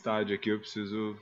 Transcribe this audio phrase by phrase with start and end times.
[0.00, 1.16] estádio aqui, eu preciso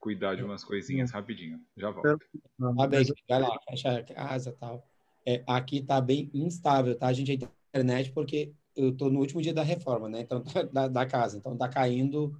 [0.00, 1.60] cuidar de umas coisinhas rapidinho.
[1.76, 2.18] Já volto.
[2.58, 4.88] Tá bem, vai lá, fecha a casa e tal.
[5.24, 7.06] É, aqui tá bem instável, tá?
[7.06, 10.22] A gente a internet porque eu tô no último dia da reforma, né?
[10.22, 10.42] Então,
[10.72, 11.36] da, da casa.
[11.36, 12.34] Então, tá caindo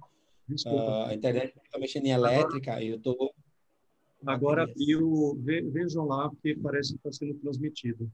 [0.65, 3.33] uh, a internet, tá mexendo em elétrica e eu tô...
[4.25, 8.09] Agora abriu, vejam lá, porque parece que está sendo transmitido.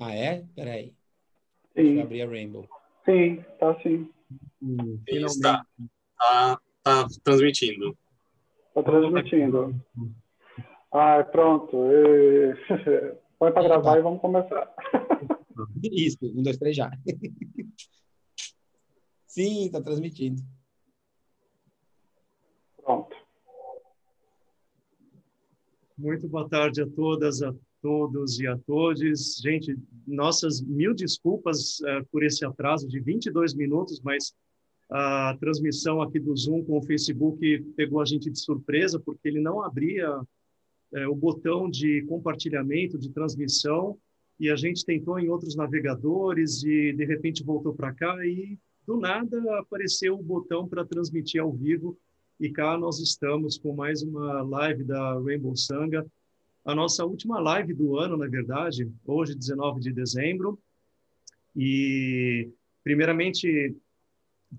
[0.00, 0.44] Ah, é?
[0.54, 0.92] Peraí.
[1.74, 1.82] Sim.
[1.82, 2.68] Deixa eu abrir a Rainbow.
[3.04, 4.10] Sim, tá sim.
[5.06, 5.66] Está.
[6.18, 7.96] Tá, tá transmitindo.
[8.74, 9.74] Tá transmitindo.
[10.92, 11.76] Ah, pronto.
[11.92, 12.54] E...
[13.38, 14.74] Põe para gravar e vamos começar.
[15.82, 16.90] Isso, um, dois, três, já.
[19.26, 20.42] Sim, está transmitindo.
[22.82, 23.16] Pronto.
[25.96, 29.36] Muito boa tarde a todas, a todos e a todos.
[29.42, 29.76] Gente,
[30.06, 34.34] nossas mil desculpas uh, por esse atraso de 22 minutos, mas
[34.90, 39.40] a transmissão aqui do Zoom com o Facebook pegou a gente de surpresa, porque ele
[39.40, 43.98] não abria uh, o botão de compartilhamento, de transmissão,
[44.38, 48.96] e a gente tentou em outros navegadores e de repente voltou para cá e do
[48.96, 51.96] nada apareceu o botão para transmitir ao vivo
[52.40, 56.06] e cá nós estamos com mais uma live da Rainbow Sanga
[56.64, 60.58] a nossa última live do ano, na verdade, hoje, 19 de dezembro.
[61.56, 62.50] E,
[62.84, 63.76] primeiramente,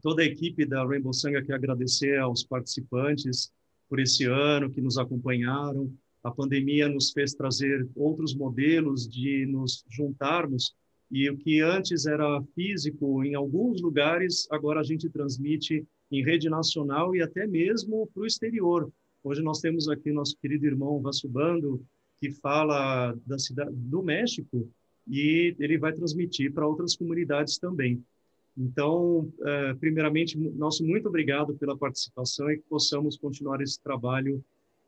[0.02, 3.52] toda a equipe da Rainbow Sanga quer agradecer aos participantes
[3.88, 5.94] por esse ano que nos acompanharam.
[6.24, 10.76] A pandemia nos fez trazer outros modelos de nos juntarmos
[11.12, 16.50] e o que antes era físico em alguns lugares, agora a gente transmite em rede
[16.50, 18.90] nacional e até mesmo para o exterior.
[19.24, 21.86] Hoje nós temos aqui nosso querido irmão Vassubando,
[22.20, 24.68] que fala da cidade do México
[25.08, 28.04] e ele vai transmitir para outras comunidades também.
[28.58, 34.44] Então, eh, primeiramente, nosso muito obrigado pela participação e que possamos continuar esse trabalho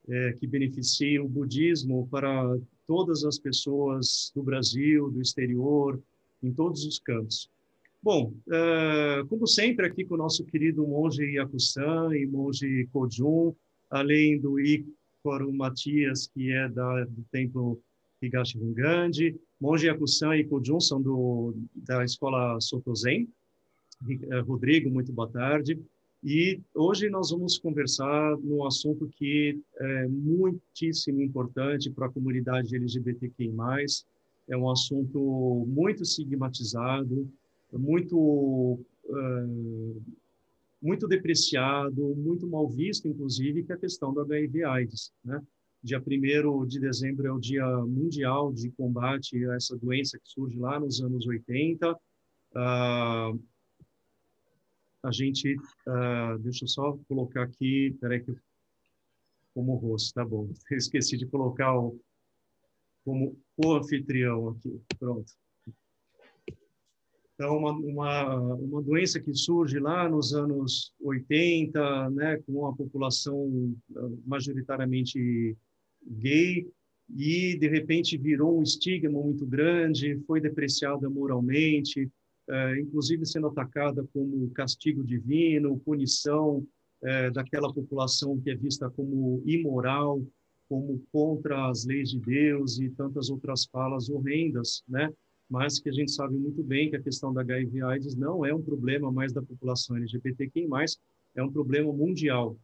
[0.09, 6.01] eh, que beneficie o budismo para todas as pessoas do Brasil, do exterior,
[6.41, 7.49] em todos os cantos.
[8.01, 13.55] Bom, eh, como sempre, aqui com o nosso querido monge Yakusan e monge Kojun,
[13.93, 17.79] além do Ícaro Matias, que é da, do templo
[18.21, 23.27] Higashi Rungandi, Monge Yakusan e Kojun são do, da escola Sotozen.
[24.09, 25.79] Eh, Rodrigo, muito boa tarde.
[26.23, 33.53] E hoje nós vamos conversar num assunto que é muitíssimo importante para a comunidade LGBTQI+.
[34.49, 37.29] É um assunto muito estigmatizado,
[37.71, 40.01] muito uh,
[40.83, 45.13] muito depreciado, muito mal visto, inclusive, que é a questão do HIV/AIDS.
[45.23, 45.41] Né?
[45.81, 50.59] Dia 1 de dezembro é o Dia Mundial de Combate a essa doença que surge
[50.59, 51.97] lá nos anos 80.
[52.55, 53.31] Ah,
[55.03, 55.55] a gente,
[55.87, 58.33] ah, deixa eu só colocar aqui, peraí que
[59.53, 60.49] como rosto, tá bom.
[60.69, 61.97] Eu esqueci de colocar o,
[63.05, 65.31] como o anfitrião aqui, pronto.
[67.35, 73.75] Então, uma, uma, uma doença que surge lá nos anos 80, né, com a população
[73.95, 75.57] ah, majoritariamente
[76.05, 76.67] gay,
[77.15, 82.09] e de repente virou um estigma muito grande, foi depreciada moralmente,
[82.49, 86.65] é, inclusive sendo atacada como castigo divino, punição
[87.03, 90.21] é, daquela população que é vista como imoral,
[90.69, 95.11] como contra as leis de Deus e tantas outras falas horrendas, né?
[95.53, 98.61] Mas que a gente sabe muito bem que a questão da HIV/AIDS não é um
[98.63, 100.67] problema mais da população LGBTQI+,
[101.35, 102.57] é um problema mundial.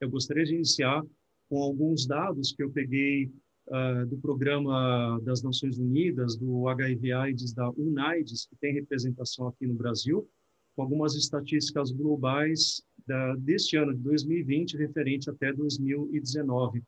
[0.00, 1.02] Eu gostaria de iniciar
[1.50, 3.30] com alguns dados que eu peguei
[3.66, 9.74] uh, do programa das Nações Unidas, do HIV/AIDS da UNAIDS, que tem representação aqui no
[9.74, 10.26] Brasil,
[10.74, 16.82] com algumas estatísticas globais da, deste ano de 2020 referente até 2019.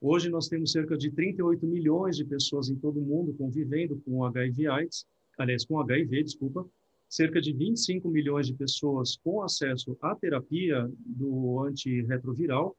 [0.00, 4.24] Hoje nós temos cerca de 38 milhões de pessoas em todo o mundo convivendo com
[4.24, 5.04] HIV/AIDS,
[5.36, 6.68] aliás, com HIV, desculpa,
[7.08, 12.76] cerca de 25 milhões de pessoas com acesso à terapia do antirretroviral,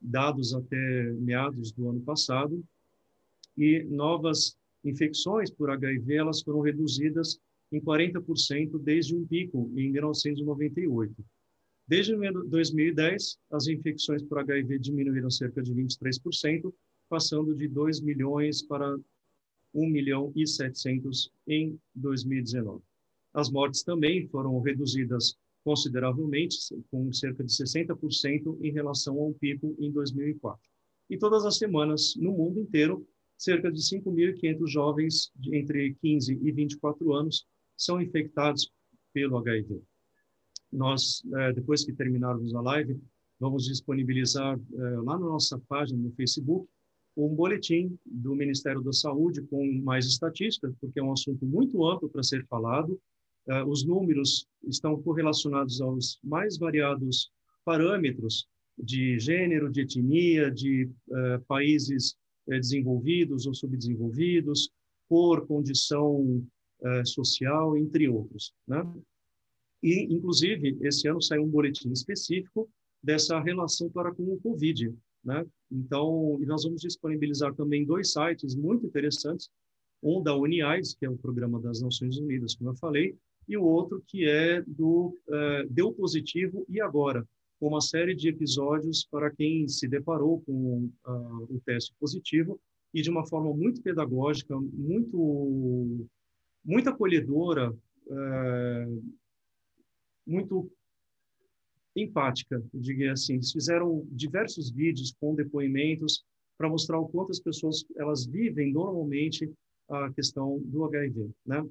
[0.00, 2.64] dados até meados do ano passado,
[3.56, 7.38] e novas infecções por HIV elas foram reduzidas
[7.70, 11.14] em 40% desde um pico em 1998.
[11.88, 16.72] Desde 2010, as infecções por HIV diminuíram cerca de 23%,
[17.08, 18.98] passando de 2 milhões para
[19.72, 22.82] 1 milhão e 700 em 2019.
[23.32, 26.56] As mortes também foram reduzidas consideravelmente,
[26.90, 30.60] com cerca de 60% em relação ao pico em 2004.
[31.08, 33.06] E todas as semanas, no mundo inteiro,
[33.36, 37.46] cerca de 5.500 jovens entre 15 e 24 anos
[37.76, 38.72] são infectados
[39.12, 39.82] pelo HIV.
[40.76, 43.00] Nós, é, depois que terminarmos a live,
[43.40, 46.68] vamos disponibilizar é, lá na nossa página no Facebook
[47.16, 52.10] um boletim do Ministério da Saúde com mais estatísticas, porque é um assunto muito amplo
[52.10, 53.00] para ser falado.
[53.48, 57.30] É, os números estão correlacionados aos mais variados
[57.64, 58.46] parâmetros
[58.78, 60.90] de gênero, de etnia, de
[61.48, 62.14] países
[62.46, 64.70] desenvolvidos ou subdesenvolvidos,
[65.08, 66.46] por condição
[67.04, 68.52] social, entre outros.
[68.68, 68.84] Né?
[69.82, 72.68] E, inclusive, esse ano saiu um boletim específico
[73.02, 74.92] dessa relação para com o Covid.
[75.24, 75.44] Né?
[75.70, 79.50] Então, nós vamos disponibilizar também dois sites muito interessantes,
[80.02, 83.16] um da UNIAIDS, que é o Programa das Nações Unidas, como eu falei,
[83.48, 87.26] e o outro que é do uh, Deu Positivo e Agora,
[87.58, 92.60] com uma série de episódios para quem se deparou com uh, o teste positivo
[92.92, 96.06] e de uma forma muito pedagógica, muito,
[96.64, 99.04] muito acolhedora, uh,
[100.26, 100.70] muito
[101.94, 103.34] empática, eu diria assim.
[103.34, 106.24] Eles fizeram diversos vídeos com depoimentos
[106.58, 109.50] para mostrar o quanto as pessoas elas vivem normalmente
[109.88, 111.64] a questão do HIV, né?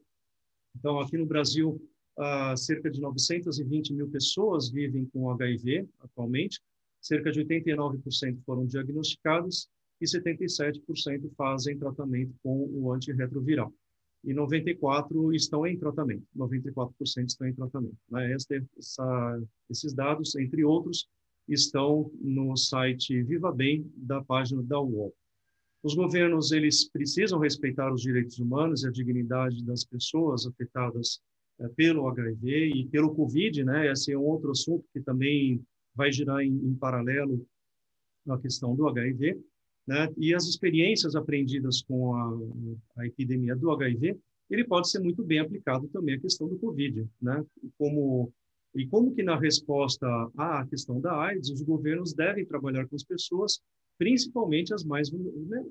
[0.77, 1.81] Então, aqui no Brasil,
[2.17, 6.61] uh, cerca de 920 mil pessoas vivem com HIV atualmente,
[7.01, 9.69] cerca de 89% foram diagnosticados
[10.01, 13.73] e 77% fazem tratamento com o antirretroviral
[14.25, 16.25] e 94 estão em tratamento.
[16.35, 17.97] 94% estão em tratamento.
[18.09, 18.33] Né?
[18.33, 21.07] Essa, essa, esses dados, entre outros,
[21.47, 25.13] estão no site Viva Bem da página da UOL.
[25.83, 31.21] Os governos eles precisam respeitar os direitos humanos e a dignidade das pessoas afetadas
[31.59, 33.91] é, pelo HIV e pelo COVID, né?
[33.91, 35.63] Esse é um outro assunto que também
[35.93, 37.45] vai girar em, em paralelo
[38.25, 39.39] na questão do HIV.
[39.87, 40.11] Né?
[40.17, 42.37] E as experiências aprendidas com a,
[42.97, 44.17] a, epidemia do HIV,
[44.49, 47.43] ele pode ser muito bem aplicado também à questão do COVID, né?
[47.77, 48.31] Como
[48.75, 50.05] e como que na resposta
[50.35, 53.61] à questão da AIDS, os governos devem trabalhar com as pessoas,
[53.97, 55.09] principalmente as mais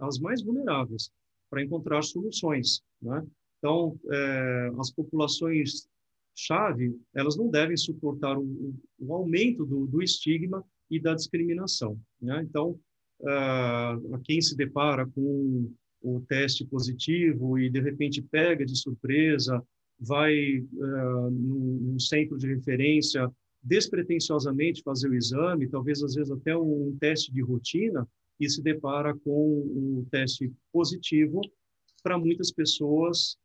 [0.01, 1.11] as mais vulneráveis,
[1.51, 3.25] para encontrar soluções, né?
[3.59, 5.89] Então, é, as populações
[6.35, 12.43] chave, elas não devem suportar o, o aumento do, do estigma e da discriminação, né?
[12.43, 12.79] Então,
[13.27, 15.71] a quem se depara com
[16.03, 19.63] o teste positivo e de repente pega de surpresa,
[19.99, 23.31] vai uh, num, centro de referência
[23.63, 28.07] despretensiosamente fazer o exame, talvez às vezes até um teste de rotina,
[28.39, 31.41] e se depara com um teste positivo,
[32.03, 33.39] para muitas pessoas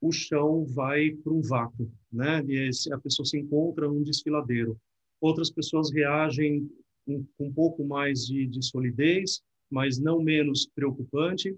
[0.00, 2.44] o chão vai para um vácuo, né?
[2.46, 4.78] E a pessoa se encontra num desfiladeiro.
[5.20, 6.70] Outras pessoas reagem
[7.06, 11.56] um, um pouco mais de, de solidez, mas não menos preocupante.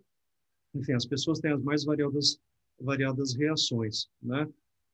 [0.74, 2.38] Enfim, as pessoas têm as mais variadas,
[2.80, 4.48] variadas reações, né?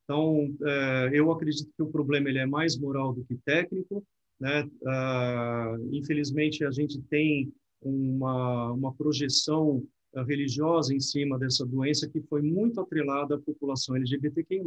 [0.04, 4.04] Então, é, eu acredito que o problema ele é mais moral do que técnico,
[4.38, 4.68] né?
[4.86, 9.82] Ah, infelizmente, a gente tem uma, uma projeção
[10.14, 14.62] ah, religiosa em cima dessa doença que foi muito atrelada à população LGBTQI+,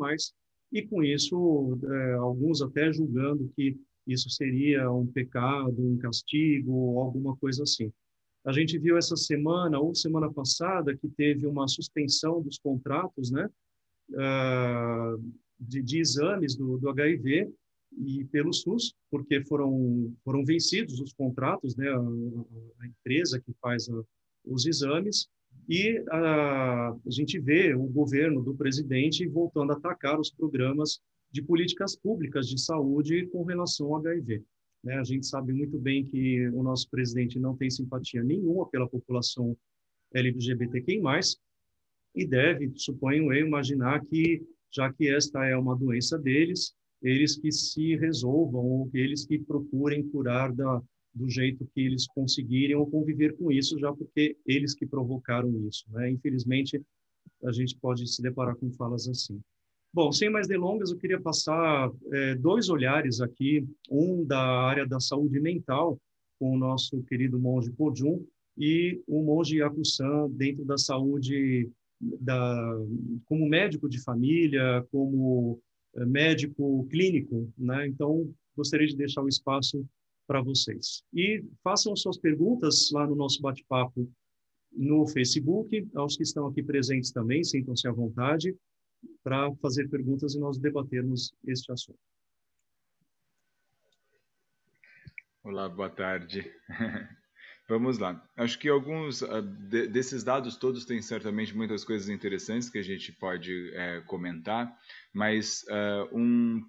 [0.72, 7.00] e com isso, é, alguns até julgando que isso seria um pecado, um castigo, ou
[7.00, 7.92] alguma coisa assim.
[8.46, 13.50] A gente viu essa semana ou semana passada que teve uma suspensão dos contratos, né,
[14.12, 15.22] uh,
[15.60, 17.52] de, de, exames do, do, HIV
[17.98, 23.90] e pelo SUS, porque foram foram vencidos os contratos, né, a, a empresa que faz
[23.90, 24.02] a,
[24.46, 25.28] os exames
[25.68, 31.42] e a, a gente vê o governo do presidente voltando a atacar os programas de
[31.42, 34.44] políticas públicas de saúde com relação ao HIV.
[34.84, 34.98] Né?
[34.98, 39.56] A gente sabe muito bem que o nosso presidente não tem simpatia nenhuma pela população
[40.14, 41.02] LGBTQI+,
[42.16, 44.42] e deve, suponho eu, imaginar que,
[44.72, 50.08] já que esta é uma doença deles, eles que se resolvam, ou eles que procurem
[50.10, 50.82] curar da,
[51.14, 55.86] do jeito que eles conseguirem ou conviver com isso, já porque eles que provocaram isso.
[55.92, 56.10] Né?
[56.10, 56.82] Infelizmente,
[57.44, 59.40] a gente pode se deparar com falas assim.
[59.98, 65.00] Bom, sem mais delongas, eu queria passar é, dois olhares aqui, um da área da
[65.00, 66.00] saúde mental,
[66.38, 68.24] com o nosso querido monge Pojun,
[68.56, 71.68] e o monge Yakusan dentro da saúde,
[72.00, 72.78] da,
[73.26, 75.60] como médico de família, como
[75.96, 77.88] é, médico clínico, né?
[77.88, 79.84] Então, gostaria de deixar o espaço
[80.28, 81.02] para vocês.
[81.12, 84.08] E façam suas perguntas lá no nosso bate-papo
[84.72, 88.56] no Facebook, aos que estão aqui presentes também, sintam-se à vontade
[89.24, 92.00] para fazer perguntas e nós debatermos este assunto.
[95.44, 96.52] Olá, boa tarde.
[97.70, 98.26] Vamos lá.
[98.36, 99.22] Acho que alguns
[99.70, 104.74] de, desses dados todos têm certamente muitas coisas interessantes que a gente pode é, comentar,
[105.14, 106.66] mas uh, um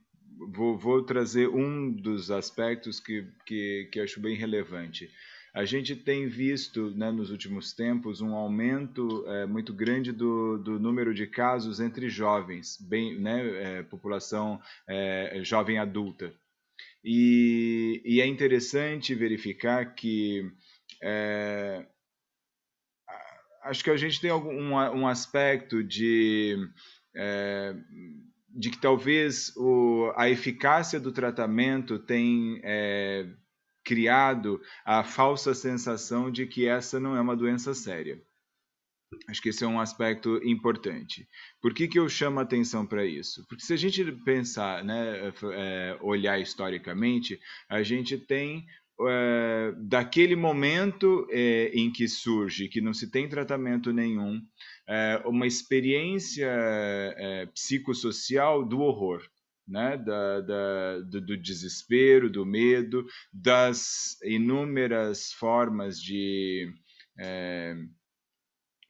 [0.53, 5.11] vou, vou, trazer um dos aspectos que, que, que acho bem relevante.
[5.55, 10.79] A gente tem visto né, nos últimos tempos um aumento é, muito grande do, do,
[10.79, 16.33] número de casos entre jovens, bem, né, é, população é, jovem adulta.
[17.03, 20.51] E, e, é interessante verificar que
[21.03, 21.87] é,
[23.63, 26.57] acho que a gente tem algum, um, um aspecto de,
[27.15, 27.75] é,
[28.49, 33.27] de que talvez o, a eficácia do tratamento tem é,
[33.89, 38.23] criado a falsa sensação de que essa não é uma doença séria.
[39.27, 41.27] Acho que esse é um aspecto importante.
[41.63, 43.47] Por que, que eu chamo atenção para isso?
[43.49, 48.67] Porque se a gente pensar, né, é, olhar historicamente, a gente tem
[49.09, 54.43] é, daquele momento é, em que surge, que não se tem tratamento nenhum,
[54.87, 59.23] é, uma experiência é, psicossocial do horror
[59.69, 59.97] né?
[59.97, 66.73] da, da do, do, desespero, do medo, das inúmeras formas de.
[67.19, 67.77] É,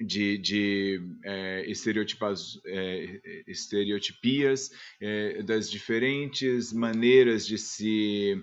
[0.00, 4.70] de, de é, estereotipas, é, estereotipias,
[5.00, 8.40] é, das diferentes maneiras de se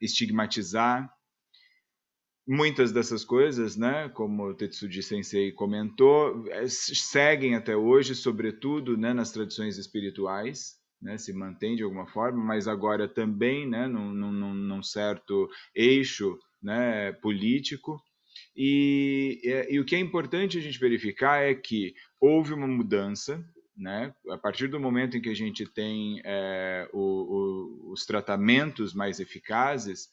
[0.00, 1.12] estigmatizar
[2.50, 9.14] muitas dessas coisas, né, como o Tetsuji Sensei comentou, é, seguem até hoje, sobretudo né,
[9.14, 14.52] nas tradições espirituais, né, se mantém de alguma forma, mas agora também né, num, num,
[14.52, 18.02] num certo eixo né, político.
[18.56, 23.44] E, e, e, o que é importante a gente verificar é que houve uma mudança,
[23.76, 24.12] né?
[24.28, 29.20] A partir do momento em que a gente tem é, o, o, os tratamentos mais
[29.20, 30.08] eficazes,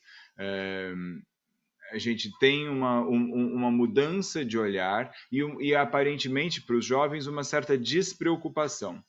[1.92, 7.28] a gente tem uma, um, uma mudança de olhar e, e aparentemente para os jovens
[7.28, 9.04] uma certa despreocupação.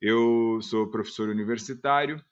[0.00, 2.22] Eu sou professor universitário.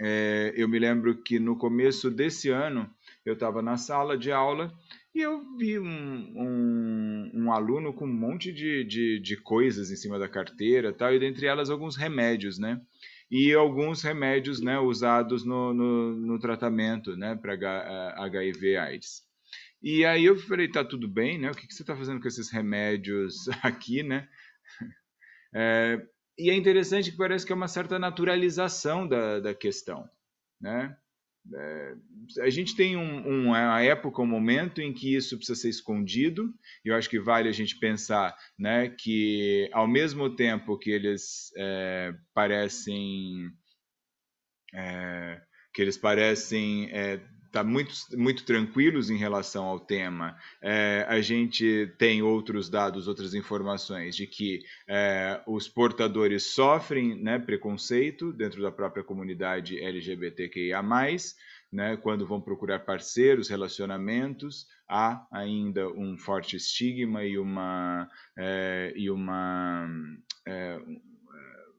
[0.00, 2.90] É, eu me lembro que no começo desse ano
[3.24, 4.72] eu estava na sala de aula
[5.14, 9.96] e eu vi um, um, um, aluno com um monte de, de, de coisas em
[9.96, 12.80] cima da carteira, tal, e dentre elas alguns remédios, né?
[13.36, 19.24] E alguns remédios né, usados no, no, no tratamento né, para HIV AIDS.
[19.82, 21.50] E aí eu falei, tá tudo bem, né?
[21.50, 24.28] O que, que você está fazendo com esses remédios aqui, né?
[25.56, 26.04] É,
[26.36, 30.10] e é interessante que parece que é uma certa naturalização da, da questão,
[30.60, 30.96] né?
[31.52, 31.94] É,
[32.40, 36.52] a gente tem um, uma época, um momento em que isso precisa ser escondido,
[36.84, 41.52] e eu acho que vale a gente pensar né, que, ao mesmo tempo que eles
[41.56, 43.50] é, parecem.
[44.74, 45.40] É,
[45.72, 47.20] que eles parecem é,
[47.54, 50.36] tá muito, muito tranquilos em relação ao tema.
[50.60, 57.38] É, a gente tem outros dados, outras informações de que é, os portadores sofrem né,
[57.38, 60.82] preconceito dentro da própria comunidade LGBTQIA+,
[61.72, 69.08] né, quando vão procurar parceiros, relacionamentos, há ainda um forte estigma e uma, é, e
[69.08, 69.88] uma
[70.44, 70.80] é,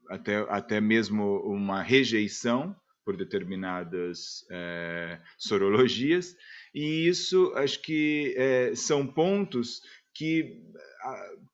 [0.08, 2.74] até, até mesmo uma rejeição
[3.06, 6.34] por determinadas é, sorologias,
[6.74, 9.80] e isso acho que é, são pontos
[10.12, 10.60] que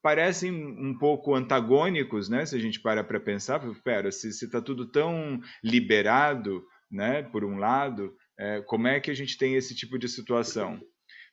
[0.01, 2.45] parecem um pouco antagônicos, né?
[2.45, 7.21] Se a gente para para pensar, pera, se está tudo tão liberado, né?
[7.21, 10.81] Por um lado, é, como é que a gente tem esse tipo de situação?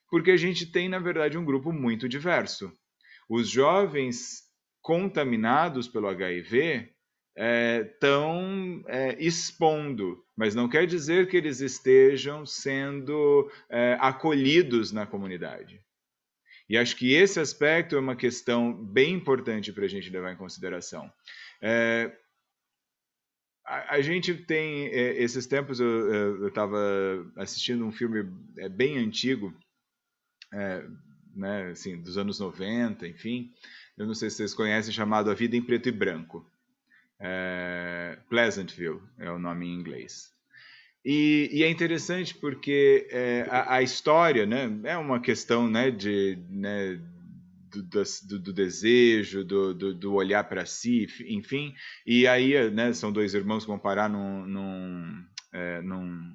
[0.09, 2.71] Porque a gente tem, na verdade, um grupo muito diverso.
[3.29, 4.41] Os jovens
[4.81, 6.91] contaminados pelo HIV
[7.35, 15.05] estão é, é, expondo, mas não quer dizer que eles estejam sendo é, acolhidos na
[15.05, 15.79] comunidade.
[16.69, 20.37] E acho que esse aspecto é uma questão bem importante para a gente levar em
[20.37, 21.11] consideração.
[21.61, 22.15] É,
[23.65, 26.77] a, a, gente tem, é, esses tempos eu estava
[27.37, 28.25] assistindo um filme
[28.57, 29.53] é, bem antigo,
[31.33, 33.53] né, assim, dos anos 90, enfim,
[33.97, 36.45] eu não sei se vocês conhecem, chamado A Vida em Preto e Branco.
[37.21, 40.31] É, Pleasantville é o nome em inglês.
[41.05, 46.37] E, e é interessante porque é, a, a, história né, é uma questão né, de,
[46.49, 46.99] né,
[47.71, 51.73] do, do, do, desejo, do, do olhar para si, enfim.
[52.05, 56.33] E aí né, são dois irmãos que vão parar num, num, é, num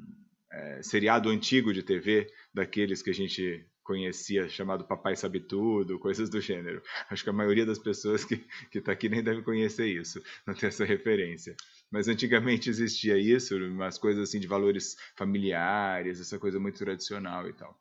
[0.51, 6.29] é, seriado antigo de TV, daqueles que a gente conhecia, chamado Papai Sabe Tudo, coisas
[6.29, 6.83] do gênero.
[7.09, 10.69] Acho que a maioria das pessoas que está aqui nem deve conhecer isso, não tem
[10.69, 11.57] essa referência.
[11.91, 17.53] Mas antigamente existia isso, umas coisas assim de valores familiares, essa coisa muito tradicional e
[17.53, 17.79] tal.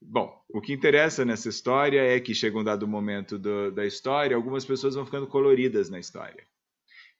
[0.00, 4.36] Bom, o que interessa nessa história é que chega um dado momento do, da história,
[4.36, 6.44] algumas pessoas vão ficando coloridas na história.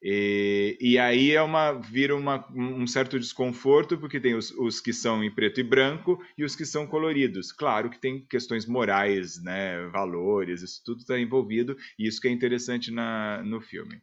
[0.02, 4.92] E, e aí é uma, vira uma, um certo desconforto, porque tem os, os, que
[4.92, 7.50] são em preto e branco e os que são coloridos.
[7.50, 12.30] Claro que tem questões morais, né, valores, isso tudo está envolvido, e isso que é
[12.30, 14.00] interessante na, no filme.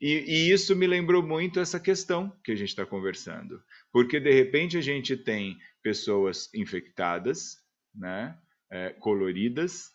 [0.00, 3.62] E, e, isso me lembrou muito essa questão que a gente está conversando,
[3.92, 7.56] porque de repente a gente tem pessoas infectadas,
[7.94, 8.36] né,
[8.70, 9.90] é, coloridas,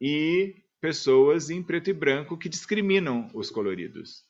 [0.00, 4.25] e pessoas em preto e branco que discriminam os coloridos.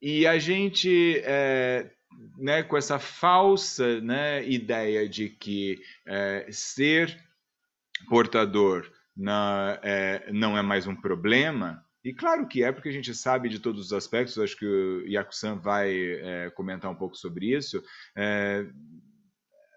[0.00, 1.90] E a gente, é,
[2.38, 7.18] né, com essa falsa né, ideia de que é, ser
[8.08, 13.14] portador na, é, não é mais um problema, e claro que é, porque a gente
[13.14, 17.54] sabe de todos os aspectos, acho que o Yaku-san vai é, comentar um pouco sobre
[17.54, 17.82] isso.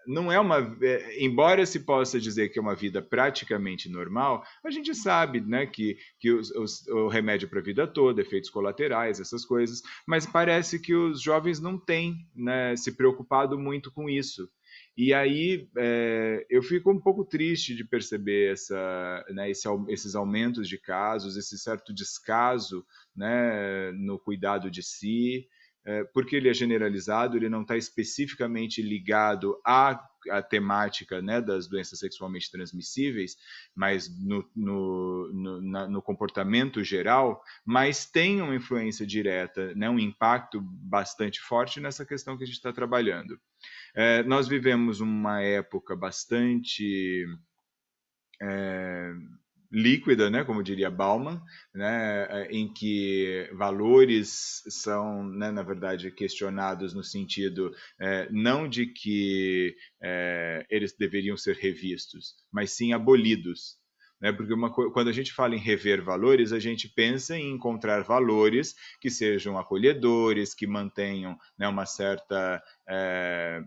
[0.06, 0.76] Não é uma.
[0.82, 5.66] É, embora se possa dizer que é uma vida praticamente normal, a gente sabe né,
[5.66, 10.26] que, que os, os, o remédio para a vida toda, efeitos colaterais, essas coisas, mas
[10.26, 14.48] parece que os jovens não têm né, se preocupado muito com isso.
[14.96, 20.68] E aí é, eu fico um pouco triste de perceber essa, né, esse, esses aumentos
[20.68, 22.84] de casos, esse certo descaso
[23.14, 25.48] né, no cuidado de si.
[25.86, 31.68] É, porque ele é generalizado, ele não está especificamente ligado à, à temática né, das
[31.68, 33.36] doenças sexualmente transmissíveis,
[33.74, 39.98] mas no, no, no, na, no, comportamento geral, mas tem uma influência direta, né, um
[39.98, 43.38] impacto bastante forte nessa questão que a gente está trabalhando.
[43.94, 47.26] É, nós vivemos uma época bastante.
[48.40, 49.12] É,
[49.74, 51.42] líquida, né, como diria Bauman,
[51.74, 58.86] né, é, em que valores são, né, na verdade, questionados no sentido é, não de
[58.86, 63.76] que é, eles deveriam ser revistos, mas sim abolidos.
[64.20, 68.04] Né, porque uma, quando a gente fala em rever valores, a gente pensa em encontrar
[68.04, 73.60] valores que sejam acolhedores, que mantenham né, uma certa é,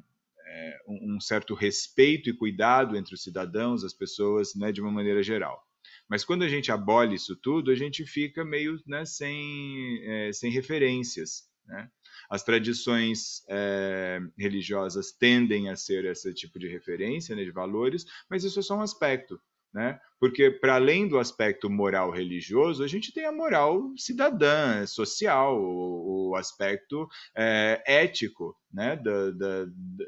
[0.48, 5.22] é, um certo respeito e cuidado entre os cidadãos, as pessoas, né, de uma maneira
[5.22, 5.67] geral.
[6.10, 10.52] Mas quando a gente abole isso tudo, a gente fica meio né, sem, é, sem
[10.52, 11.44] referências.
[11.66, 11.90] Né?
[12.30, 18.44] As tradições é, religiosas tendem a ser esse tipo de referência, né, de valores, mas
[18.44, 19.40] isso é só um aspecto.
[19.74, 20.00] Né?
[20.20, 26.30] Porque, para além do aspecto moral religioso, a gente tem a moral cidadã, social, o,
[26.30, 28.96] o aspecto é, ético né?
[28.96, 29.34] do,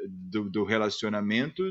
[0.08, 1.64] do, do relacionamento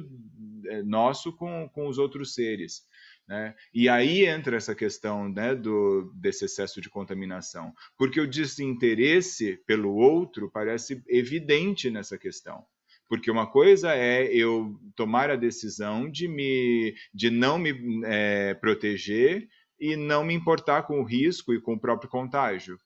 [0.67, 2.83] é, nosso com, com os outros seres.
[3.29, 3.55] Né?
[3.75, 9.95] E aí entra essa questão né, do, desse excesso de contaminação, porque o desinteresse pelo
[9.95, 12.65] outro parece evidente nessa questão.
[13.07, 19.47] Porque uma coisa é eu tomar a decisão de, me, de não me é, proteger
[19.79, 22.79] e não me importar com o risco e com o próprio contágio.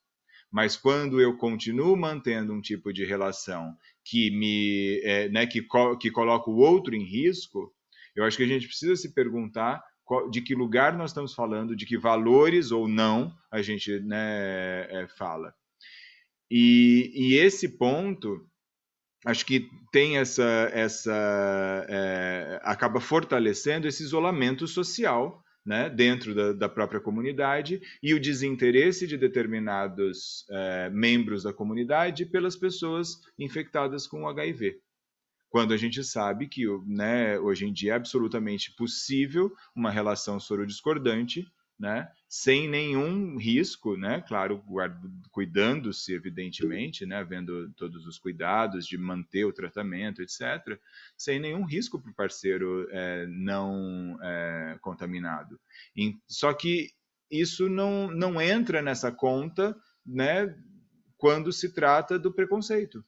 [0.50, 5.66] Mas quando eu continuo mantendo um tipo de relação que me é, né, que,
[6.00, 7.72] que coloca o outro em risco,
[8.14, 9.82] eu acho que a gente precisa se perguntar
[10.30, 15.06] de que lugar nós estamos falando, de que valores ou não a gente né, é,
[15.16, 15.54] fala.
[16.50, 18.46] E, e, esse ponto,
[19.24, 26.68] acho que tem essa, essa é, acaba fortalecendo esse isolamento social né, dentro da, da,
[26.68, 34.28] própria comunidade e o desinteresse de determinados é, membros da comunidade pelas pessoas infectadas com
[34.28, 34.80] HIV
[35.52, 41.46] quando a gente sabe que né, hoje em dia é absolutamente possível uma relação sorodiscordante,
[41.78, 44.64] né, sem nenhum risco, né, claro,
[45.30, 50.80] cuidando-se, evidentemente, né, havendo todos os cuidados de manter o tratamento, etc.,
[51.18, 55.60] sem nenhum risco para o parceiro é, não é, contaminado.
[55.94, 56.92] E, só que
[57.30, 60.58] isso não, não entra nessa conta né,
[61.18, 63.04] quando se trata do preconceito.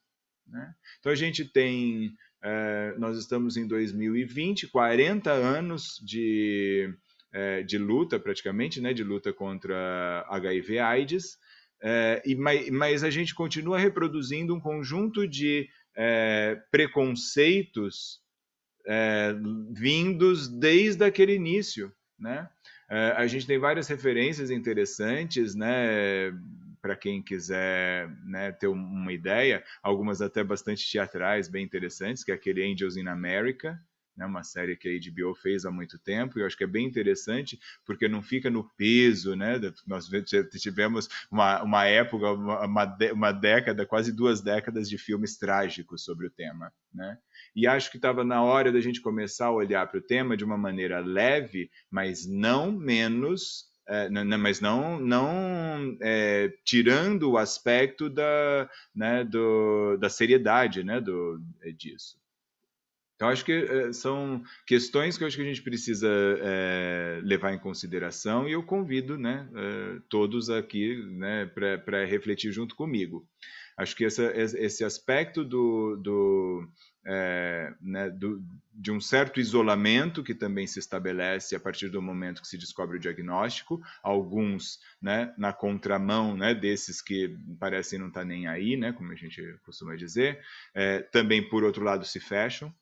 [0.47, 0.75] Né?
[1.01, 6.95] Então a gente tem é, nós estamos em 2020, 40 anos de,
[7.33, 11.39] é, de luta, praticamente, né, de luta contra HIV/AIDS,
[11.83, 12.37] é, e,
[12.71, 15.69] mas a gente continua reproduzindo um conjunto de
[16.73, 18.21] preconceitos
[19.71, 22.49] vindos desde aquele início, né?
[23.17, 26.33] A gente tem várias referências interessantes, né?
[26.85, 32.35] Para quem quiser né, ter uma ideia, algumas até bastante teatrais, bem interessantes, que é
[32.35, 33.81] aquele Angels in America,
[34.15, 36.67] né, uma série que a HBO fez há muito tempo, e eu acho que é
[36.67, 39.59] bem interessante, porque não fica no peso, né?
[39.87, 40.11] Nós
[40.61, 46.31] tivemos uma, uma época, uma, uma década, quase duas décadas de filmes trágicos sobre o
[46.31, 47.17] tema, né?
[47.57, 50.45] E acho que estava na hora da gente começar a olhar para o tema de
[50.45, 58.09] uma maneira leve, mas não menos é, não, mas não, não é, tirando o aspecto
[58.09, 62.19] da, né, do, da seriedade né, do, é, disso.
[63.15, 66.09] Então, acho que é, são questões que eu acho que a gente precisa
[66.41, 72.75] é, levar em consideração e eu convido né, é, todos aqui né, para refletir junto
[72.75, 73.27] comigo.
[73.77, 76.69] Acho que essa, esse aspecto do, do,
[77.07, 82.41] é, né, do, de um certo isolamento que também se estabelece a partir do momento
[82.41, 88.21] que se descobre o diagnóstico, alguns né, na contramão né, desses que parecem não estar
[88.21, 90.41] tá nem aí, né, como a gente costuma dizer,
[90.75, 92.75] é, também por outro lado se fecham,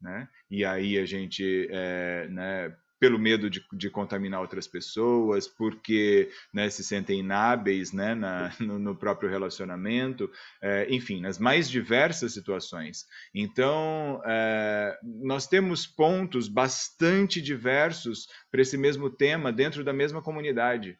[0.00, 6.30] né, e aí a gente é, né, pelo medo de, de, contaminar outras pessoas, porque
[6.50, 10.30] né, se sentem inábeis né, na, no, no, próprio relacionamento,
[10.62, 13.04] é, enfim, nas mais diversas situações.
[13.34, 20.98] Então, é, nós temos pontos bastante diversos para esse mesmo tema dentro da mesma comunidade.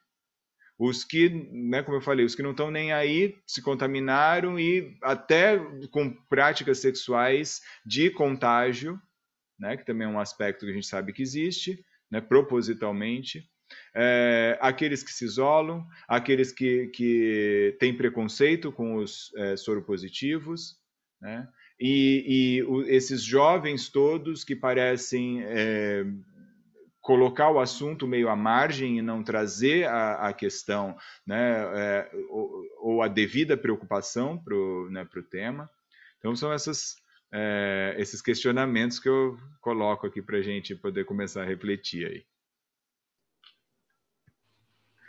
[0.78, 4.94] Os que, né, como eu falei, os que não estão nem aí se contaminaram e
[5.02, 5.58] até
[5.90, 9.00] com práticas sexuais de contágio,
[9.58, 13.48] né, que também é um aspecto que a gente sabe que existe, né, propositalmente,
[13.94, 20.76] é, aqueles que se isolam, aqueles que, que têm preconceito com os é, soropositivos,
[21.20, 21.48] né,
[21.80, 26.04] e, e o, esses jovens todos que parecem é,
[27.00, 32.62] colocar o assunto meio à margem e não trazer a, a questão né, é, ou,
[32.78, 35.68] ou, a devida preocupação para o né, tema.
[36.18, 36.96] Então, são essas
[37.36, 42.24] é, esses questionamentos que eu coloco aqui para a gente poder começar a refletir aí.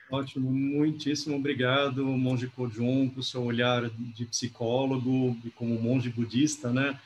[0.10, 7.00] Ótimo, muitíssimo obrigado, monge Kojun, por seu olhar de psicólogo e como monge budista, né?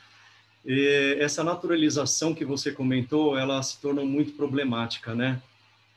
[0.64, 5.42] E essa naturalização que você comentou, ela se tornou muito problemática, né?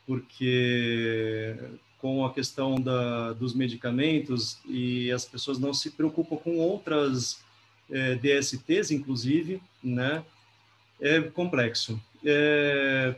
[0.06, 1.56] Porque
[1.96, 7.42] com a questão da, dos medicamentos e as pessoas não se preocupam com outras
[7.90, 10.24] é, DSTs, inclusive, né?
[11.00, 12.00] É complexo.
[12.24, 13.14] É,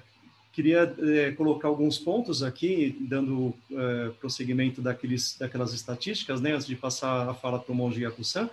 [0.52, 6.74] queria é, colocar alguns pontos aqui, dando é, prosseguimento daqueles, daquelas estatísticas, né, antes de
[6.74, 8.48] passar a fala para o Monge Yakusan.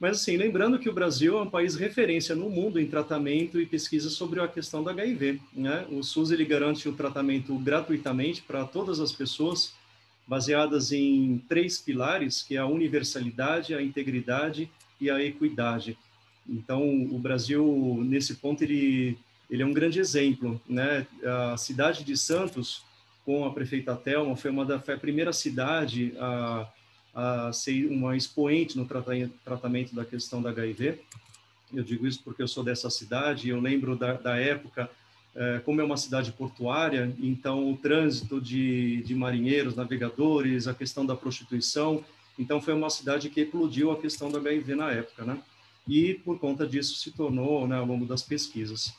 [0.00, 3.66] Mas, assim, lembrando que o Brasil é um país referência no mundo em tratamento e
[3.66, 5.40] pesquisa sobre a questão da HIV.
[5.52, 5.86] Né?
[5.90, 9.74] O SUS ele garante o tratamento gratuitamente para todas as pessoas,
[10.26, 15.96] baseadas em três pilares, que é a universalidade, a integridade e a equidade.
[16.48, 19.18] Então, o Brasil, nesse ponto, ele,
[19.50, 20.60] ele é um grande exemplo.
[20.68, 21.06] Né?
[21.52, 22.82] A cidade de Santos,
[23.24, 26.68] com a prefeita Thelma, foi, uma da, foi a primeira cidade a,
[27.14, 31.00] a ser uma expoente no tratamento da questão da HIV.
[31.72, 34.90] Eu digo isso porque eu sou dessa cidade e eu lembro da, da época,
[35.34, 41.04] é, como é uma cidade portuária, então o trânsito de, de marinheiros, navegadores, a questão
[41.04, 42.04] da prostituição,
[42.38, 45.40] então, foi uma cidade que eclodiu a questão do HIV na época, né?
[45.86, 48.94] E, por conta disso, se tornou, né, ao longo das pesquisas.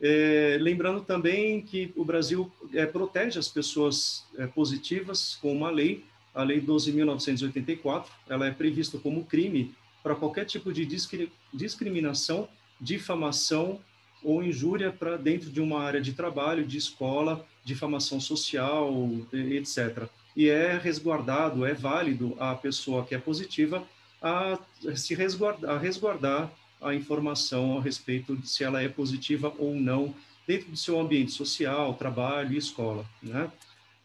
[0.00, 6.04] É, lembrando também que o Brasil é, protege as pessoas é, positivas com uma lei,
[6.34, 12.48] a Lei 12.984, ela é prevista como crime para qualquer tipo de discri discriminação,
[12.80, 13.80] difamação
[14.22, 18.94] ou injúria para dentro de uma área de trabalho, de escola, difamação social,
[19.32, 20.08] etc
[20.40, 23.86] e é resguardado, é válido a pessoa que é positiva
[24.22, 24.58] a
[24.96, 26.50] se resguardar, a resguardar
[26.80, 30.14] a informação a respeito de se ela é positiva ou não
[30.46, 33.52] dentro do seu ambiente social, trabalho e escola, né?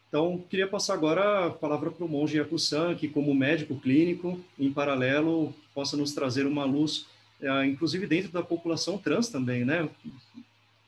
[0.10, 4.74] Então, queria passar agora a palavra para o monge Yakusan, que como médico clínico, em
[4.74, 7.06] paralelo, possa nos trazer uma luz,
[7.40, 9.90] é, inclusive dentro da população trans também, né?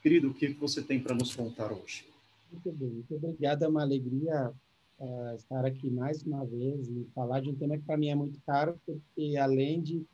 [0.04, 2.06] Querido, o que você tem para nos contar hoje?
[2.52, 4.54] Muito bem, muito obrigado, é uma alegria
[5.00, 8.16] uh, estar aqui mais uma vez e falar de um tema que para mim é
[8.16, 10.06] muito caro, porque além de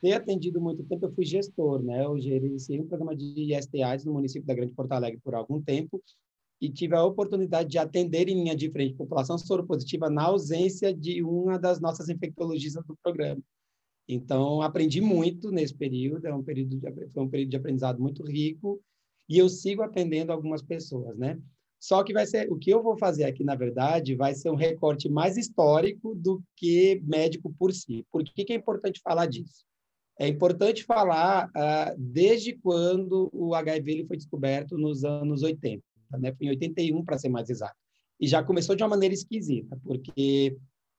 [0.00, 2.04] ter atendido muito tempo, eu fui gestor, né?
[2.04, 6.02] Eu gerenciei um programa de STAs no município da Grande Porto Alegre por algum tempo
[6.60, 11.22] e tive a oportunidade de atender em linha de frente população soropositiva na ausência de
[11.22, 13.42] uma das nossas infectologistas do programa.
[14.08, 18.24] Então, aprendi muito nesse período, é um período de, foi um período de aprendizado muito
[18.24, 18.80] rico
[19.28, 21.40] e eu sigo atendendo algumas pessoas, né?
[21.80, 24.54] Só que vai ser o que eu vou fazer aqui, na verdade, vai ser um
[24.54, 28.06] recorte mais histórico do que médico por si.
[28.12, 29.64] Por que, que é importante falar disso?
[30.18, 35.82] É importante falar uh, desde quando o HIV foi descoberto nos anos 80,
[36.18, 36.34] né?
[36.34, 37.74] Foi em 81, para ser mais exato.
[38.20, 40.58] E já começou de uma maneira esquisita, porque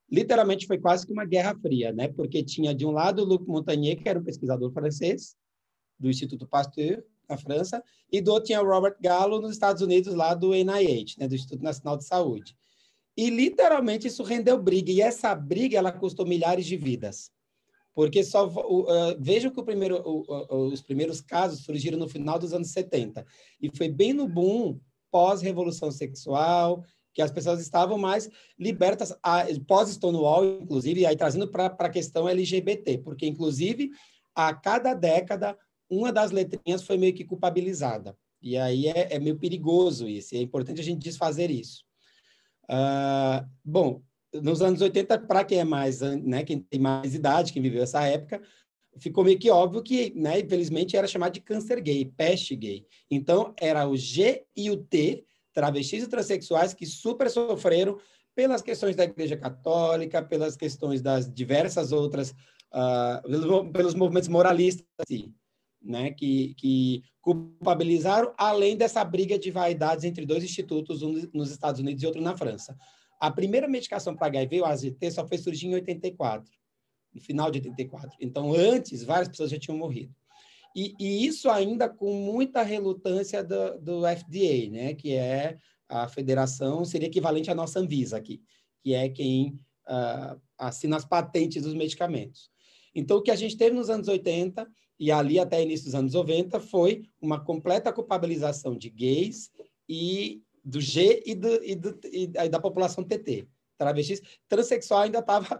[0.09, 2.07] literalmente foi quase que uma guerra fria, né?
[2.07, 5.35] Porque tinha de um lado o Luc Montagnier, que era um pesquisador francês
[5.99, 10.13] do Instituto Pasteur, na França, e do outro tinha o Robert Gallo nos Estados Unidos,
[10.13, 12.55] lá do NIH, né, do Instituto Nacional de Saúde.
[13.15, 14.91] E literalmente isso rendeu briga.
[14.91, 17.31] E essa briga ela custou milhares de vidas.
[17.93, 22.53] Porque só uh, vejam que o primeiro, uh, os primeiros casos surgiram no final dos
[22.53, 23.25] anos 70.
[23.61, 24.79] E foi bem no boom
[25.11, 29.13] pós-revolução sexual, que as pessoas estavam mais libertas,
[29.67, 33.91] pós-Stonewall, inclusive, aí trazendo para a questão LGBT, porque, inclusive,
[34.33, 35.57] a cada década,
[35.91, 38.17] uma das letrinhas foi meio que culpabilizada.
[38.41, 41.83] E aí é, é meio perigoso isso, é importante a gente desfazer isso.
[42.63, 44.01] Uh, bom,
[44.33, 48.03] nos anos 80, para quem é mais, né, quem tem mais idade, quem viveu essa
[48.05, 48.41] época,
[48.97, 52.85] ficou meio que óbvio que, né, infelizmente, era chamado de câncer gay, peste gay.
[53.09, 57.99] Então, era o G e o T, travestis e transexuais, que super sofreram
[58.33, 62.31] pelas questões da Igreja Católica, pelas questões das diversas outras,
[62.73, 65.33] uh, pelos movimentos moralistas, assim,
[65.81, 71.79] né, que, que culpabilizaram, além dessa briga de vaidades entre dois institutos, um nos Estados
[71.79, 72.77] Unidos e outro na França.
[73.19, 76.51] A primeira medicação para HIV, o AZT, só foi surgir em 84,
[77.13, 78.17] no final de 84.
[78.19, 80.13] Então, antes, várias pessoas já tinham morrido.
[80.75, 84.93] E, e isso ainda com muita relutância do, do FDA, né?
[84.93, 88.41] que é a federação, seria equivalente à nossa Anvisa aqui,
[88.81, 92.49] que é quem uh, assina as patentes dos medicamentos.
[92.95, 94.67] Então, o que a gente teve nos anos 80
[95.01, 99.51] e ali até início dos anos 90 foi uma completa culpabilização de gays
[99.89, 103.47] e do G e, do, e, do, e da população TT.
[103.79, 105.59] Travestis, transexual ainda estava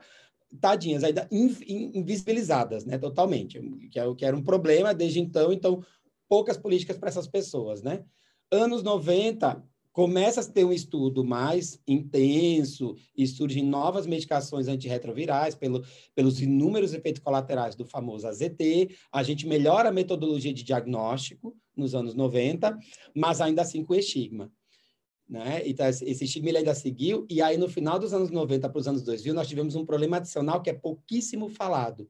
[0.62, 5.84] tadinhas, ainda invisibilizadas, né, totalmente, que, é, que era um problema desde então, então
[6.30, 8.06] poucas políticas para essas pessoas, né?
[8.52, 15.84] Anos 90 começa a ter um estudo mais intenso e surgem novas medicações antirretrovirais pelo,
[16.16, 18.96] pelos inúmeros efeitos colaterais do famoso AZT.
[19.12, 22.78] A gente melhora a metodologia de diagnóstico nos anos 90,
[23.16, 24.52] mas ainda assim com estigma.
[25.28, 25.62] Né?
[25.66, 29.02] Então, esse estigma ainda seguiu, e aí no final dos anos 90 para os anos
[29.04, 32.08] 2000, nós tivemos um problema adicional que é pouquíssimo falado,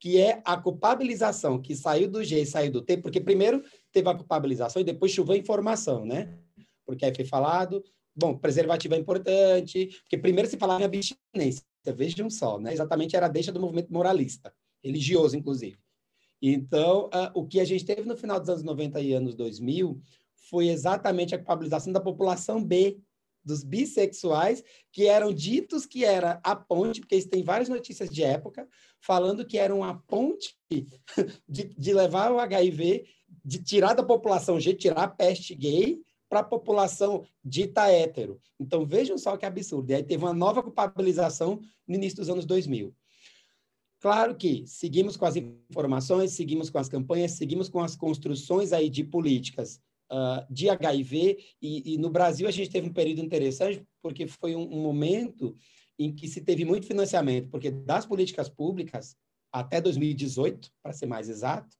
[0.00, 4.08] que é a culpabilização, que saiu do G e saiu do T, porque primeiro teve
[4.08, 6.36] a culpabilização e depois choveu informação, né?
[6.86, 7.82] Porque aí foi falado,
[8.14, 12.72] bom, preservativo é importante, porque primeiro se falava em abstinência, vejam só, né?
[12.72, 15.78] Exatamente era a deixa do movimento moralista, religioso, inclusive.
[16.40, 20.00] Então, uh, o que a gente teve no final dos anos 90 e anos 2000
[20.48, 22.98] foi exatamente a culpabilização da população B,
[23.44, 28.66] dos bissexuais, que eram ditos que era a ponte, porque tem várias notícias de época
[29.00, 30.56] falando que eram a ponte
[31.46, 33.04] de, de levar o HIV,
[33.44, 38.40] de tirar da população G, tirar a peste gay para a população dita hétero.
[38.58, 39.90] Então vejam só que absurdo.
[39.90, 42.94] E aí teve uma nova culpabilização no início dos anos 2000.
[44.00, 48.90] Claro que seguimos com as informações, seguimos com as campanhas, seguimos com as construções aí
[48.90, 49.80] de políticas
[50.12, 54.54] uh, de HIV, e, e, no Brasil a gente teve um período interessante, porque foi
[54.54, 55.56] um, um momento
[55.98, 59.16] em que se teve muito financiamento, porque das políticas públicas,
[59.50, 61.74] até 2018, para ser mais exato,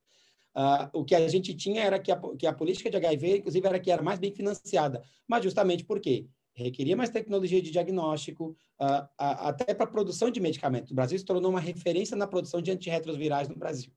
[0.55, 3.67] Uh, o que a gente tinha era que a, que a política de HIV, inclusive,
[3.67, 9.03] era que era mais bem financiada, mas justamente porque requeria mais tecnologia de diagnóstico, uh,
[9.03, 10.91] uh, até para a produção de medicamentos.
[10.91, 13.91] O Brasil se tornou uma referência na produção de antirretrovirais no Brasil.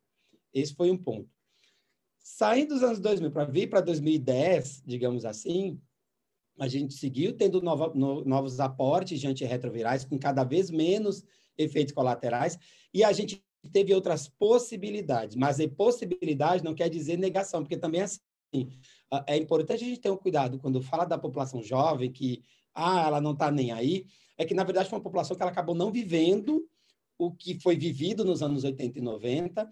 [0.52, 1.30] Esse foi um ponto.
[2.18, 5.80] Saindo dos anos 2000 para vir para 2010, digamos assim,
[6.58, 11.24] a gente seguiu tendo nova, no, novos aportes de antirretrovirais com cada vez menos
[11.56, 12.58] efeitos colaterais
[12.92, 13.42] e a gente
[13.72, 18.68] teve outras possibilidades, mas a possibilidade não quer dizer negação, porque também é assim,
[19.26, 22.42] é importante a gente ter um cuidado quando fala da população jovem que
[22.74, 25.50] ah, ela não está nem aí, é que na verdade foi uma população que ela
[25.50, 26.66] acabou não vivendo
[27.18, 29.68] o que foi vivido nos anos 80 e 90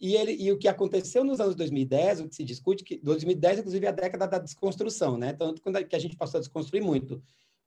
[0.00, 3.58] e, ele, e o que aconteceu nos anos 2010, o que se discute, que 2010,
[3.58, 5.34] inclusive, é a década da desconstrução, né?
[5.34, 7.22] Tanto que a gente passou a desconstruir muito.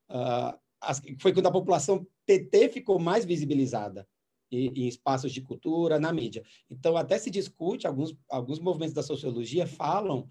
[0.09, 4.07] Uh, as, foi quando a população TT ficou mais visibilizada
[4.53, 6.43] em, espaços de cultura, na mídia.
[6.69, 10.27] Então, até se discute, alguns, alguns movimentos da sociologia falam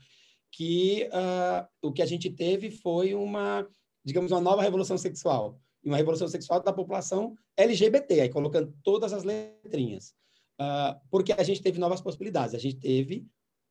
[0.50, 3.66] que uh, o que a gente teve foi uma,
[4.04, 5.58] digamos, uma nova revolução sexual.
[5.82, 10.14] E uma revolução sexual da população LGBT, aí colocando todas as letrinhas.
[10.60, 12.54] Uh, porque a gente teve novas possibilidades.
[12.54, 13.26] A gente teve,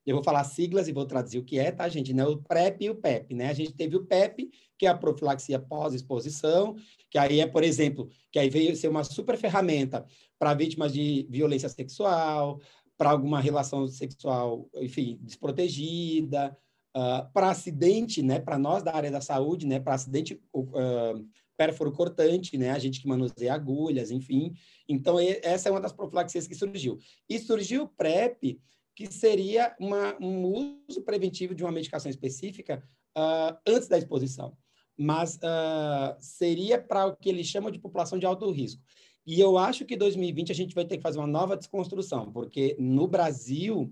[0.06, 2.14] eu vou falar siglas e vou traduzir o que é, tá, gente?
[2.14, 2.26] Né?
[2.26, 3.50] O PrEP e o PEP, né?
[3.50, 6.76] A gente teve o PEP, que é a profilaxia pós-exposição,
[7.10, 10.06] que aí é, por exemplo, que aí veio ser uma super ferramenta
[10.40, 12.60] para vítimas de violência sexual,
[12.98, 16.56] para alguma relação sexual, enfim, desprotegida,
[16.96, 18.40] uh, para acidente, né?
[18.40, 19.80] Para nós da área da saúde, né?
[19.80, 22.72] Para acidente uh, pérfuro cortante, né?
[22.72, 24.54] A gente que manuseia agulhas, enfim.
[24.88, 26.98] Então, essa é uma das profilaxias que surgiu.
[27.30, 28.60] E surgiu o PrEP,
[29.08, 30.46] que seria uma, um
[30.88, 32.84] uso preventivo de uma medicação específica
[33.18, 34.58] uh, antes da exposição.
[34.98, 38.82] mas uh, seria para o que eles chamam de população de alto risco.
[39.26, 42.76] E eu acho que 2020 a gente vai ter que fazer uma nova desconstrução, porque
[42.80, 43.92] no Brasil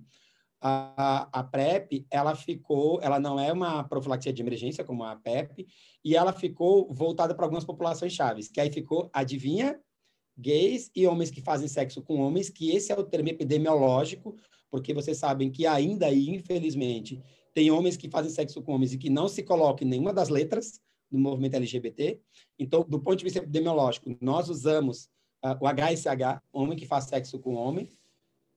[0.61, 5.65] a, a PrEP, ela ficou, ela não é uma profilaxia de emergência como a PEP,
[6.03, 9.79] e ela ficou voltada para algumas populações chaves, que aí ficou, adivinha,
[10.37, 14.35] gays e homens que fazem sexo com homens, que esse é o termo epidemiológico,
[14.69, 17.21] porque vocês sabem que ainda aí, infelizmente,
[17.53, 20.29] tem homens que fazem sexo com homens e que não se colocam em nenhuma das
[20.29, 20.79] letras
[21.11, 22.19] do movimento LGBT.
[22.57, 25.09] Então, do ponto de vista epidemiológico, nós usamos
[25.43, 27.85] uh, o HSH, homem que faz sexo com homem.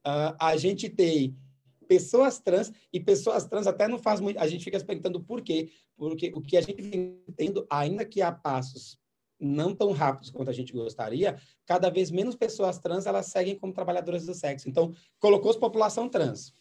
[0.06, 1.36] Uh, a gente tem
[1.88, 5.42] pessoas trans, e pessoas trans até não faz muito, a gente fica se perguntando por
[5.42, 8.98] quê, porque o que a gente vem tendo, ainda que há passos
[9.42, 13.72] não tão rápidos quanto a gente gostaria, cada vez menos pessoas trans elas seguem como
[13.72, 14.68] trabalhadoras do sexo.
[14.68, 16.54] Então, colocou-se população trans.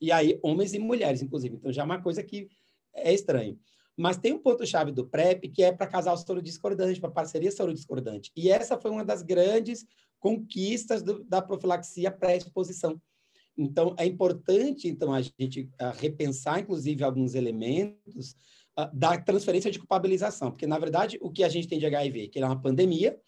[0.00, 1.56] E aí, homens e mulheres, inclusive.
[1.56, 2.48] Então, já é uma coisa que
[2.94, 3.58] é estranho.
[3.96, 7.74] Mas tem um ponto-chave do PrEP que é para casal soro discordante, para parceria soro
[7.74, 8.30] discordante.
[8.36, 9.84] E essa foi uma das grandes
[10.20, 13.00] conquistas do, da profilaxia pré-exposição.
[13.56, 18.36] Então, é importante, então, a gente uh, repensar, inclusive, alguns elementos
[18.86, 22.38] da transferência de culpabilização, porque, na verdade, o que a gente tem de HIV, que
[22.38, 23.18] é uma pandemia,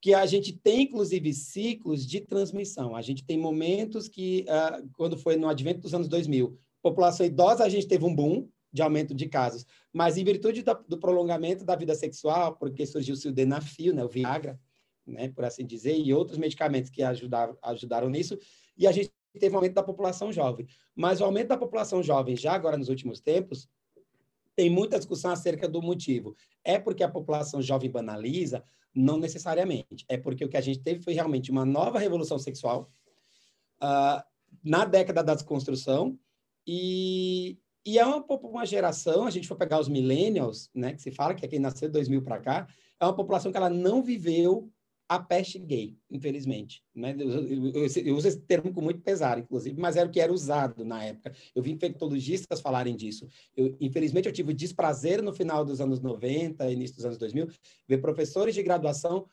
[0.00, 2.94] que a gente tem, inclusive, ciclos de transmissão.
[2.94, 7.64] A gente tem momentos que, uh, quando foi no advento dos anos 2000, população idosa,
[7.64, 11.64] a gente teve um boom de aumento de casos, mas em virtude da, do prolongamento
[11.64, 14.60] da vida sexual, porque surgiu o sildenafil, né, o Viagra,
[15.06, 18.36] né, por assim dizer, e outros medicamentos que ajudaram, ajudaram nisso,
[18.76, 20.66] e a gente teve um aumento da população jovem.
[20.94, 23.68] Mas o aumento da população jovem, já agora nos últimos tempos,
[24.56, 26.36] tem muita discussão acerca do motivo.
[26.62, 28.64] É porque a população jovem banaliza?
[28.94, 30.04] Não necessariamente.
[30.08, 32.90] É porque o que a gente teve foi realmente uma nova revolução sexual
[33.82, 34.22] uh,
[34.62, 36.18] na década da desconstrução
[36.66, 41.10] e, e é uma, uma geração, a gente for pegar os millennials, né, que se
[41.10, 44.02] fala que é quem nasceu de 2000 para cá, é uma população que ela não
[44.02, 44.70] viveu
[45.08, 46.82] a peste gay, infelizmente.
[46.94, 47.14] Né?
[47.18, 51.04] Eu, uso esse termo com muito pesar, inclusive, mas era o que era usado na
[51.04, 51.34] época.
[51.54, 53.28] Eu vi infectologistas falarem disso.
[53.56, 57.48] Eu, infelizmente, eu tive o desprazer no final dos anos 90, início dos anos 2000,
[57.86, 59.26] ver professores de graduação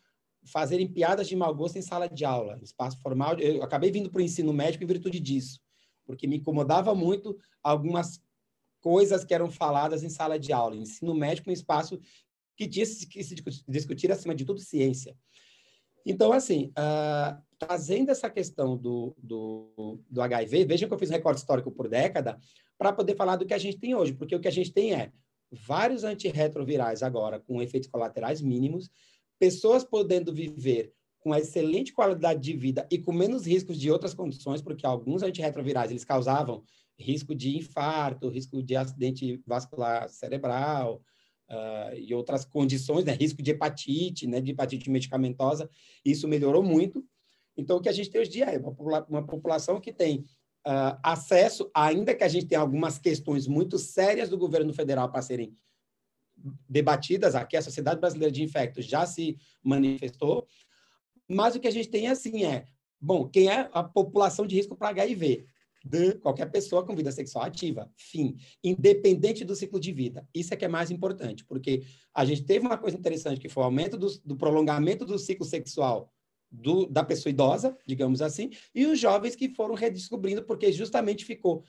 [0.44, 3.40] fazerem piadas de mau gosto em sala de aula, espaço formal.
[3.40, 5.60] Eu acabei vindo para o ensino médico em virtude disso,
[6.06, 8.20] porque me incomodava muito algumas
[8.82, 10.76] coisas que eram faladas em sala de aula.
[10.76, 12.00] Ensino médico um espaço
[12.58, 13.36] que tinha que se
[13.68, 15.16] discutir, acima de tudo, ciência.
[16.06, 21.14] Então, assim, uh, trazendo essa questão do, do, do HIV, vejam que eu fiz um
[21.14, 22.40] recorte histórico por década
[22.78, 24.94] para poder falar do que a gente tem hoje, porque o que a gente tem
[24.94, 25.12] é
[25.52, 28.90] vários antirretrovirais agora com efeitos colaterais mínimos,
[29.38, 34.62] pessoas podendo viver com excelente qualidade de vida e com menos riscos de outras condições,
[34.62, 36.64] porque alguns antirretrovirais eles causavam
[36.98, 41.02] risco de infarto, risco de acidente vascular cerebral,
[41.52, 45.70] uh, e outras condições, né, risco de hepatite, né, de hepatite medicamentosa,
[46.04, 47.06] isso melhorou muito.
[47.56, 50.20] Então, o que a gente tem hoje em dia é uma, uma população que tem
[50.66, 55.22] uh, acesso, ainda que a gente tenha algumas questões muito sérias do governo federal para
[55.22, 55.56] serem
[56.68, 60.48] debatidas, aqui a Sociedade Brasileira de Infectos já se manifestou,
[61.28, 62.66] mas o que a gente tem assim é,
[63.00, 65.46] bom, quem é a população de risco para HIV?
[65.84, 67.92] De qualquer pessoa com vida sexual ativa.
[67.96, 68.36] Fim.
[68.64, 70.28] Independente do ciclo de vida.
[70.34, 73.64] Isso é que é mais importante, porque a gente teve uma coisa interessante, que foi
[73.64, 76.12] o aumento do, do prolongamento do ciclo sexual
[76.52, 81.64] do, da pessoa idosa, digamos assim, e os jovens que foram redescobrindo, porque justamente ficou.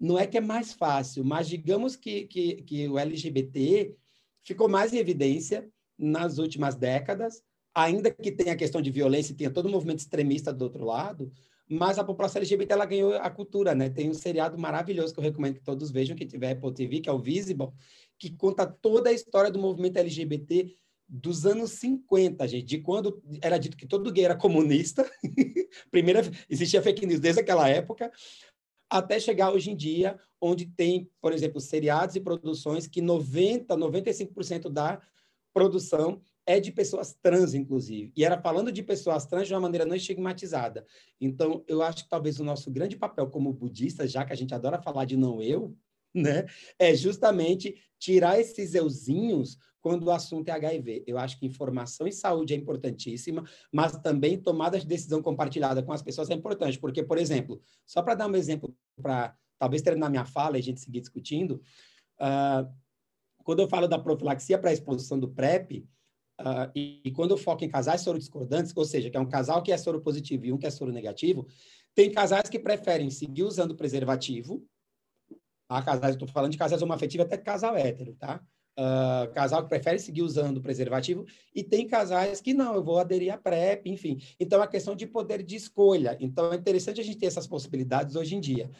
[0.00, 3.94] Não é que é mais fácil, mas digamos que, que, que o LGBT
[4.42, 7.42] ficou mais em evidência nas últimas décadas,
[7.74, 10.84] ainda que tenha a questão de violência e tenha todo o movimento extremista do outro
[10.84, 11.32] lado,
[11.68, 13.88] mas a população LGBT ela ganhou a cultura, né?
[13.88, 17.08] Tem um seriado maravilhoso que eu recomendo que todos vejam, que tiver Apple TV, que
[17.08, 17.68] é o Visible,
[18.18, 20.74] que conta toda a história do movimento LGBT
[21.08, 25.08] dos anos 50, gente, de quando era dito que todo gay era comunista.
[25.90, 28.10] Primeira existia fake news desde aquela época,
[28.90, 34.70] até chegar hoje em dia, onde tem, por exemplo, seriados e produções que 90, 95%
[34.70, 35.00] da
[35.52, 38.12] produção é de pessoas trans, inclusive.
[38.16, 40.86] E era falando de pessoas trans de uma maneira não estigmatizada.
[41.20, 44.54] Então, eu acho que talvez o nosso grande papel como budista, já que a gente
[44.54, 45.76] adora falar de não eu,
[46.14, 46.46] né,
[46.78, 51.04] é justamente tirar esses euzinhos quando o assunto é HIV.
[51.06, 55.92] Eu acho que informação e saúde é importantíssima, mas também tomada de decisão compartilhada com
[55.92, 60.08] as pessoas é importante, porque, por exemplo, só para dar um exemplo, para talvez terminar
[60.08, 61.60] minha fala e a gente seguir discutindo,
[62.18, 62.72] uh,
[63.42, 65.86] quando eu falo da profilaxia para a exposição do PrEP,
[66.40, 69.62] Uh, e, e, quando eu foco em casais sorodiscordantes, ou seja, que é um casal
[69.62, 71.46] que é soro positivo e um que é soro negativo,
[71.94, 74.66] tem casais que preferem seguir usando preservativo.
[75.68, 78.44] Há casais, estou falando de casais homoafetivos até casal hétero, tá?
[78.78, 81.24] uh, casal que prefere seguir usando preservativo,
[81.54, 84.20] e tem casais que não, eu vou aderir à PrEP, enfim.
[84.38, 86.16] Então, é questão de poder de escolha.
[86.20, 88.70] Então, é interessante a gente ter essas possibilidades hoje em dia.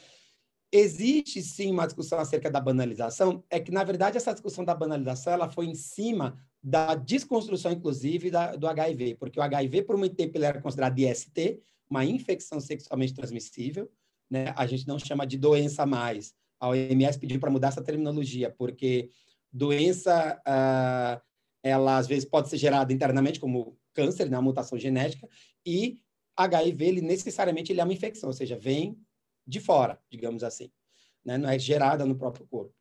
[0.72, 5.32] Existe, sim, uma discussão acerca da banalização, é que, na verdade, essa discussão da banalização
[5.32, 10.16] ela foi em cima da desconstrução, inclusive, da, do HIV, porque o HIV, por muito
[10.16, 11.60] tempo, ele era considerado IST,
[11.90, 13.92] uma infecção sexualmente transmissível,
[14.30, 14.54] né?
[14.56, 16.34] a gente não chama de doença mais.
[16.58, 19.10] A OMS pediu para mudar essa terminologia, porque
[19.52, 21.20] doença, uh,
[21.62, 25.28] ela às vezes pode ser gerada internamente, como câncer, né, uma mutação genética,
[25.66, 25.98] e
[26.34, 28.98] HIV, ele necessariamente ele é uma infecção, ou seja, vem
[29.46, 30.72] de fora, digamos assim,
[31.22, 31.36] né?
[31.36, 32.74] não é gerada no próprio corpo.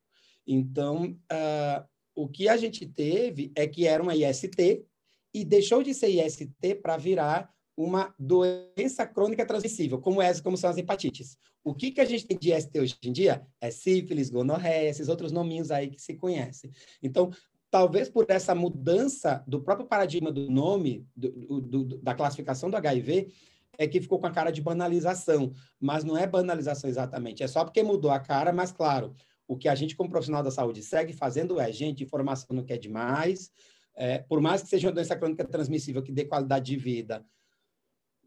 [0.48, 4.86] Então, uh, o que a gente teve é que era uma IST
[5.34, 10.70] e deixou de ser IST para virar uma doença crônica transmissível, como, é, como são
[10.70, 11.38] as hepatites.
[11.64, 13.46] O que, que a gente tem de IST hoje em dia?
[13.60, 16.72] É sífilis, gonorreia, esses outros nominhos aí que se conhecem.
[17.02, 17.32] Então,
[17.72, 23.34] talvez por essa mudança do próprio paradigma do nome, do, do, da classificação do HIV,
[23.78, 25.52] é que ficou com a cara de banalização.
[25.80, 29.16] Mas não é banalização exatamente, é só porque mudou a cara, mas claro,
[29.48, 32.78] o que a gente, como profissional da saúde, segue fazendo é, gente, informação não quer
[32.78, 33.52] demais,
[33.96, 37.26] é, por mais que seja uma doença crônica transmissível que dê qualidade de vida,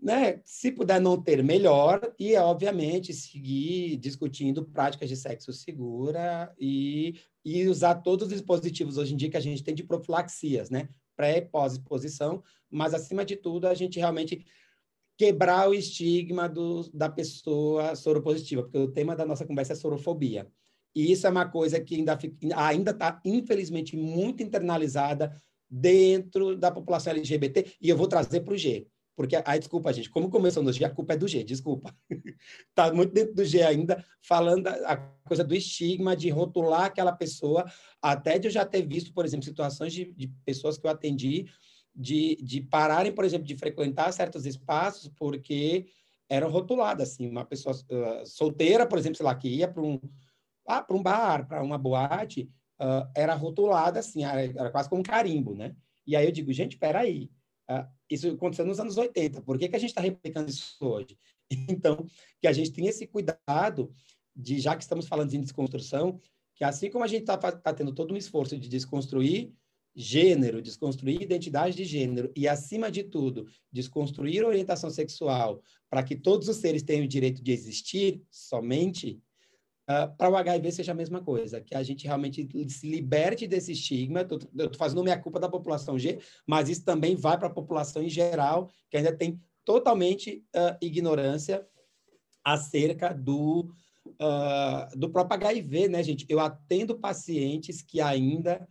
[0.00, 7.18] né, se puder não ter, melhor, e, obviamente, seguir discutindo práticas de sexo segura e,
[7.44, 10.88] e usar todos os dispositivos hoje em dia que a gente tem de profilaxias, né,
[11.16, 14.44] pré e pós-exposição, mas, acima de tudo, a gente realmente
[15.16, 20.46] quebrar o estigma do, da pessoa soropositiva, porque o tema da nossa conversa é sorofobia.
[20.96, 25.30] E isso é uma coisa que ainda está, infelizmente, muito internalizada
[25.68, 28.86] dentro da população LGBT, e eu vou trazer para o G.
[29.14, 31.94] Porque, ai, desculpa, gente, como começou no G, a culpa é do G, desculpa.
[32.70, 37.66] Está muito dentro do G ainda, falando a coisa do estigma, de rotular aquela pessoa,
[38.00, 41.46] até de eu já ter visto, por exemplo, situações de, de pessoas que eu atendi,
[41.94, 45.86] de, de pararem, por exemplo, de frequentar certos espaços, porque
[46.28, 50.00] eram rotuladas, assim, uma pessoa uh, solteira, por exemplo, sei lá, que ia para um,
[50.68, 52.50] ah, um bar, para uma boate,
[52.80, 55.74] uh, era rotulada, assim, era, era, quase como um carimbo, né?
[56.06, 57.30] E aí eu digo, gente, espera aí,
[57.68, 59.42] Uh, isso aconteceu nos anos 80.
[59.42, 61.18] Por que, que a gente está replicando isso hoje?
[61.68, 62.04] Então,
[62.40, 63.92] que a gente tenha esse cuidado
[64.34, 66.20] de, já que estamos falando em desconstrução,
[66.56, 69.52] que assim como a gente está tá tendo todo um esforço de desconstruir
[69.94, 76.48] gênero, desconstruir identidade de gênero e, acima de tudo, desconstruir orientação sexual para que todos
[76.48, 79.22] os seres tenham o direito de existir somente,
[79.88, 83.46] Uh, ah, para o HIV seja a mesma coisa, que a gente realmente se liberte
[83.46, 84.26] desse estigma.
[84.28, 88.02] Eu estou fazendo minha culpa da população G, mas isso também vai para a população
[88.02, 91.66] em geral, que ainda tem totalmente uh, ignorância
[92.44, 93.70] acerca do,
[94.20, 96.26] uh, do próprio HIV, né, gente?
[96.28, 98.68] Eu atendo pacientes que ainda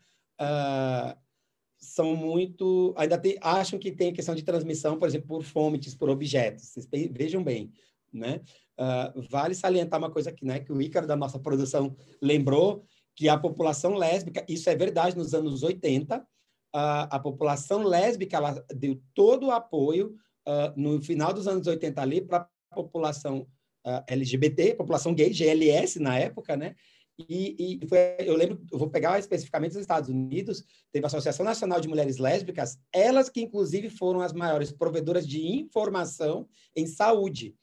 [1.78, 6.10] são muito, ainda tem, acham que tem questão de transmissão, por exemplo, por fomites, por
[6.10, 6.66] objetos.
[6.66, 7.72] Vocês vejam bem,
[8.12, 8.42] né?
[8.78, 12.84] Uh, vale salientar uma coisa aqui, né, que o Ícaro da nossa produção lembrou,
[13.16, 16.26] que a população lésbica, isso é verdade, nos anos 80, uh,
[16.74, 20.16] a população lésbica ela deu todo o apoio
[20.46, 23.48] uh, no final dos anos 80 ali para a população
[24.08, 26.74] LGBT, população gay, GLS na época, né?
[27.18, 31.46] E, e foi, eu lembro, eu vou pegar especificamente os Estados Unidos, teve a Associação
[31.46, 37.56] Nacional de Mulheres Lésbicas, elas que inclusive foram as maiores provedoras de informação em saúde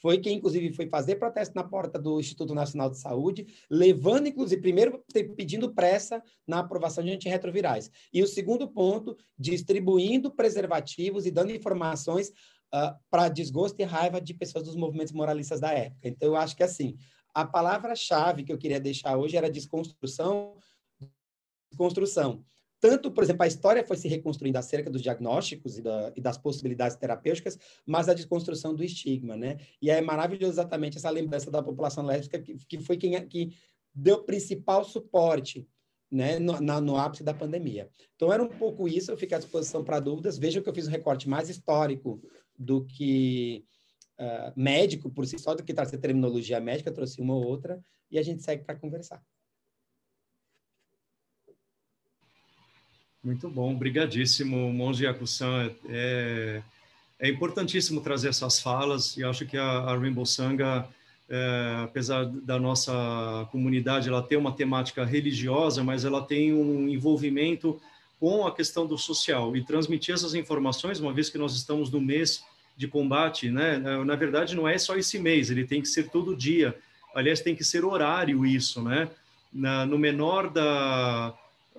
[0.00, 4.60] foi quem, inclusive, foi fazer protesto na porta do Instituto Nacional de Saúde, levando, inclusive,
[4.60, 5.04] primeiro
[5.36, 7.90] pedindo pressa na aprovação de antirretrovirais.
[8.12, 12.28] E o segundo ponto, distribuindo preservativos e dando informações
[12.74, 16.08] uh, para desgosto e raiva de pessoas dos movimentos moralistas da época.
[16.08, 16.96] Então, eu acho que, assim,
[17.34, 20.56] a palavra-chave que eu queria deixar hoje era desconstrução,
[21.70, 22.44] desconstrução
[22.80, 26.38] tanto, por exemplo, a história foi se reconstruindo acerca dos diagnósticos e, da, e, das
[26.38, 29.58] possibilidades terapêuticas, mas a desconstrução do estigma, né?
[29.82, 33.50] E é maravilhoso exatamente essa lembrança da população lésbica, que, que foi quem que
[33.94, 35.68] deu principal suporte
[36.10, 37.88] né, no, na, no ápice da pandemia.
[38.16, 40.38] Então, era um pouco isso, eu fico à disposição para dúvidas.
[40.38, 42.20] Vejam que eu fiz um recorte mais histórico
[42.58, 43.64] do que
[44.18, 48.18] uh, médico, por si só, do que trazer terminologia médica, trouxe uma ou outra, e
[48.18, 49.22] a gente segue para conversar.
[53.22, 55.70] Muito bom, brigadíssimo, Monge Yakusan.
[55.90, 56.62] É,
[57.18, 60.88] é importantíssimo trazer essas falas e acho que a, a Rainbow Sangha,
[61.28, 67.78] é, apesar da nossa comunidade ela ter uma temática religiosa, mas ela tem um envolvimento
[68.18, 72.00] com a questão do social e transmitir essas informações, uma vez que nós estamos no
[72.00, 72.42] mês
[72.74, 73.76] de combate, né?
[74.04, 76.74] Na verdade, não é só esse mês, ele tem que ser todo dia.
[77.14, 79.10] Aliás, tem que ser horário isso, né?
[79.52, 81.34] Na, no menor da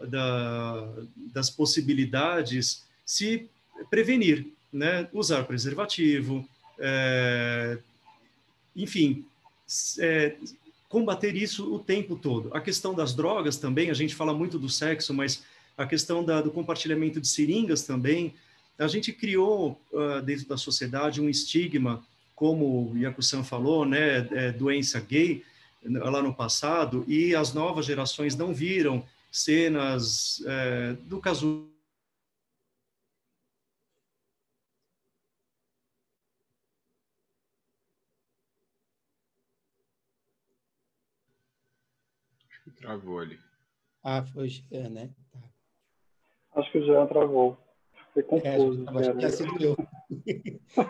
[0.08, 0.90] da,
[1.34, 3.50] das possibilidades, se
[3.90, 5.08] prevenir, né?
[5.14, 6.48] Usar preservativo,
[6.80, 7.78] é,
[8.76, 9.26] enfim,
[10.00, 10.36] é,
[10.90, 12.50] combater isso o tempo todo.
[12.54, 15.44] A questão das drogas também, a gente fala muito do sexo, mas
[15.78, 18.34] a questão da, do compartilhamento de seringas também,
[18.78, 22.04] a gente criou uh, dentro da sociedade um estigma,
[22.36, 25.44] como o Yakusan falou, né, é, doença gay
[25.84, 31.70] lá no passado, e as novas gerações não viram cenas é, do caso
[42.78, 43.40] Travou ali.
[44.04, 45.10] Ah, foi é, né?
[45.32, 45.40] Tá.
[46.56, 47.58] Acho que o Jean travou.
[48.14, 48.90] Fiquei É, confuso.
[48.90, 49.78] acho que tinha sido eu.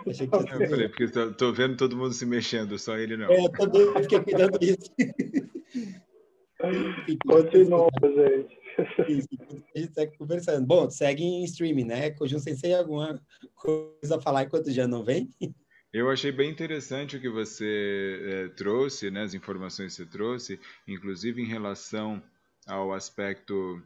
[0.08, 0.90] Achei que tinha Eu sido falei, eu.
[0.90, 3.30] porque tô, tô vendo todo mundo se mexendo, só ele não.
[3.32, 4.92] É, eu também fiquei cuidando disso.
[7.26, 8.62] Continua, gente.
[9.08, 9.28] Isso,
[9.76, 10.66] a gente segue conversando.
[10.66, 12.12] Bom, segue em streaming, né?
[12.12, 13.20] Conjun Sensei, alguma
[13.56, 15.30] coisa a falar enquanto já não vem?
[15.94, 20.60] Eu achei bem interessante o que você eh, trouxe, né, as informações que você trouxe,
[20.88, 22.24] inclusive em relação
[22.66, 23.84] ao aspecto,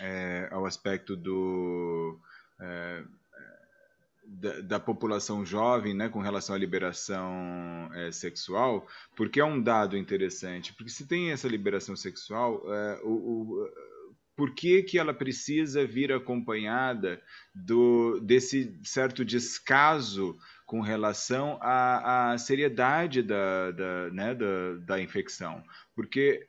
[0.00, 2.18] eh, ao aspecto do,
[2.58, 3.04] eh,
[4.26, 9.96] da, da população jovem, né, com relação à liberação eh, sexual, porque é um dado
[9.96, 10.72] interessante.
[10.74, 13.70] Porque se tem essa liberação sexual, eh, o, o,
[14.36, 17.22] por que, que ela precisa vir acompanhada
[17.54, 25.62] do, desse certo descaso com relação à, à seriedade da, da, né, da, da infecção.
[25.94, 26.46] Porque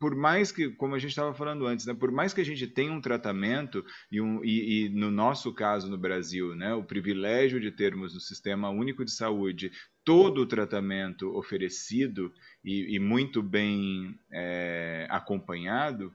[0.00, 2.66] por mais que, como a gente estava falando antes, né, por mais que a gente
[2.66, 7.60] tenha um tratamento, e, um, e, e, no nosso caso no Brasil, né, o privilégio
[7.60, 9.70] de termos no Sistema Único de Saúde
[10.02, 12.32] todo o tratamento oferecido
[12.64, 16.10] e, e muito bem é, acompanhado,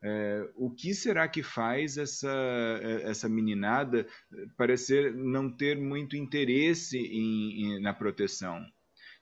[0.00, 2.30] é, o que será que faz essa,
[3.02, 4.06] essa meninada
[4.56, 8.64] parecer não ter muito interesse em, em, na proteção?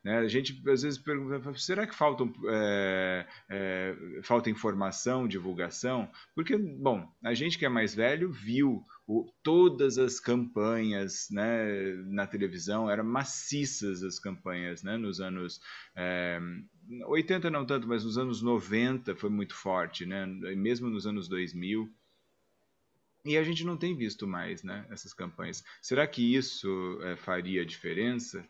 [0.04, 0.18] Né?
[0.18, 6.10] A gente às vezes pergunta, será que faltam, é, é, falta informação, divulgação?
[6.34, 12.26] Porque, bom, a gente que é mais velho viu o, todas as campanhas né, na
[12.26, 15.60] televisão, eram maciças as campanhas né, nos anos
[15.94, 16.40] é,
[17.06, 21.88] 80 não tanto, mas nos anos 90 foi muito forte, né, mesmo nos anos 2000.
[23.24, 25.62] E a gente não tem visto mais né, essas campanhas.
[25.80, 28.44] Será que isso é, faria diferença?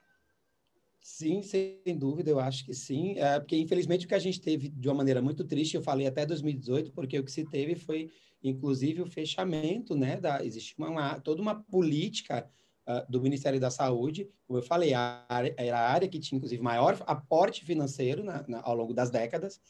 [1.03, 3.19] Sim, sem dúvida, eu acho que sim.
[3.19, 6.07] É, porque, infelizmente, o que a gente teve de uma maneira muito triste, eu falei
[6.07, 8.09] até 2018, porque o que se teve foi,
[8.43, 10.17] inclusive, o fechamento, né?
[10.17, 12.49] Da, existe uma, uma toda uma política
[12.87, 16.37] uh, do Ministério da Saúde, como eu falei, a área, era a área que tinha,
[16.37, 19.61] inclusive, maior aporte financeiro na, na, ao longo das décadas,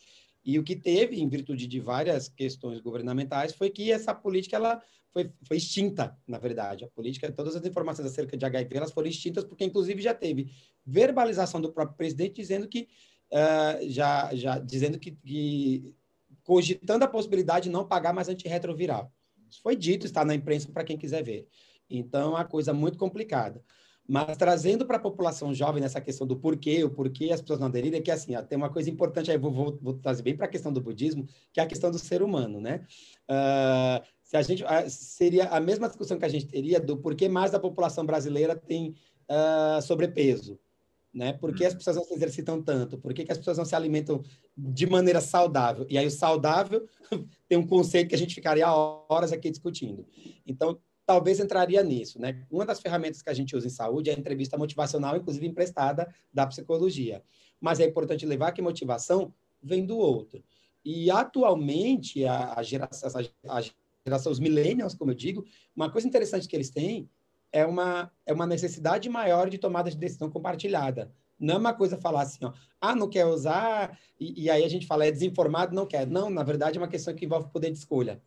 [0.45, 4.82] e o que teve, em virtude de várias questões governamentais, foi que essa política ela
[5.12, 6.84] foi, foi extinta, na verdade.
[6.84, 10.51] A política, todas as informações acerca de HIV elas foram extintas, porque, inclusive, já teve
[10.84, 12.88] verbalização do próprio presidente dizendo que,
[13.30, 15.95] uh, já, já dizendo que, que,
[16.43, 19.12] cogitando a possibilidade de não pagar mais antirretroviral.
[19.49, 21.47] Isso foi dito, está na imprensa para quem quiser ver.
[21.88, 23.62] Então, é uma coisa muito complicada.
[24.09, 27.68] Mas trazendo para a população jovem nessa questão do porquê, o porquê as pessoas não
[27.68, 30.36] aderirem, é que assim, ó, tem uma coisa importante aí, vou, vou, vou trazer bem
[30.36, 32.84] para a questão do budismo, que é a questão do ser humano, né?
[33.30, 37.53] Uh, se a gente seria a mesma discussão que a gente teria do porquê mais
[37.53, 38.94] da população brasileira tem
[39.30, 40.59] uh, sobrepeso,
[41.14, 41.34] né?
[41.34, 42.98] Por que as pessoas não se exercitam tanto?
[42.98, 44.22] Por que, que as pessoas não se alimentam
[44.57, 45.86] de maneira saudável?
[45.88, 46.88] E aí o saudável
[47.48, 50.07] tem um conceito que a gente ficaria horas aqui discutindo.
[50.46, 50.80] Então,
[51.12, 52.42] talvez entraria nisso, né?
[52.50, 56.08] Uma das ferramentas que a gente usa em saúde é a entrevista motivacional, inclusive emprestada
[56.32, 57.22] da psicologia.
[57.60, 59.30] Mas é importante levar que motivação
[59.62, 60.42] vem do outro.
[60.82, 63.10] E atualmente a, a geração,
[63.46, 63.62] a
[64.06, 65.44] geração, os millennials, como eu digo,
[65.76, 67.10] uma coisa interessante que eles têm
[67.52, 71.12] é uma, é uma necessidade maior de tomada de decisão compartilhada.
[71.38, 74.68] Não é uma coisa falar assim, ó, ah, não quer usar, e, e aí a
[74.68, 76.06] gente fala, é desinformado, não quer.
[76.06, 78.22] Não, na verdade é uma questão que envolve poder de escolha.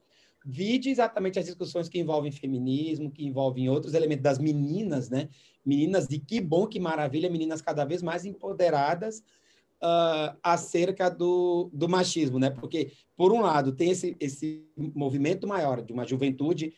[0.46, 5.28] Vide exatamente as discussões que envolvem feminismo, que envolvem outros elementos das meninas, né?
[5.66, 9.24] Meninas de que bom, que maravilha, meninas cada vez mais empoderadas
[9.82, 12.52] uh, acerca do, do machismo, né?
[12.52, 16.74] Porque, por um lado, tem esse, esse movimento maior de uma juventude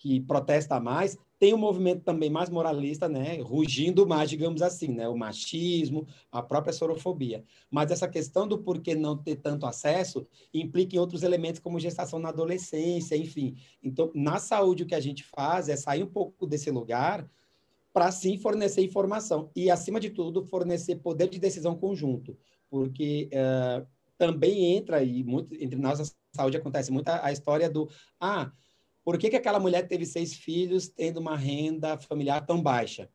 [0.00, 5.06] que protesta mais, tem um movimento também mais moralista, né, rugindo mais, digamos assim, né,
[5.08, 7.44] o machismo, a própria sorofobia.
[7.70, 12.18] Mas essa questão do porquê não ter tanto acesso implica em outros elementos como gestação
[12.18, 13.56] na adolescência, enfim.
[13.82, 17.28] Então, na saúde o que a gente faz é sair um pouco desse lugar
[17.92, 22.38] para sim fornecer informação e, acima de tudo, fornecer poder de decisão conjunto,
[22.70, 23.86] porque uh,
[24.16, 27.88] também entra aí muito entre nós saúde acontece muito a, a história do
[28.20, 28.52] ah,
[29.10, 33.10] por que, que aquela mulher teve seis filhos tendo uma renda familiar tão baixa?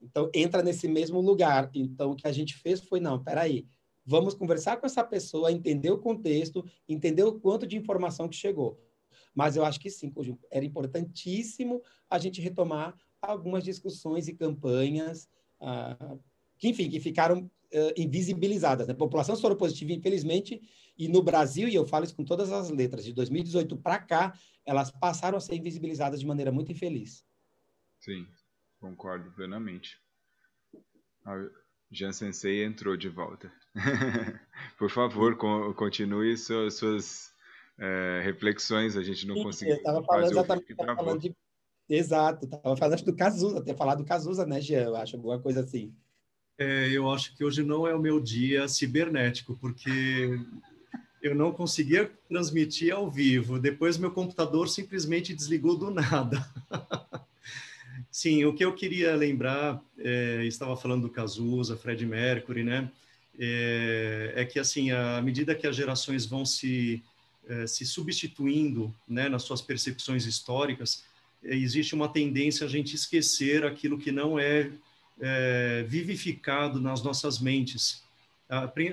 [0.00, 1.70] Então, entra nesse mesmo lugar.
[1.74, 3.66] Então, o que a gente fez foi, não, peraí,
[4.02, 8.80] vamos conversar com essa pessoa, entender o contexto, entender o quanto de informação que chegou.
[9.34, 10.10] Mas eu acho que sim,
[10.50, 15.28] era importantíssimo a gente retomar algumas discussões e campanhas
[15.60, 16.16] ah,
[16.56, 18.88] que, enfim, que ficaram uh, invisibilizadas.
[18.88, 18.94] Né?
[18.94, 20.62] População soropositiva, infelizmente,
[20.96, 24.38] e no Brasil, e eu falo isso com todas as letras, de 2018 para cá,
[24.66, 27.24] elas passaram a ser invisibilizadas de maneira muito infeliz.
[28.00, 28.26] Sim,
[28.80, 29.98] concordo plenamente.
[31.24, 31.48] A
[31.90, 33.52] Jean Sensei entrou de volta.
[34.78, 35.36] Por favor,
[35.74, 37.32] continue suas, suas
[37.78, 39.74] é, reflexões, a gente não Sim, conseguiu.
[39.74, 41.36] Eu estava falando exatamente falando de...
[41.88, 44.82] Exato, estava falando do Cazuza, ter falado do Cazuza, né, Jean?
[44.82, 45.94] Eu acho alguma coisa assim.
[46.58, 50.38] É, eu acho que hoje não é o meu dia cibernético, porque
[51.26, 53.58] eu não conseguia transmitir ao vivo.
[53.58, 56.46] Depois meu computador simplesmente desligou do nada.
[58.10, 62.90] Sim, o que eu queria lembrar, é, estava falando do Cazuza, Fred Mercury, né?
[63.38, 67.02] É, é, que assim, à medida que as gerações vão se
[67.48, 71.04] é, se substituindo, né, nas suas percepções históricas,
[71.44, 74.70] é, existe uma tendência a gente esquecer aquilo que não é,
[75.20, 78.02] é vivificado nas nossas mentes.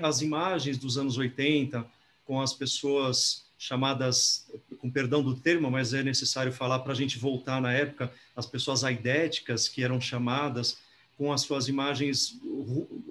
[0.02, 1.84] As imagens dos anos 80,
[2.24, 4.46] com as pessoas chamadas,
[4.78, 8.46] com perdão do termo, mas é necessário falar para a gente voltar na época, as
[8.46, 10.76] pessoas aidéticas que eram chamadas
[11.16, 12.38] com as suas imagens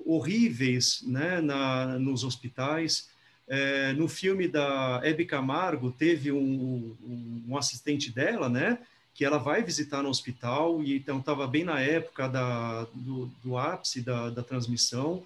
[0.06, 3.10] horríveis né, na, nos hospitais.
[3.48, 8.80] É, no filme da Hebe Camargo, teve um, um, um, assistente dela, né,
[9.14, 13.58] que ela vai visitar no hospital, e então estava bem na época da, do, do
[13.58, 15.24] ápice da, da transmissão.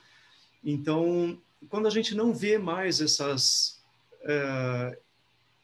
[0.64, 1.38] Então,
[1.70, 3.77] quando a gente não vê mais essas
[4.24, 4.98] uh,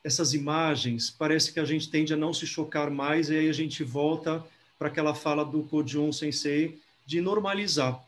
[0.03, 3.53] essas imagens, parece que a gente tende a não se chocar mais, e aí a
[3.53, 4.43] gente volta
[4.77, 8.03] para aquela fala do Kojun Sensei de normalizar.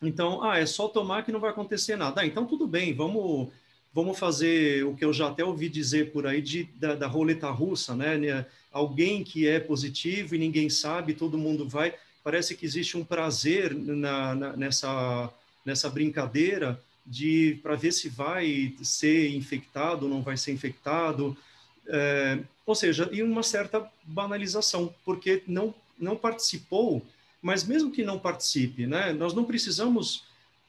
[0.00, 2.20] Então, ah, é só tomar que não vai acontecer nada.
[2.20, 3.48] Ah, então tudo bem, vamos
[3.92, 7.50] vamos fazer o que eu já até ouvi dizer por aí de, da, da roleta
[7.50, 8.16] russa, né?
[8.16, 8.46] né?
[8.70, 11.94] Alguém que é positivo e ninguém sabe, todo mundo vai.
[12.22, 15.32] Parece que existe um prazer na, na nessa,
[15.64, 21.36] nessa brincadeira de para ver se vai ser infectado ou não vai ser infectado,
[21.86, 27.04] é, ou seja, e uma certa banalização, porque não não participou,
[27.42, 30.22] mas mesmo que não participe, né, nós não precisamos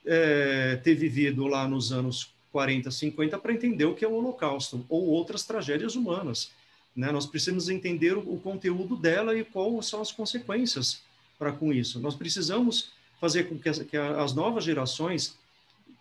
[0.04, 4.84] é, ter vivido lá nos anos 40, 50 para entender o que é o Holocausto
[4.90, 6.50] ou outras tragédias humanas.
[6.96, 7.12] Né?
[7.12, 11.02] Nós precisamos entender o, o conteúdo dela e quais são as consequências
[11.38, 12.00] para com isso.
[12.00, 15.38] Nós precisamos fazer com que as, que as novas gerações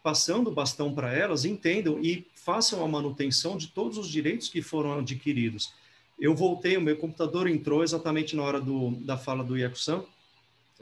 [0.03, 4.62] passando o bastão para elas, entendam e façam a manutenção de todos os direitos que
[4.62, 5.72] foram adquiridos.
[6.18, 10.03] Eu voltei, o meu computador entrou exatamente na hora do, da fala do Iaco-san,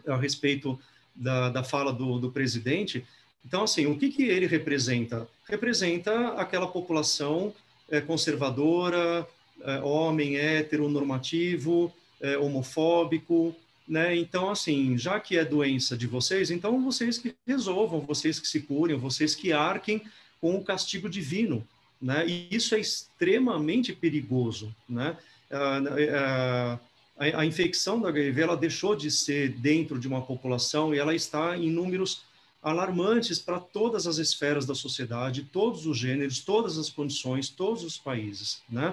[0.07, 0.79] a respeito
[1.15, 3.05] da, da fala do, do presidente.
[3.45, 5.29] Então, assim, o que, que ele representa?
[5.49, 7.53] Representa aquela população
[7.89, 9.27] é, conservadora,
[9.63, 13.55] é, homem heteronormativo, é, homofóbico,
[13.89, 14.17] né?
[14.17, 18.61] Então, assim, já que é doença de vocês, então vocês que resolvam, vocês que se
[18.61, 20.03] curem, vocês que arquem
[20.41, 21.67] com o castigo divino,
[22.01, 22.27] né?
[22.27, 25.17] E isso é extremamente perigoso, né?
[25.51, 26.79] A,
[27.19, 31.15] a, a, infecção da HIV ela deixou de ser dentro de uma população e ela
[31.15, 32.23] está em números
[32.61, 37.97] alarmantes para todas as esferas da sociedade, todos os gêneros, todas as condições, todos os
[37.97, 38.93] países, né?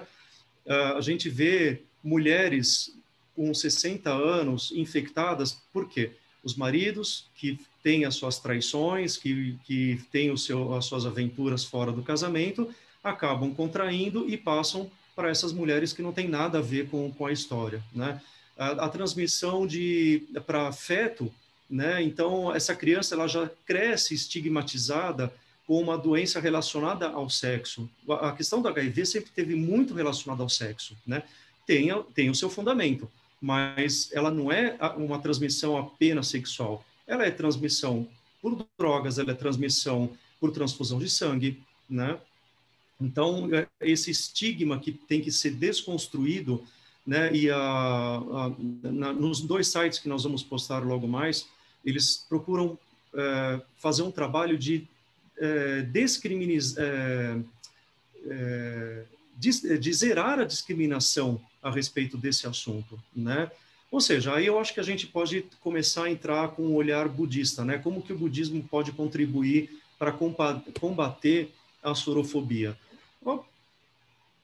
[0.95, 2.95] A gente vê mulheres
[3.35, 6.11] com 60 anos infectadas, por quê?
[6.43, 11.63] Os maridos que têm as suas traições, que, que têm o seu, as suas aventuras
[11.63, 12.73] fora do casamento,
[13.03, 17.25] acabam contraindo e passam para essas mulheres que não têm nada a ver com, com
[17.25, 18.21] a história, né?
[18.57, 21.31] A, a transmissão de para feto,
[21.69, 22.01] né?
[22.01, 25.33] Então essa criança ela já cresce estigmatizada
[25.67, 27.89] com uma doença relacionada ao sexo.
[28.09, 31.23] A, questão do HIV sempre teve muito relacionada ao sexo, né?
[31.65, 33.09] Tem, tem o seu fundamento
[33.43, 36.81] mas ela não é uma transmissão apenas sexual.
[37.05, 38.07] Ela é transmissão
[38.41, 42.17] por drogas, ela é transmissão por transfusão de sangue, né?
[43.01, 46.63] Então, é, esse estigma que tem que ser desconstruído,
[47.05, 47.35] né?
[47.35, 51.45] E a, a na, nos dois sites que nós vamos postar logo mais,
[51.83, 52.79] eles procuram
[53.13, 54.87] é, fazer um trabalho de
[55.37, 57.39] é, descriminalizar, é,
[58.25, 59.03] é,
[59.35, 63.49] de, de zerar a discriminação a respeito desse assunto, né?
[63.89, 67.07] Ou seja, aí eu acho que a gente pode começar a entrar com um olhar
[67.07, 67.77] budista, né?
[67.77, 70.11] Como que o budismo pode contribuir para
[70.79, 72.77] combater a sorofobia?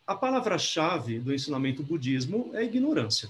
[0.09, 3.29] a palavra-chave do ensinamento budismo é ignorância.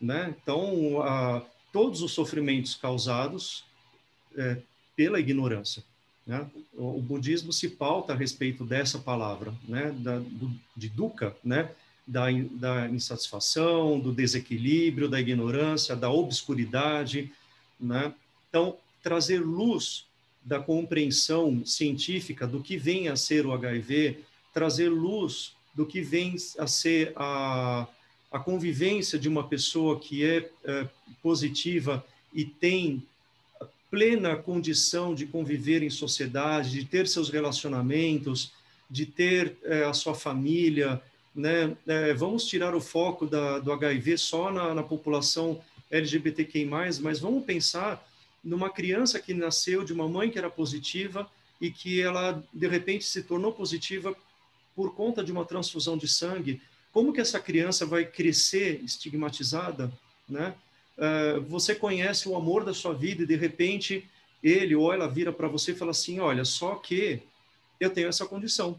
[0.00, 0.32] Né?
[0.40, 3.64] Então, a, todos os sofrimentos causados
[4.36, 4.58] é,
[4.94, 5.82] pela ignorância.
[6.24, 6.48] Né?
[6.72, 9.90] O, o, budismo se pauta a respeito dessa palavra, né?
[9.90, 11.68] da, do, de dukkha, né?
[12.10, 17.32] Da, da insatisfação, do desequilíbrio, da ignorância, da obscuridade.
[17.78, 18.12] Né?
[18.48, 20.04] Então, trazer luz
[20.44, 24.18] da compreensão científica do que vem a ser o HIV,
[24.52, 27.86] trazer luz do que vem a ser a,
[28.32, 30.88] a convivência de uma pessoa que é, é
[31.22, 32.04] positiva
[32.34, 33.04] e tem
[33.88, 38.52] plena condição de conviver em sociedade, de ter seus relacionamentos,
[38.90, 41.00] de ter é, a sua família,
[41.34, 41.76] né?
[41.86, 45.60] É, vamos tirar o foco da, do HIV só na, na população
[45.90, 46.64] LGBTQI+,
[47.00, 48.06] mas vamos pensar
[48.42, 53.04] numa criança que nasceu de uma mãe que era positiva e que ela, de repente,
[53.04, 54.16] se tornou positiva
[54.74, 56.60] por conta de uma transfusão de sangue.
[56.92, 59.92] Como que essa criança vai crescer estigmatizada,
[60.28, 60.54] né?
[60.96, 64.06] Uh, você conhece o amor da sua vida e, de repente,
[64.42, 67.22] ele ou ela vira para você e fala assim, olha, só que
[67.78, 68.78] eu tenho essa condição.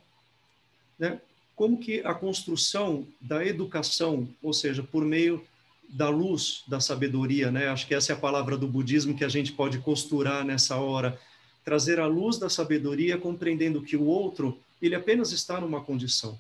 [1.00, 1.20] Né?
[1.56, 5.44] Como que a construção da educação, ou seja, por meio
[5.92, 7.68] da luz da sabedoria, né?
[7.68, 11.20] Acho que essa é a palavra do budismo que a gente pode costurar nessa hora,
[11.66, 16.40] trazer a luz da sabedoria, compreendendo que o outro ele apenas está numa condição.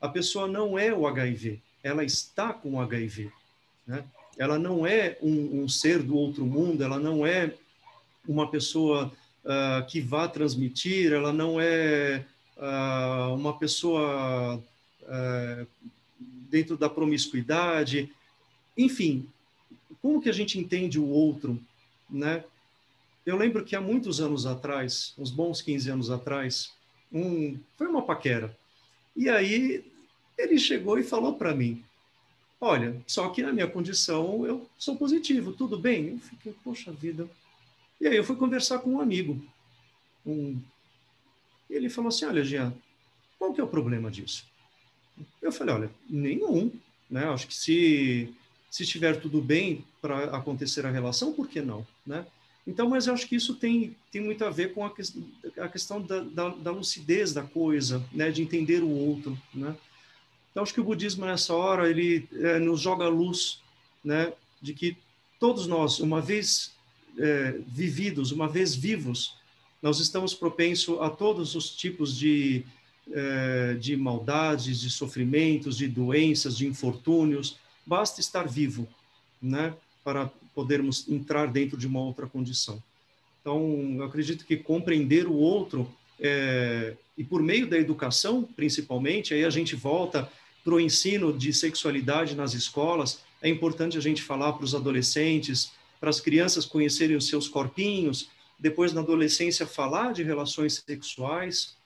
[0.00, 3.30] A pessoa não é o HIV, ela está com o HIV,
[3.86, 4.04] né?
[4.38, 7.52] Ela não é um, um ser do outro mundo, ela não é
[8.26, 9.12] uma pessoa
[9.44, 12.24] uh, que vá transmitir, ela não é
[12.60, 14.62] uh, uma pessoa
[15.02, 15.66] uh,
[16.48, 18.12] dentro da promiscuidade,
[18.76, 19.26] enfim,
[20.00, 21.58] como que a gente entende o outro,
[22.08, 22.44] né?
[23.24, 26.72] Eu lembro que há muitos anos atrás, uns bons 15 anos atrás,
[27.12, 28.56] um, foi uma paquera.
[29.16, 29.84] E aí
[30.38, 31.84] ele chegou e falou para mim:
[32.60, 36.08] Olha, só que na minha condição eu sou positivo, tudo bem?
[36.08, 37.28] Eu fiquei, poxa vida.
[38.00, 39.40] E aí eu fui conversar com um amigo.
[40.24, 40.58] Um...
[41.70, 42.74] Ele falou assim: Olha, Jean,
[43.38, 44.44] qual que é o problema disso?
[45.40, 46.70] Eu falei: Olha, nenhum.
[47.08, 47.24] Né?
[47.24, 48.34] Acho que se
[48.70, 52.24] se estiver tudo bem para acontecer a relação, por que não, né?
[52.66, 55.02] Então, mas eu acho que isso tem, tem muito a ver com a, que,
[55.58, 58.30] a questão da, da, da, lucidez da coisa, né?
[58.30, 59.74] De entender o outro, né?
[60.50, 63.60] Então, acho que o budismo, nessa hora, ele é, nos joga a luz,
[64.04, 64.32] né?
[64.62, 64.96] De que
[65.40, 66.72] todos nós, uma vez
[67.18, 69.36] é, vividos, uma vez vivos,
[69.82, 72.64] nós estamos propensos a todos os tipos de,
[73.10, 77.56] é, de maldades, de sofrimentos, de doenças, de infortúnios,
[77.86, 78.86] basta estar vivo,
[79.40, 79.74] né,
[80.04, 82.82] para podermos entrar dentro de uma outra condição.
[83.40, 89.44] Então, eu acredito que compreender o outro é, e por meio da educação, principalmente, aí
[89.44, 90.30] a gente volta
[90.62, 93.20] para o ensino de sexualidade nas escolas.
[93.40, 98.28] É importante a gente falar para os adolescentes, para as crianças conhecerem os seus corpinhos,
[98.60, 101.76] depois na adolescência falar de relações sexuais,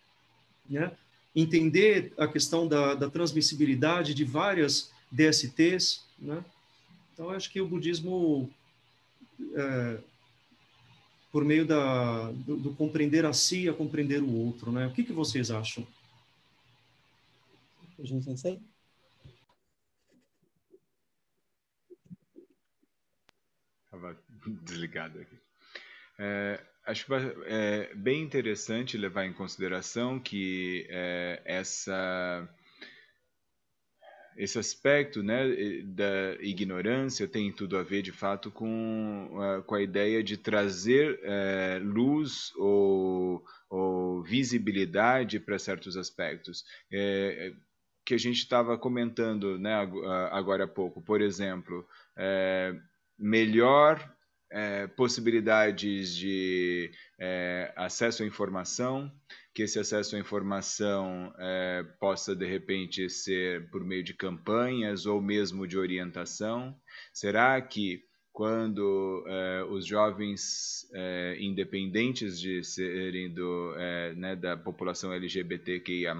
[0.68, 0.92] né?
[1.34, 6.44] entender a questão da, da transmissibilidade de várias DSTs, né?
[7.12, 8.50] Então, acho que o budismo,
[9.54, 9.98] é,
[11.30, 14.86] por meio da, do, do, compreender a si, a compreender o outro, né?
[14.86, 15.86] O que, que vocês acham?
[18.00, 18.60] Jun Sensei?
[23.84, 24.16] Estava
[24.62, 25.43] desligado aqui.
[26.18, 27.06] É, acho
[27.46, 32.48] é, bem interessante levar em consideração que é, essa
[34.36, 35.44] esse aspecto né,
[35.84, 41.20] da ignorância tem tudo a ver, de fato, com, uh, com a ideia de trazer
[41.20, 46.64] uh, luz ou, ou visibilidade para certos aspectos.
[46.92, 47.52] É,
[48.04, 49.74] que a gente estava comentando né,
[50.30, 51.00] agora há pouco.
[51.00, 52.74] Por exemplo, é,
[53.18, 54.13] melhor
[54.54, 59.10] é, possibilidades de é, acesso à informação,
[59.52, 65.20] que esse acesso à informação é, possa, de repente, ser por meio de campanhas ou
[65.20, 66.76] mesmo de orientação?
[67.12, 75.12] Será que quando é, os jovens, é, independentes de serem do, é, né, da população
[75.12, 76.14] LGBTQIA+,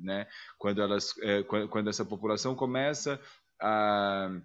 [0.00, 0.26] né,
[0.58, 1.14] quando, elas,
[1.70, 3.20] quando essa população começa
[3.60, 4.40] a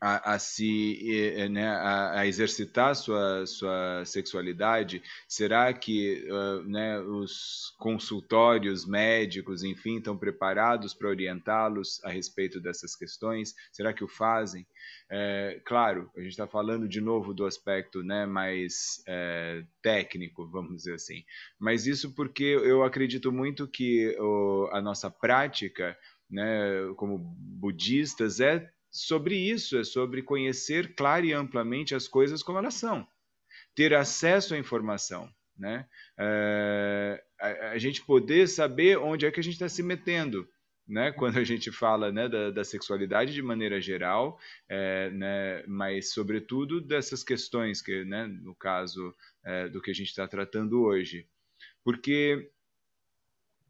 [0.00, 5.02] a, a se né, a, a, exercitar sua sua sexualidade?
[5.28, 12.94] Será que uh, né, os consultórios médicos enfim estão preparados para orientá-los a respeito dessas
[12.94, 13.54] questões?
[13.72, 14.66] Será que o fazem?
[15.10, 20.76] É, claro a gente está falando de novo do aspecto né, mais é, técnico vamos
[20.76, 21.22] dizer assim.
[21.58, 25.96] Mas isso porque eu acredito muito que o, a nossa prática
[26.30, 32.58] né, como budistas é sobre isso, é sobre conhecer clara e amplamente as coisas como
[32.58, 33.06] elas são,
[33.74, 35.86] ter acesso à informação, né?
[36.18, 40.48] É, a, a, gente poder saber onde é que a gente está se metendo,
[40.86, 41.12] né?
[41.12, 44.38] Quando a gente fala né, da, da sexualidade de maneira geral,
[44.68, 45.62] é, né?
[45.66, 48.26] Mas sobretudo dessas questões que, né?
[48.26, 51.26] No caso é, do que a gente está tratando hoje,
[51.84, 52.50] porque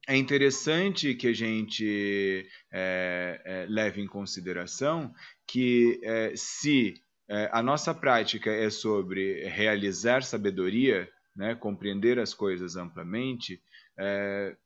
[0.07, 5.13] é interessante que a gente é, é, leve em consideração
[5.47, 6.95] que é, se
[7.29, 13.61] é, a nossa prática é sobre realizar sabedoria, né, compreender as coisas amplamente,
[13.99, 14.57] é,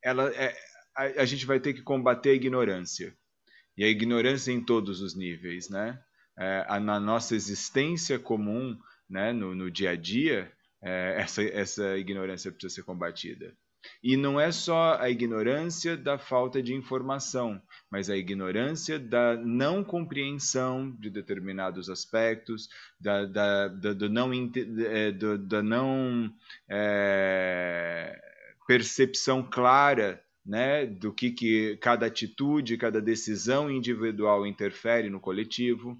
[0.00, 0.56] ela, é,
[0.96, 3.12] a, a, gente vai ter que combater a ignorância.
[3.76, 5.68] E a ignorância em todos os níveis.
[5.70, 5.98] Né?
[6.68, 10.52] A, na nossa existência comum, né, no, no dia a dia,
[10.82, 13.56] essa, essa ignorância precisa ser combatida.
[14.02, 19.84] E não é só a ignorância da falta de informação, mas a ignorância da não
[19.84, 26.34] compreensão de determinados aspectos, da, da, da, do não, é, da não
[26.68, 28.20] é,
[28.66, 35.96] percepção clara né, do que, que cada atitude, cada decisão individual interfere no coletivo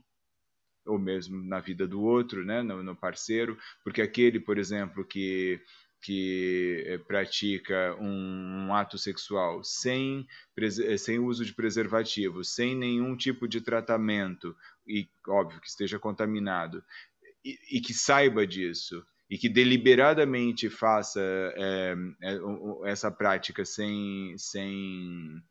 [0.84, 5.60] ou mesmo na vida do outro, né, no, no parceiro, porque aquele, por exemplo, que
[6.02, 10.26] que eh, pratica um, um, ato sexual sem,
[10.58, 14.54] eh, sem uso de preservativo, sem nenhum tipo de tratamento,
[14.86, 16.84] e óbvio que esteja contaminado,
[17.44, 21.22] e, e que saiba disso, e que deliberadamente faça
[21.56, 21.94] é,
[22.84, 25.42] essa prática sem, sem,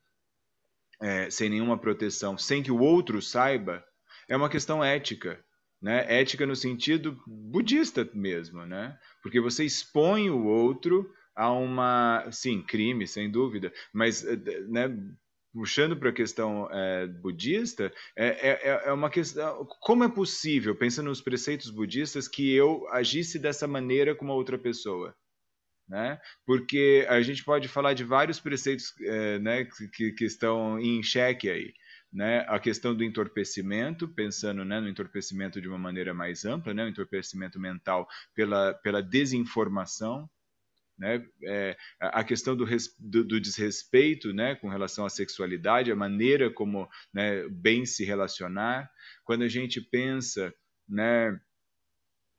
[1.01, 3.83] é, sem nenhuma proteção, sem que o outro saiba,
[4.29, 5.43] é uma questão ética
[5.81, 6.05] né?
[6.07, 8.97] Ética no sentido budista mesmo, né?
[9.23, 14.95] Porque você expõe o outro a uma, sim, crime, sem dúvida, mas, eh, né?
[15.53, 19.65] Puxando para a questão é, budista, é, é, é uma questão.
[19.81, 24.57] Como é possível, pensando nos preceitos budistas, que eu agisse dessa maneira com uma outra
[24.57, 25.13] pessoa?
[25.89, 26.17] Né?
[26.45, 31.49] Porque a gente pode falar de vários preceitos é, né, que, que estão em xeque
[31.49, 31.73] aí
[32.11, 36.83] né, a questão do entorpecimento, pensando né, no entorpecimento de uma maneira mais ampla, né,
[36.83, 40.29] o entorpecimento mental pela, pela desinformação,
[40.97, 42.65] né, é, a questão do,
[42.99, 48.91] do, do, desrespeito né, com relação à sexualidade, a maneira como né, bem se relacionar.
[49.23, 50.53] Quando a gente pensa
[50.87, 51.39] né,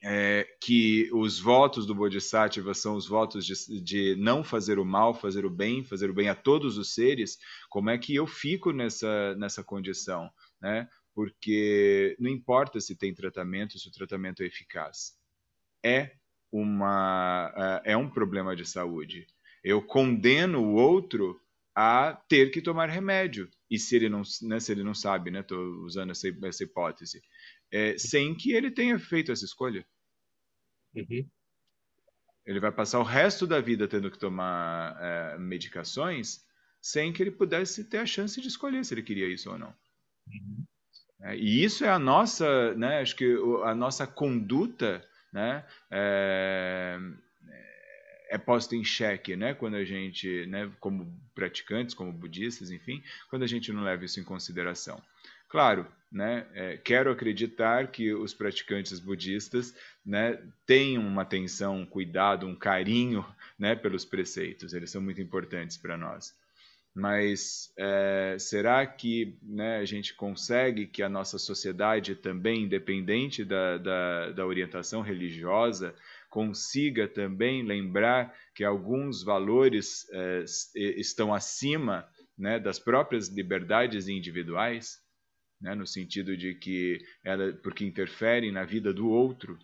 [0.04, 5.14] é, que os votos do Bodhisattva são os votos de, de, não fazer o mal,
[5.14, 7.38] fazer o bem, fazer o bem a todos os seres,
[7.70, 10.28] como é que eu fico nessa, nessa condição?
[10.60, 10.88] Né?
[11.14, 15.16] Porque não importa se tem tratamento, se o tratamento é eficaz.
[15.84, 16.12] É,
[16.50, 19.26] uma, é, é um problema de saúde.
[19.62, 21.40] Eu condeno o outro
[21.74, 23.48] a ter que tomar remédio.
[23.70, 27.22] E se ele não, né, se ele não sabe, estou né, usando essa, essa hipótese,
[27.70, 29.86] é, sem que ele tenha feito essa escolha.
[30.94, 31.28] Uhum.
[32.44, 36.44] Ele vai passar o resto da vida tendo que tomar é, medicações
[36.80, 39.72] sem que ele pudesse ter a chance de escolher se ele queria isso ou não.
[40.26, 40.64] Uhum.
[41.22, 46.98] É, e isso é a nossa, né, acho que a nossa conduta, né, é,
[48.30, 53.44] é posta em xeque, né, quando a gente, né, como praticantes, como budistas, enfim, quando
[53.44, 55.00] a gente não leva isso em consideração.
[55.52, 62.46] Claro, né, é, quero acreditar que os praticantes budistas né, tenham uma atenção, um cuidado,
[62.46, 63.22] um carinho
[63.58, 66.34] né, pelos preceitos, eles são muito importantes para nós.
[66.94, 73.76] Mas é, será que né, a gente consegue que a nossa sociedade também, independente da,
[73.76, 75.94] da, da orientação religiosa,
[76.30, 80.44] consiga também lembrar que alguns valores é,
[80.74, 85.01] estão acima né, das próprias liberdades individuais?
[85.62, 89.56] Né, no sentido de que ela, porque interferem na vida do outro,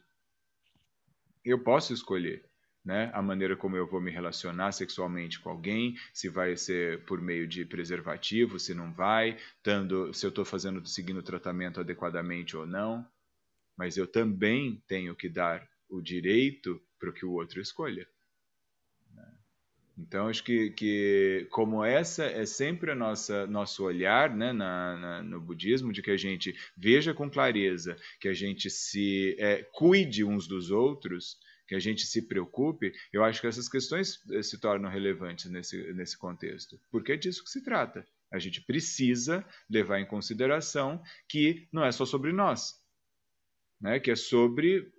[1.45, 2.49] eu posso escolher
[2.85, 7.21] né, a maneira como eu vou me relacionar sexualmente com alguém, se vai ser por
[7.21, 12.57] meio de preservativo, se não vai, tando, se eu estou fazendo seguindo o tratamento adequadamente
[12.57, 13.07] ou não,
[13.77, 18.09] mas eu também tenho que dar o direito para que o outro escolha.
[19.99, 25.23] Então, acho que, que como essa é sempre a nossa nosso olhar né, na, na,
[25.23, 30.23] no budismo, de que a gente veja com clareza, que a gente se é, cuide
[30.23, 31.37] uns dos outros,
[31.67, 35.93] que a gente se preocupe, eu acho que essas questões eh, se tornam relevantes nesse,
[35.93, 38.07] nesse contexto, porque é disso que se trata.
[38.33, 42.75] A gente precisa levar em consideração que não é só sobre nós,
[43.79, 44.91] né, que é sobre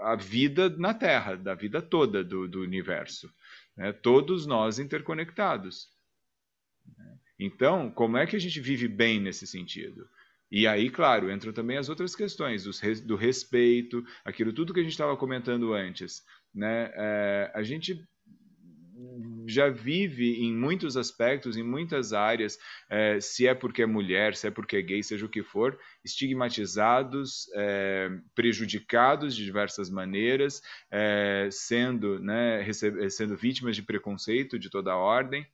[0.00, 3.32] a vida na Terra, da vida toda do, do universo.
[3.76, 3.92] Né?
[3.92, 5.88] Todos nós interconectados.
[7.38, 10.08] Então, como é que a gente vive bem nesse sentido?
[10.50, 12.64] E aí, claro, entram também as outras questões
[13.04, 16.22] do, respeito, aquilo tudo que a gente estava comentando antes.
[16.54, 16.90] Né?
[16.94, 18.06] É, a gente
[19.46, 24.46] já vive em muitos aspectos, em muitas áreas, é, se é porque é mulher, se
[24.46, 31.48] é porque é gay, seja o que for, estigmatizados, é, prejudicados de diversas maneiras, é,
[31.50, 32.64] sendo, né,
[33.10, 35.46] sendo vítimas de preconceito de toda a ordem.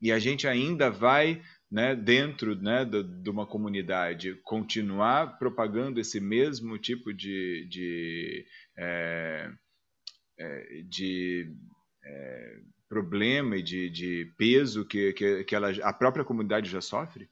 [0.00, 1.40] E a gente ainda vai
[1.70, 8.44] né, dentro né, de, de, uma comunidade, continuar propagando esse mesmo tipo de, de,
[8.76, 9.50] é,
[10.38, 11.50] é, de
[12.04, 17.30] é, problema e de, de peso que, que, que ela, a própria comunidade já sofre?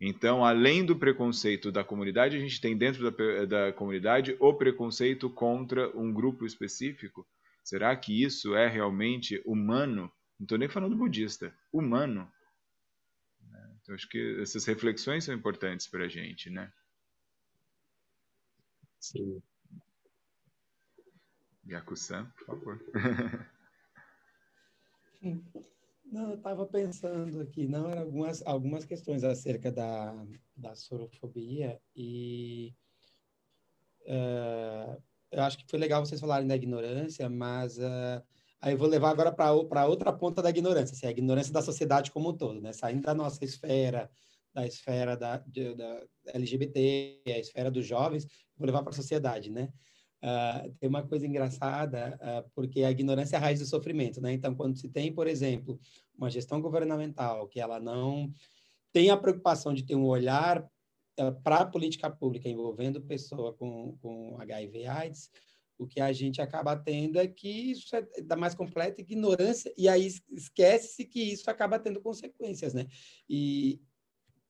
[0.00, 5.28] Então, além do preconceito da comunidade, a gente tem dentro da, da comunidade o preconceito
[5.28, 7.26] contra um grupo específico.
[7.64, 10.10] Será que isso é realmente humano?
[10.38, 12.30] Não estou nem falando budista, humano.
[13.82, 16.72] Então, acho que essas reflexões são importantes para a gente, né?
[19.00, 19.42] Sim.
[21.66, 22.80] Yaku-san, por favor.
[25.20, 32.74] Não, eu estava pensando aqui, não, eram algumas, algumas questões acerca da, da sorofobia e
[34.06, 38.22] uh, eu acho que foi legal vocês falarem da ignorância, mas uh,
[38.60, 42.10] aí eu vou levar agora para outra ponta da ignorância, assim, a ignorância da sociedade
[42.10, 42.72] como um todo, né?
[42.72, 44.10] Saindo da nossa esfera,
[44.54, 49.50] da esfera da, de, da LGBT, a esfera dos jovens, vou levar para a sociedade,
[49.50, 49.70] né?
[50.22, 54.32] Uh, tem uma coisa engraçada, uh, porque a ignorância é a raiz do sofrimento, né?
[54.32, 55.78] Então, quando se tem, por exemplo,
[56.16, 58.32] uma gestão governamental que ela não
[58.92, 63.96] tem a preocupação de ter um olhar uh, para a política pública envolvendo pessoa com,
[64.02, 65.30] com HIV/AIDS,
[65.78, 69.88] o que a gente acaba tendo é que isso é da mais completa ignorância, e
[69.88, 72.86] aí esquece-se que isso acaba tendo consequências, né?
[73.30, 73.80] E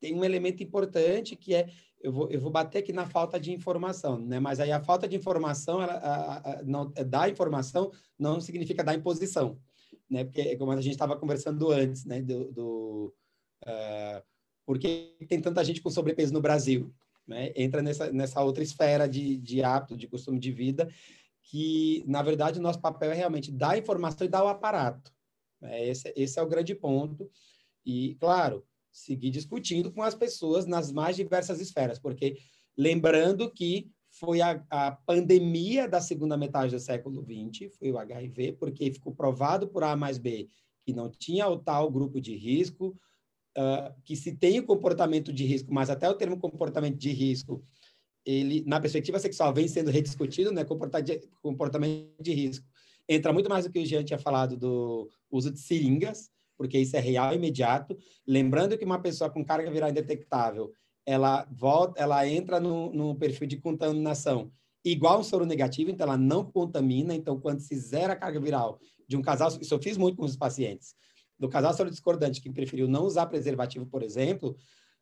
[0.01, 1.69] tem um elemento importante que é
[2.01, 4.39] eu vou, eu vou bater aqui na falta de informação, né?
[4.39, 8.95] Mas aí a falta de informação, ela, a, a, não, é, informação não significa dar
[8.95, 9.59] imposição,
[10.09, 10.25] né?
[10.25, 12.23] Porque é como a gente estava conversando antes, né?
[12.23, 13.15] Do, do
[13.65, 14.23] uh,
[14.65, 16.93] por que tem tanta gente com sobrepeso no Brasil?
[17.27, 17.53] Né?
[17.57, 20.91] Entra nessa, nessa outra esfera de, de hábito, de costume de vida,
[21.43, 25.13] que, na verdade, o nosso papel é realmente dar informação e dar o aparato.
[25.61, 25.87] Né?
[25.87, 27.31] Esse, esse é o grande ponto.
[27.85, 28.63] E, claro,
[28.99, 32.39] seguir discutindo com as pessoas nas mais diversas esferas, porque
[32.77, 38.53] lembrando que foi a, a pandemia da segunda metade do século XX, foi o HIV,
[38.53, 40.49] porque ficou provado por A mais B
[40.89, 42.99] que não tinha o tal grupo de risco,
[43.59, 47.63] uh, que se tem o comportamento de risco, mas até o termo comportamento de risco,
[48.25, 50.65] ele, na perspectiva sexual, vem sendo rediscutido, né?
[51.43, 52.67] Comportamento de risco.
[53.07, 56.97] Entra muito mais do que o Jean tinha falado do uso de seringas, porque isso
[56.97, 57.97] é real e imediato.
[58.27, 60.73] Lembrando que uma pessoa com carga viral indetectável,
[61.07, 64.51] ela volta, ela entra no, no perfil de contaminação
[64.85, 67.15] igual um soro negativo, então ela não contamina.
[67.15, 70.25] Então, quando se zera a carga viral de um casal, isso eu fiz muito com
[70.25, 70.95] os pacientes,
[71.39, 74.57] do casal soro discordante que preferiu não usar preservativo, por exemplo,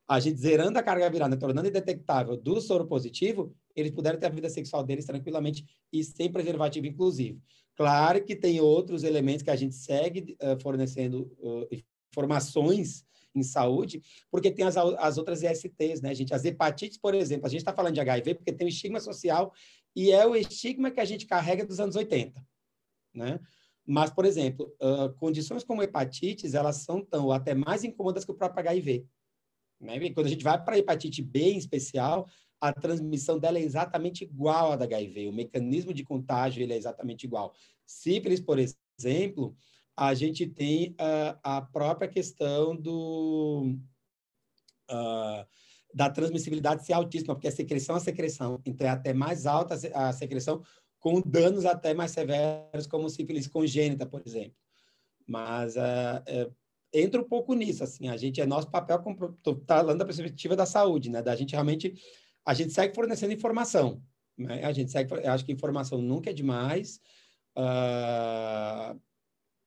[0.08, 4.26] a gente zerando a carga viral, né, tornando indetectável do soro positivo, eles puderam ter
[4.26, 7.40] a vida sexual deles tranquilamente e sem preservativo, inclusive.
[7.76, 11.68] Claro que tem outros elementos que a gente segue uh, fornecendo uh,
[12.10, 13.04] informações
[13.34, 16.32] em saúde, porque tem as, as outras ISTs, né, gente?
[16.32, 19.52] As hepatites, por exemplo, a gente está falando de HIV porque tem o estigma social
[19.94, 22.42] e é o estigma que a gente carrega dos anos 80,
[23.14, 23.38] né?
[23.86, 28.34] Mas, por exemplo, uh, condições como hepatites, elas são tão até mais incômodas que o
[28.34, 29.06] próprio HIV.
[29.80, 30.10] Né?
[30.10, 32.26] Quando a gente vai para a hepatite B em especial,
[32.60, 36.76] a transmissão dela é exatamente igual à da HIV, o mecanismo de contágio ele é
[36.76, 37.54] exatamente igual.
[37.84, 39.56] Sífilis, por exemplo,
[39.96, 43.76] a gente tem uh, a própria questão do,
[44.90, 45.46] uh,
[45.94, 50.12] da transmissibilidade ser altíssima, porque a secreção é secreção, então é até mais alta a
[50.12, 50.62] secreção,
[50.98, 54.56] com danos até mais severos, como sífilis congênita, por exemplo.
[55.26, 56.54] Mas uh,
[56.92, 59.02] entra um pouco nisso, assim, a gente, é nosso papel,
[59.36, 61.94] estou falando da perspectiva da saúde, né, da gente realmente
[62.46, 64.00] a gente segue fornecendo informação.
[64.38, 64.64] Né?
[64.64, 67.00] A gente segue, acho que informação nunca é demais.
[67.58, 68.98] Uh,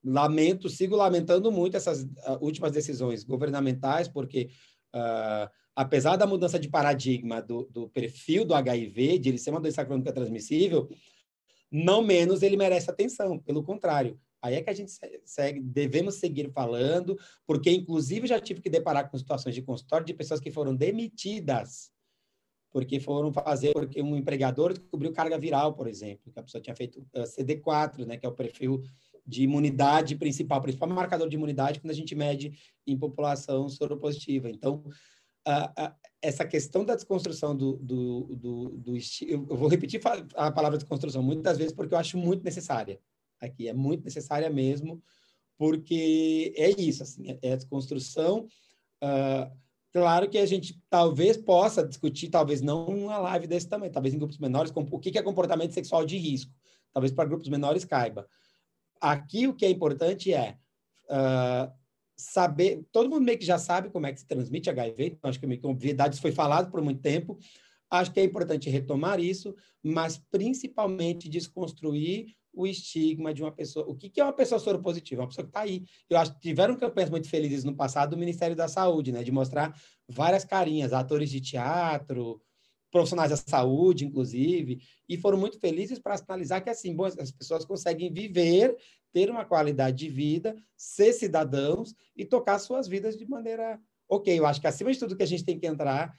[0.04, 4.50] lamento, sigo lamentando muito essas uh, últimas decisões governamentais, porque
[4.96, 9.60] uh, apesar da mudança de paradigma do, do, perfil do HIV, de ele ser uma
[9.60, 10.90] doença crônica transmissível,
[11.70, 14.18] não menos ele merece atenção, pelo contrário.
[14.42, 14.92] Aí é que a gente
[15.26, 20.14] segue, devemos seguir falando, porque inclusive já tive que deparar com situações de consultório de
[20.14, 21.92] pessoas que foram demitidas
[22.72, 26.76] porque foram fazer, porque um empregador descobriu carga viral, por exemplo, que a pessoa tinha
[26.76, 28.84] feito eh, CD4, né, que é o perfil
[29.26, 34.50] de imunidade principal, principal marcador de imunidade quando a gente mede em população soropositiva.
[34.50, 34.84] Então,
[35.48, 40.02] uh, uh, essa questão da desconstrução do, do, do, do estilo, eu vou repetir
[40.36, 43.00] a palavra desconstrução muitas vezes porque eu acho muito necessária
[43.40, 45.02] aqui, é muito necessária mesmo,
[45.58, 48.48] porque é isso, assim, é a desconstrução
[49.04, 49.58] uh,
[49.92, 54.20] Claro que a gente talvez possa discutir, talvez não uma live desse tamanho, talvez em
[54.20, 56.52] grupos menores, o que é comportamento sexual de risco.
[56.94, 58.28] Talvez para grupos menores caiba.
[59.02, 60.58] Aqui o que é importante é
[61.06, 61.72] uh,
[62.16, 65.40] saber, todo mundo meio que já sabe como é que se transmite HIV, então acho
[65.40, 67.38] que meio que obviedade isso foi falado por muito tempo.
[67.90, 73.86] Acho que é importante retomar isso, mas principalmente desconstruir o estigma de uma pessoa.
[73.88, 75.22] O que, é uma pessoa soropositiva?
[75.22, 75.86] Uma pessoa que está aí.
[76.10, 79.24] Eu acho que tiveram campanhas muito felizes no passado do Ministério da Saúde, né?
[79.24, 82.42] De mostrar várias carinhas, atores de teatro,
[82.92, 87.64] profissionais da saúde, inclusive, e foram muito felizes para sinalizar que, assim, bom, as pessoas
[87.66, 88.76] conseguem viver,
[89.12, 94.38] ter uma qualidade de vida, ser cidadãos e tocar suas vidas de maneira ok.
[94.38, 96.18] Eu acho que, acima de tudo, que a gente tem que entrar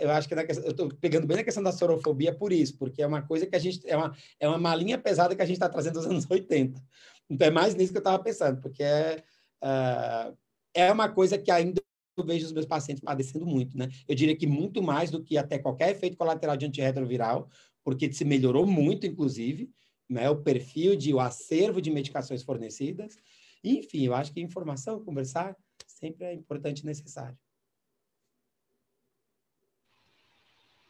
[0.00, 3.02] eu acho que na, eu estou pegando bem na questão da sorofobia por isso, porque
[3.02, 5.56] é uma coisa que a gente é uma, é uma malinha pesada que a gente
[5.56, 6.82] está trazendo dos anos 80.
[7.30, 9.22] Então é mais nisso que eu estava pensando, porque é,
[9.62, 10.36] uh,
[10.74, 11.80] é uma coisa que ainda
[12.16, 13.88] eu vejo os meus pacientes padecendo muito, né?
[14.08, 17.48] Eu diria que muito mais do que até qualquer efeito colateral de antirretroviral,
[17.84, 19.70] porque se melhorou muito, inclusive,
[20.08, 20.28] né?
[20.28, 23.16] O perfil de o acervo de medicações fornecidas.
[23.62, 25.56] Enfim, eu acho que informação, conversar,
[25.86, 27.38] sempre é importante e necessário.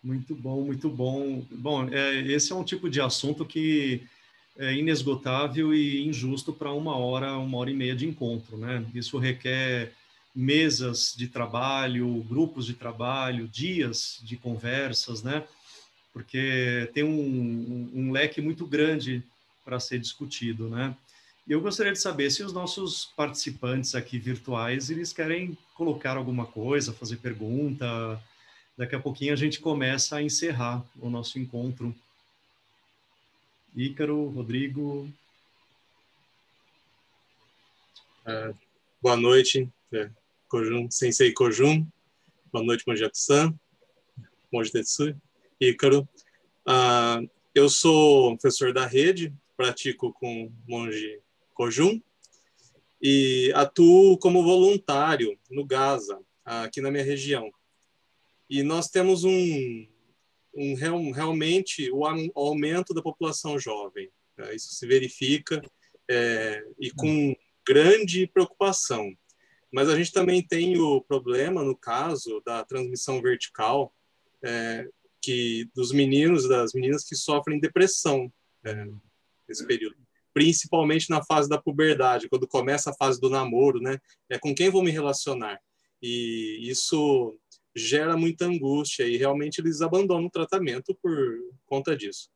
[0.03, 1.45] Muito bom, muito bom.
[1.51, 4.03] Bom, é, esse é um tipo de assunto que
[4.57, 8.85] é inesgotável e injusto para uma hora, uma hora e meia de encontro, né?
[8.95, 9.93] Isso requer
[10.35, 15.45] mesas de trabalho, grupos de trabalho, dias de conversas, né?
[16.13, 19.23] Porque tem um, um, leque muito grande
[19.65, 20.95] para ser discutido, né?
[21.47, 26.93] Eu gostaria de saber se os nossos participantes aqui virtuais eles querem colocar alguma coisa,
[26.93, 28.21] fazer pergunta,
[28.79, 31.93] daqui a pouquinho a gente começa a encerrar o nosso encontro.
[33.75, 35.11] Ícaro, Rodrigo.
[38.25, 38.55] É,
[39.03, 40.09] boa noite, é,
[40.47, 41.85] Kojun, Sensei Kojun.
[42.53, 43.53] Boa noite, Monjatsu-san.
[44.53, 45.15] Monge Tetsu.
[45.61, 46.09] Ícaro.
[46.65, 47.21] Ah,
[47.53, 51.21] eu sou professor da rede, pratico com Monge
[51.53, 52.01] Kojun
[53.03, 57.53] e atuo como voluntário no Gaza, aqui na minha região.
[58.49, 59.87] E nós temos um,
[60.55, 60.75] um
[61.13, 64.11] realmente o aumento da população jovem.
[64.37, 64.55] Né?
[64.55, 65.61] Isso se verifica
[66.09, 67.37] é, e com
[67.67, 69.13] grande preocupação.
[69.71, 73.95] Mas a gente também tem o problema, no caso da transmissão vertical,
[74.43, 74.89] é,
[75.21, 78.33] que dos meninos, das meninas que sofrem depressão
[78.65, 78.87] é,
[79.47, 79.97] nesse período,
[80.33, 83.99] principalmente na fase da puberdade, quando começa a fase do namoro, né?
[84.31, 85.61] É com quem vou me relacionar?
[86.01, 87.37] E isso
[87.79, 91.13] gera muita angústia e realmente eles abandonam o tratamento por
[91.67, 92.29] conta disso.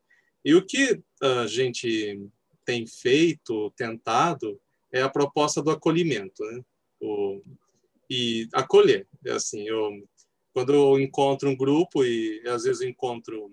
[0.45, 2.20] E o que a gente
[2.64, 4.61] tem feito, tentado,
[4.93, 6.64] é a proposta do acolhimento, né?
[7.01, 7.43] O,
[8.09, 10.07] e acolher, é assim, eu
[10.53, 13.51] quando eu encontro um grupo e às vezes eu encontro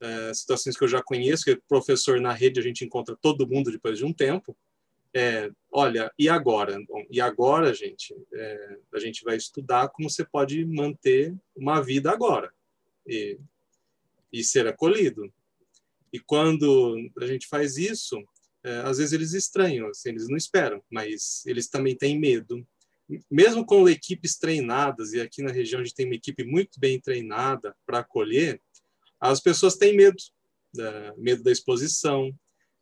[0.00, 3.70] é, situações que eu já conheço, que professor na rede a gente encontra todo mundo
[3.70, 4.56] depois de um tempo,
[5.14, 6.78] é, olha, e agora?
[6.88, 12.10] Bom, e agora, gente, é, a gente vai estudar como você pode manter uma vida
[12.10, 12.52] agora
[13.06, 13.38] e,
[14.32, 15.32] e ser acolhido.
[16.12, 18.22] E quando a gente faz isso,
[18.62, 22.66] é, às vezes eles estranham, assim, eles não esperam, mas eles também têm medo.
[23.28, 27.00] Mesmo com equipes treinadas, e aqui na região a gente tem uma equipe muito bem
[27.00, 28.60] treinada para acolher,
[29.20, 30.16] as pessoas têm medo.
[31.16, 32.32] medo da exposição,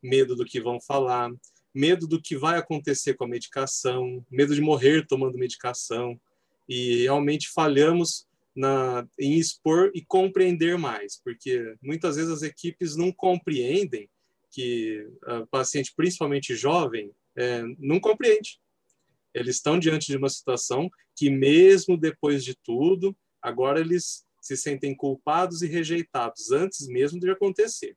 [0.01, 1.31] medo do que vão falar,
[1.73, 6.19] medo do que vai acontecer com a medicação, medo de morrer tomando medicação,
[6.67, 13.11] e realmente falhamos na, em expor e compreender mais, porque muitas vezes as equipes não
[13.11, 14.09] compreendem
[14.51, 18.59] que o paciente, principalmente jovem, é, não compreende.
[19.33, 24.95] Eles estão diante de uma situação que, mesmo depois de tudo, agora eles se sentem
[24.95, 27.95] culpados e rejeitados antes mesmo de acontecer.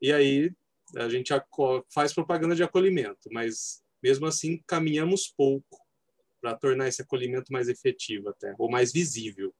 [0.00, 0.52] E aí
[0.96, 1.32] a gente
[1.92, 5.78] faz propaganda de acolhimento, mas Mesmo assim, caminhamos pouco
[6.40, 9.54] para tornar esse acolhimento mais efetivo até, ou mais visível.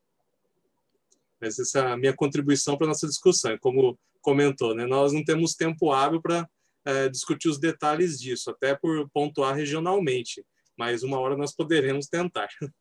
[1.41, 3.57] Mas essa é a minha contribuição para a nossa discussão.
[3.59, 4.87] Como comentou, né?
[4.87, 6.49] nós não temos tempo hábil para
[6.85, 10.45] é, discutir os detalhes disso, até por pontuar regionalmente,
[10.77, 12.49] mas uma hora nós poderemos tentar.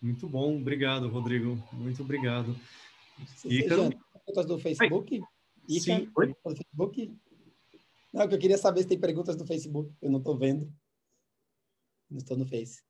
[0.00, 1.62] Muito bom, obrigado, Rodrigo.
[1.72, 2.54] Muito obrigado.
[3.44, 3.90] Ícaro?
[4.24, 5.20] Perguntas do Facebook?
[5.68, 6.10] Sim.
[6.16, 6.26] Oi?
[6.28, 7.16] Do Facebook?
[8.12, 9.90] Não, que eu queria saber se tem perguntas do Facebook.
[10.00, 10.72] Eu não estou vendo.
[12.10, 12.82] Não estou no Face.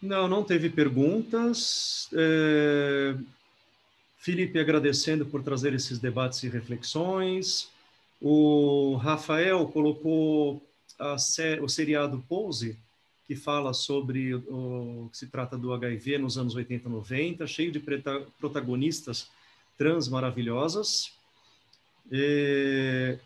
[0.00, 2.08] Não, não teve perguntas.
[2.12, 3.16] É...
[4.18, 7.68] Felipe agradecendo por trazer esses debates e reflexões.
[8.20, 10.62] O Rafael colocou
[11.60, 12.78] o seriado Pose,
[13.26, 17.70] que fala sobre o que se trata do HIV nos anos 80 e 90, cheio
[17.72, 17.80] de
[18.38, 19.30] protagonistas
[19.78, 21.12] trans maravilhosas.
[22.10, 23.18] É...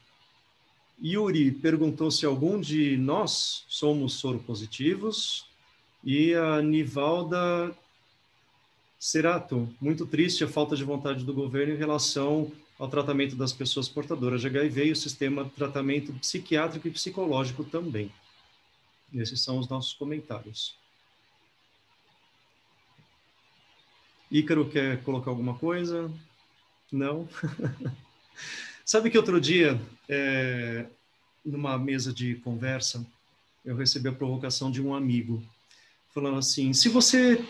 [1.02, 5.47] Yuri perguntou se algum de nós somos soropositivos.
[6.05, 7.74] E a Nivalda
[8.98, 13.89] Cerato, muito triste a falta de vontade do governo em relação ao tratamento das pessoas
[13.89, 18.10] portadoras de HIV e o sistema de tratamento psiquiátrico e psicológico também.
[19.12, 20.76] Esses são os nossos comentários.
[24.30, 26.10] Ícaro quer colocar alguma coisa?
[26.90, 27.28] Não?
[28.84, 30.86] Sabe que outro dia, é,
[31.44, 33.06] numa mesa de conversa,
[33.64, 35.42] eu recebi a provocação de um amigo
[36.14, 37.44] falando assim: se você,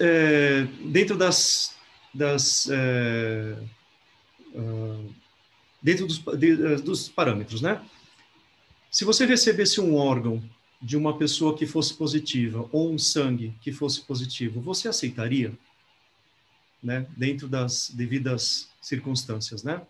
[0.00, 1.76] é, dentro das.
[2.14, 3.58] das é,
[4.54, 5.14] uh,
[5.80, 7.84] dentro dos, de, dos parâmetros, né?
[8.90, 10.42] Se você recebesse um órgão
[10.80, 15.52] de uma pessoa que fosse positiva ou um sangue que fosse positivo, você aceitaria?
[16.82, 17.06] Né?
[17.16, 19.82] Dentro das devidas circunstâncias, né?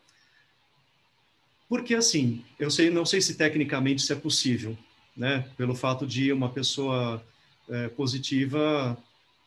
[1.68, 4.76] Porque assim, eu sei, não sei se tecnicamente isso é possível,
[5.14, 5.46] né?
[5.56, 7.22] Pelo fato de uma pessoa
[7.68, 8.96] é, positiva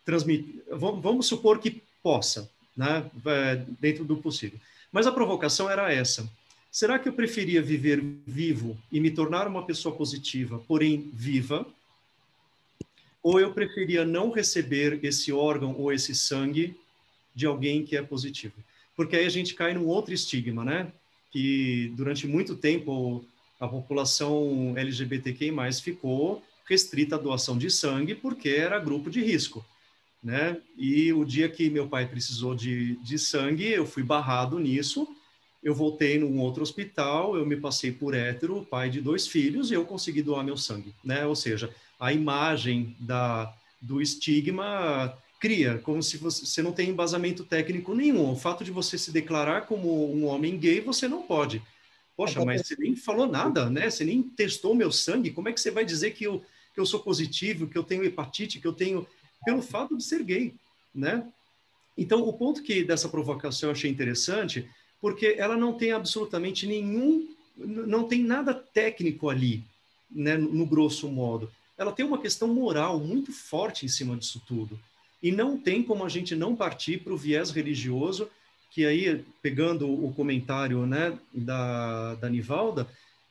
[0.05, 0.61] transmitir.
[0.69, 3.09] Vamos supor que possa, né?
[3.25, 4.59] É, dentro do possível.
[4.91, 6.29] Mas a provocação era essa.
[6.71, 11.67] Será que eu preferia viver vivo e me tornar uma pessoa positiva, porém viva?
[13.21, 16.73] Ou eu preferia não receber esse órgão ou esse sangue
[17.35, 18.53] de alguém que é positivo?
[18.95, 20.91] Porque aí a gente cai num outro estigma, né?
[21.29, 23.25] Que durante muito tempo
[23.59, 25.51] a população LGBTQI+,
[25.83, 29.63] ficou restrita à doação de sangue porque era grupo de risco,
[30.23, 30.57] né?
[30.77, 35.05] E o dia que meu pai precisou de, de sangue, eu fui barrado nisso,
[35.63, 39.75] eu voltei num outro hospital, eu me passei por hétero, pai de dois filhos, e
[39.75, 41.25] eu consegui doar meu sangue, né?
[41.25, 47.43] Ou seja, a imagem da, do estigma cria, como se você, você não tem embasamento
[47.43, 48.31] técnico nenhum.
[48.31, 51.61] O fato de você se declarar como um homem gay, você não pode.
[52.15, 53.89] Poxa, mas você nem falou nada, né?
[53.89, 55.31] Você nem testou meu sangue.
[55.31, 56.43] Como é que você vai dizer que eu,
[56.73, 59.07] que eu sou positivo, que eu tenho hepatite, que eu tenho.
[59.43, 60.53] pelo fato de ser gay,
[60.93, 61.25] né?
[61.97, 64.67] Então, o ponto que dessa provocação eu achei interessante,
[65.01, 67.27] porque ela não tem absolutamente nenhum.
[67.57, 69.63] não tem nada técnico ali,
[70.09, 70.37] né?
[70.37, 71.51] no grosso modo.
[71.77, 74.79] Ela tem uma questão moral muito forte em cima disso tudo.
[75.21, 78.29] E não tem como a gente não partir para o viés religioso
[78.71, 82.87] que aí, pegando o comentário né, da, da Nivalda,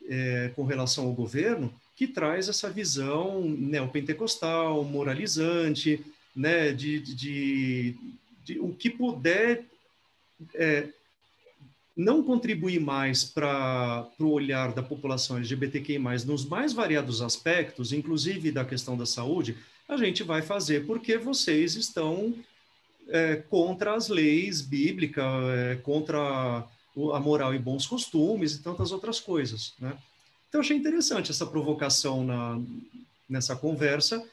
[0.06, 6.05] é, com relação ao governo, que traz essa visão neopentecostal, moralizante,
[6.36, 7.97] né, de, de, de,
[8.44, 9.64] de o que puder
[10.55, 10.88] é,
[12.01, 18.64] não contribuir mais para o olhar da população LGBTQI+, nos mais variados aspectos, inclusive da
[18.64, 19.56] questão da saúde,
[19.86, 22.35] a gente vai fazer porque vocês estão
[23.09, 29.20] é, contra as leis bíblicas, é, contra a moral e bons costumes e tantas outras
[29.20, 29.97] coisas, né?
[30.48, 32.60] Então, achei interessante essa provocação na,
[33.28, 34.24] nessa conversa,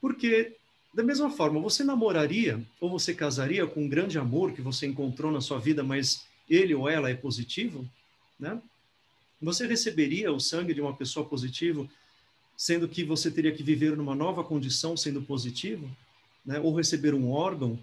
[0.00, 0.56] porque,
[0.94, 5.30] da mesma forma, você namoraria ou você casaria com um grande amor que você encontrou
[5.30, 7.88] na sua vida, mas ele ou ela é positivo,
[8.38, 8.60] né?
[9.40, 11.88] Você receberia o sangue de uma pessoa positiva,
[12.56, 15.88] sendo que você teria que viver numa nova condição sendo positivo,
[16.44, 16.58] né?
[16.58, 17.78] Ou receber um órgão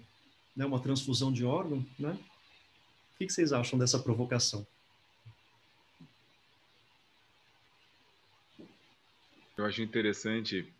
[0.56, 2.18] né, uma transfusão de órgão, né?
[3.14, 4.66] O que vocês acham dessa provocação?
[9.58, 10.72] Eu acho interessante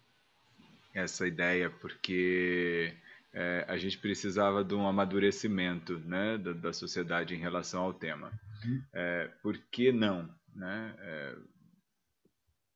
[0.94, 2.94] essa ideia, porque
[3.36, 8.32] é, a gente precisava de um amadurecimento né, da, da sociedade em relação ao tema.
[8.64, 8.82] Uhum.
[8.94, 10.34] É, por que não?
[10.56, 10.96] Né?
[11.00, 11.36] É,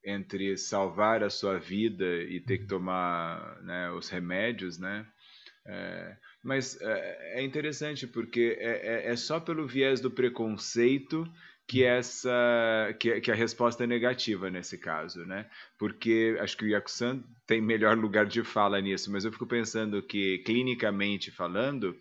[0.03, 5.07] entre salvar a sua vida e ter que tomar né, os remédios, né?
[5.65, 11.25] É, Mas é, é interessante porque é, é, é, só pelo viés do preconceito
[11.69, 12.31] que essa
[12.99, 15.47] que, que, a resposta é negativa nesse caso, né?
[15.77, 20.01] Porque acho que o Yakusan tem melhor lugar de fala nisso, mas eu fico pensando
[20.01, 21.95] que clinicamente falando,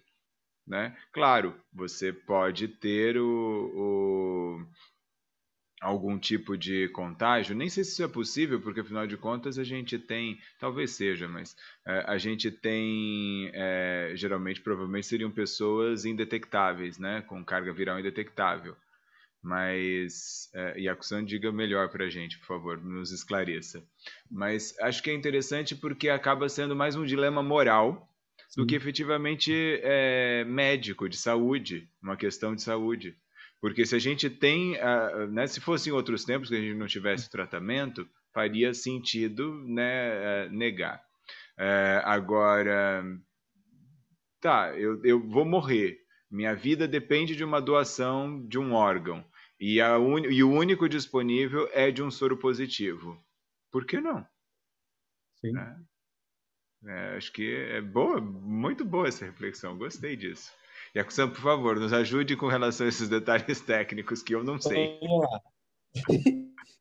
[0.67, 0.97] né?
[1.13, 3.27] Claro, você pode ter o,
[3.75, 4.67] o
[5.83, 7.55] algum tipo de contágio.
[7.55, 11.29] Nem sei se isso é possível, porque afinal de contas a gente tem, talvez seja,
[11.29, 11.55] mas
[11.87, 18.75] é, a gente tem, é, geralmente, provavelmente seriam pessoas indetectáveis, né, com carga viral indetectável.
[19.49, 23.83] Mas, é, Yakusan, diga melhor para a gente, por favor, nos esclareça.
[24.31, 28.07] Mas acho que é interessante porque acaba sendo mais um dilema moral
[28.51, 28.61] Sim.
[28.61, 29.51] do que efetivamente
[29.83, 33.17] é, médico, de saúde, uma questão de saúde.
[33.59, 36.77] Porque se a gente tem, uh, né, se fosse em outros tempos que a gente
[36.77, 41.01] não tivesse tratamento, faria sentido né, uh, negar.
[41.59, 43.03] Uh, agora,
[44.43, 45.97] tá, eu, eu vou morrer.
[46.31, 49.25] Minha vida depende de uma doação de um órgão.
[49.61, 50.21] E, a un...
[50.21, 53.19] e o único disponível é de um soro positivo.
[53.71, 54.27] Por que não?
[55.41, 55.53] Sim.
[56.87, 59.77] É, acho que é boa, muito boa essa reflexão.
[59.77, 60.53] Gostei disso.
[60.97, 64.99] Yakusan, por favor, nos ajude com relação a esses detalhes técnicos que eu não sei.
[65.01, 65.41] Vamos lá.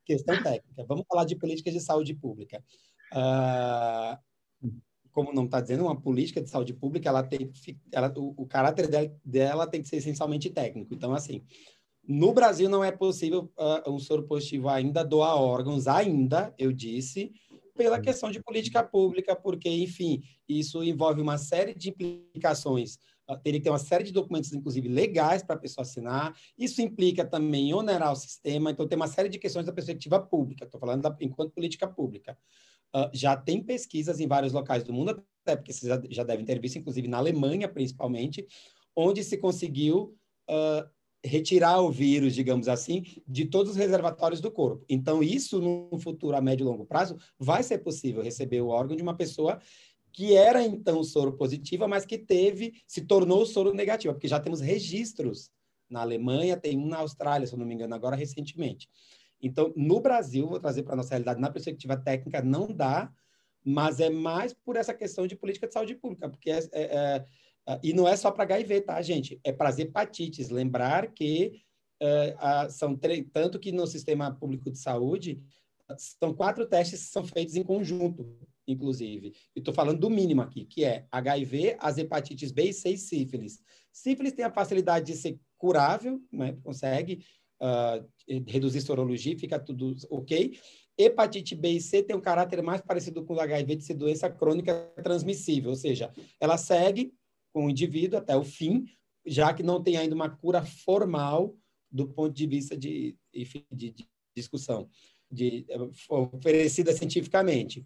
[0.05, 0.85] Questão técnica.
[0.87, 2.63] Vamos falar de políticas de saúde pública.
[3.11, 4.17] Uh,
[5.11, 7.51] como não está dizendo, uma política de saúde pública, ela tem,
[7.91, 10.93] ela, o, o caráter dela, dela, tem que ser essencialmente técnico.
[10.93, 11.43] Então, assim,
[12.07, 17.31] no Brasil não é possível uh, um soro positivo ainda doar órgãos, ainda, eu disse,
[17.75, 22.97] pela questão de política pública, porque, enfim, isso envolve uma série de implicações
[23.35, 26.33] teria que ter uma série de documentos, inclusive legais, para a pessoa assinar.
[26.57, 30.63] Isso implica também onerar o sistema, então tem uma série de questões da perspectiva pública,
[30.63, 32.37] estou falando da, enquanto política pública.
[32.95, 36.45] Uh, já tem pesquisas em vários locais do mundo, até porque vocês já, já devem
[36.45, 38.47] ter visto, inclusive na Alemanha, principalmente,
[38.95, 40.15] onde se conseguiu
[40.49, 40.89] uh,
[41.27, 44.83] retirar o vírus, digamos assim, de todos os reservatórios do corpo.
[44.89, 48.95] Então, isso no futuro, a médio e longo prazo, vai ser possível receber o órgão
[48.95, 49.59] de uma pessoa
[50.11, 54.59] que era então soro positiva, mas que teve, se tornou soro negativa, porque já temos
[54.59, 55.51] registros
[55.89, 58.89] na Alemanha, tem um na Austrália, se eu não me engano, agora recentemente.
[59.41, 63.11] Então, no Brasil, vou trazer para a nossa realidade, na perspectiva técnica, não dá,
[63.63, 67.25] mas é mais por essa questão de política de saúde pública, porque é, é, é,
[67.83, 69.39] e não é só para HIV, tá, gente?
[69.43, 70.49] É para as hepatites.
[70.49, 71.61] Lembrar que
[72.01, 72.95] é, a, são
[73.33, 75.41] tanto que no sistema público de saúde
[75.97, 78.37] são quatro testes que são feitos em conjunto
[78.67, 79.33] inclusive.
[79.55, 82.97] E estou falando do mínimo aqui, que é HIV, as hepatites B e C e
[82.97, 83.59] sífilis.
[83.91, 86.57] Sífilis tem a facilidade de ser curável, né?
[86.63, 87.23] consegue
[87.61, 88.05] uh,
[88.45, 90.59] reduzir sorologia, fica tudo ok.
[90.97, 94.29] Hepatite B e C tem um caráter mais parecido com o HIV de ser doença
[94.29, 94.73] crônica
[95.03, 97.13] transmissível, ou seja, ela segue
[97.53, 98.85] com o indivíduo até o fim,
[99.25, 101.55] já que não tem ainda uma cura formal
[101.91, 104.89] do ponto de vista de, de, de discussão,
[105.31, 105.65] de,
[106.09, 107.85] oferecida cientificamente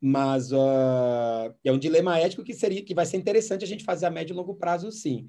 [0.00, 4.06] mas uh, é um dilema ético que seria que vai ser interessante a gente fazer
[4.06, 5.26] a médio e longo prazo, sim.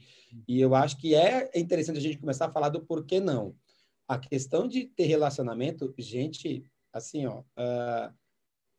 [0.47, 3.56] E eu acho que é interessante a gente começar a falar do porquê não.
[4.07, 8.14] A questão de ter relacionamento, gente, assim, ó, uh,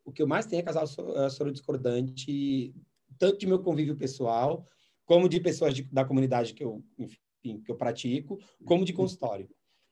[0.04, 2.72] o que eu mais tenho é casal soro discordante,
[3.18, 4.64] tanto de meu convívio pessoal,
[5.10, 9.50] como de pessoas de, da comunidade que eu, enfim, que eu pratico, como de consultório.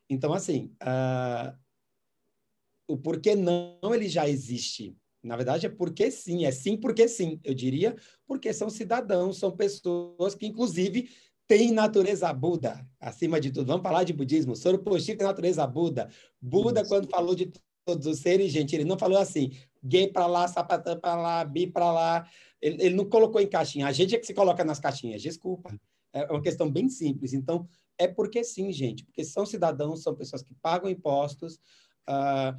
[0.09, 1.53] Então, assim, uh,
[2.87, 7.41] o porquê não ele já existe na verdade, é porque sim, é sim porque sim,
[7.43, 7.93] eu diria,
[8.25, 11.09] porque são cidadãos, são pessoas que, inclusive,
[11.45, 13.67] têm natureza Buda, acima de tudo.
[13.67, 14.55] Vamos falar de budismo.
[14.55, 16.09] Soroposhi tem natureza Buda.
[16.41, 17.51] Buda, quando falou de
[17.85, 19.51] todos os seres, gente, ele não falou assim,
[19.83, 22.29] gay para lá, sapatão para lá, bi para lá.
[22.61, 23.87] Ele, ele, não colocou em caixinha.
[23.87, 25.73] A gente é que se coloca nas caixinhas, desculpa.
[26.11, 27.33] É uma questão bem simples.
[27.33, 27.67] Então,
[27.97, 31.55] é porque sim, gente, porque são cidadãos, são pessoas que pagam impostos.
[32.07, 32.57] Uh,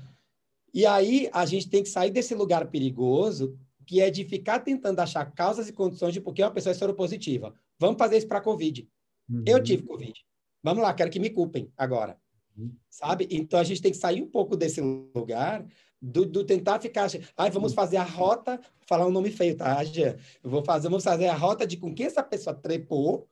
[0.72, 5.00] e aí a gente tem que sair desse lugar perigoso, que é de ficar tentando
[5.00, 7.54] achar causas e condições de por que uma pessoa é soropositiva.
[7.78, 8.88] Vamos fazer isso para a Covid.
[9.28, 9.42] Uhum.
[9.46, 10.14] Eu tive Covid.
[10.62, 12.16] Vamos lá, quero que me culpem agora.
[12.56, 12.72] Uhum.
[12.88, 13.26] Sabe?
[13.30, 15.66] Então a gente tem que sair um pouco desse lugar
[16.00, 17.08] do, do, tentar ficar.
[17.36, 20.16] Ai, vamos fazer a rota, falar um nome feio, tá, Jean?
[20.42, 23.28] Vou fazer, vamos fazer a rota de com quem essa pessoa trepou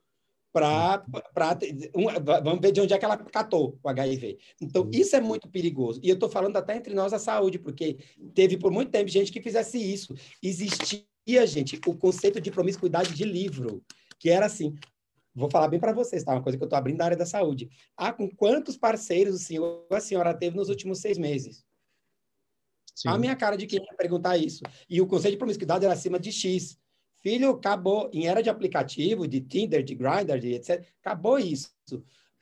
[0.51, 1.03] para
[1.95, 2.05] um,
[2.43, 4.37] vamos ver de onde é que ela catou o HIV.
[4.61, 4.91] Então, uhum.
[4.93, 5.99] isso é muito perigoso.
[6.03, 7.97] E eu estou falando até entre nós a saúde, porque
[8.33, 10.15] teve por muito tempo gente que fizesse isso.
[10.41, 11.05] Existia,
[11.45, 13.83] gente, o conceito de promiscuidade de livro,
[14.17, 14.75] que era assim.
[15.35, 16.33] Vou falar bem para vocês, tá?
[16.33, 17.69] Uma coisa que eu estou abrindo da área da saúde.
[17.95, 21.63] Ah, com quantos parceiros o senhor a senhora teve nos últimos seis meses?
[22.99, 23.07] Sim.
[23.07, 24.61] A minha cara de quem ia perguntar isso.
[24.89, 26.77] E o conceito de promiscuidade era acima de X
[27.21, 28.09] Filho, acabou.
[28.13, 31.69] Em era de aplicativo, de Tinder, de Grindr, de etc., acabou isso.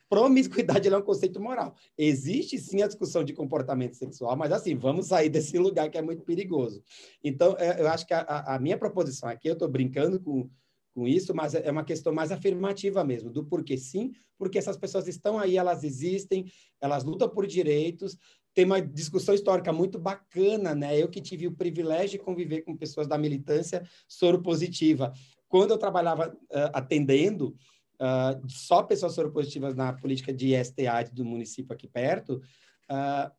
[0.08, 1.74] Promiscuidade é um conceito moral.
[1.96, 6.02] Existe sim a discussão de comportamento sexual, mas assim, vamos sair desse lugar que é
[6.02, 6.82] muito perigoso.
[7.22, 10.48] Então, é, eu acho que a, a minha proposição aqui, eu estou brincando com,
[10.94, 15.08] com isso, mas é uma questão mais afirmativa mesmo, do porquê sim, porque essas pessoas
[15.08, 16.46] estão aí, elas existem,
[16.80, 18.16] elas lutam por direitos,
[18.58, 21.00] tem uma discussão histórica muito bacana, né?
[21.00, 25.12] Eu que tive o privilégio de conviver com pessoas da militância soropositiva.
[25.46, 27.56] Quando eu trabalhava uh, atendendo
[28.00, 32.42] uh, só pessoas soropositivas na política de STA do município aqui perto,
[32.90, 33.30] uh,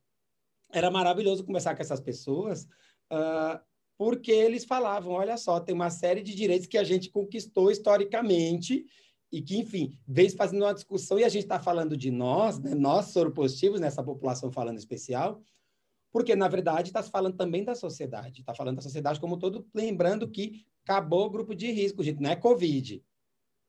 [0.72, 2.66] era maravilhoso conversar com essas pessoas,
[3.98, 8.86] porque eles falavam, olha só, tem uma série de direitos que a gente conquistou historicamente
[9.32, 12.74] e que, enfim, vem fazendo uma discussão e a gente está falando de nós, né,
[12.74, 15.42] nós soropositivos, nessa população falando especial,
[16.12, 20.28] porque, na verdade, está falando também da sociedade, está falando da sociedade como todo, lembrando
[20.28, 23.04] que acabou o grupo de risco, gente, não é Covid,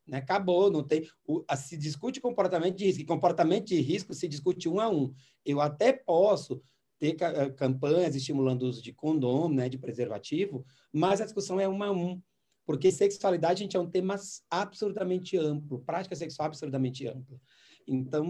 [0.06, 0.18] né?
[0.18, 4.26] acabou, não tem, o, a, se discute comportamento de risco, e comportamento de risco se
[4.26, 5.12] discute um a um.
[5.44, 6.62] Eu até posso
[6.98, 11.68] ter eh, campanhas estimulando o uso de condom, né, de preservativo, mas a discussão é
[11.68, 12.20] um a um.
[12.66, 14.16] Porque sexualidade, gente, é um tema
[14.50, 17.40] absolutamente amplo, prática sexual absolutamente ampla.
[17.86, 18.24] Então,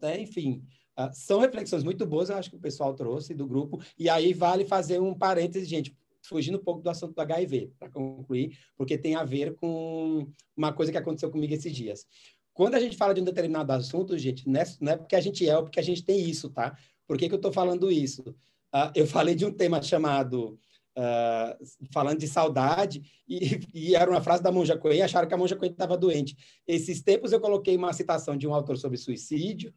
[0.00, 0.62] né, enfim,
[0.98, 4.32] uh, são reflexões muito boas, eu acho que o pessoal trouxe do grupo, e aí
[4.32, 8.96] vale fazer um parêntese, gente, fugindo um pouco do assunto do HIV, para concluir, porque
[8.96, 12.06] tem a ver com uma coisa que aconteceu comigo esses dias.
[12.52, 15.48] Quando a gente fala de um determinado assunto, gente, não é, é porque a gente
[15.48, 16.76] é, ou porque a gente tem isso, tá?
[17.06, 18.22] Por que, que eu estou falando isso?
[18.72, 20.58] Uh, eu falei de um tema chamado
[20.96, 25.36] uh, falando de saudade, e, e, era uma frase da Monja Coen, acharam que a
[25.36, 26.36] Monja Coen estava doente.
[26.66, 29.72] Esses tempos eu coloquei uma citação de um autor sobre suicídio,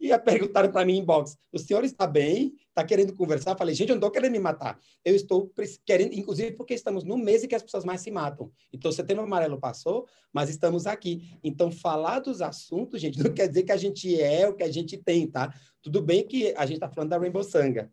[0.00, 2.54] e perguntaram para mim em box: o senhor está bem?
[2.68, 3.52] Está querendo conversar?
[3.52, 4.78] Eu falei, gente, eu não estou querendo me matar.
[5.04, 5.52] Eu estou
[5.84, 8.50] querendo, inclusive porque estamos no mês em que as pessoas mais se matam.
[8.72, 11.38] Então, setembro amarelo passou, mas estamos aqui.
[11.44, 14.70] Então, falar dos assuntos, gente, não quer dizer que a gente é o que a
[14.70, 15.54] gente tem, tá?
[15.82, 17.90] Tudo bem que a gente está falando da Rainbow Sanga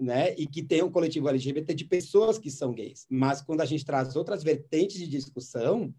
[0.00, 0.34] né?
[0.36, 3.06] E que tem um coletivo LGBT de pessoas que são gays.
[3.08, 5.94] Mas quando a gente traz outras vertentes de discussão,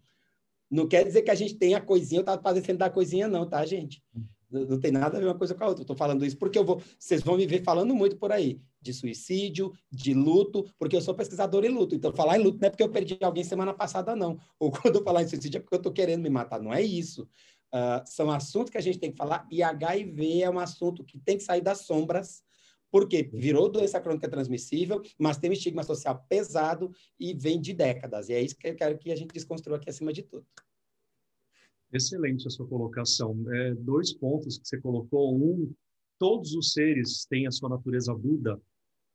[0.70, 3.64] não quer dizer que a gente tenha coisinha, eu estava fazendo da coisinha, não, tá,
[3.64, 4.02] gente?
[4.50, 5.82] Não, não, tem nada a ver uma coisa com a outra.
[5.82, 8.92] Estou falando isso porque eu vou, vocês vão me ver falando muito por aí de
[8.92, 11.94] suicídio, de luto, porque eu sou pesquisador em luto.
[11.94, 14.38] Então, falar em luto não é porque eu perdi alguém semana passada, não.
[14.58, 16.60] Ou quando eu falar em suicídio é porque eu estou querendo me matar.
[16.60, 17.28] Não é isso.
[17.72, 21.18] Uh, são assuntos que a gente tem que falar e HIV é um assunto que
[21.18, 22.42] tem que sair das sombras
[22.92, 28.28] porque virou doença crônica transmissível, mas tem um estigma social pesado e vem de décadas.
[28.28, 30.46] E é isso que eu quero que a gente desconstrua aqui acima de tudo.
[31.90, 33.34] Excelente a sua colocação.
[33.50, 35.34] É, dois pontos que você colocou.
[35.34, 35.72] Um,
[36.18, 38.60] todos os seres têm a sua natureza Buda.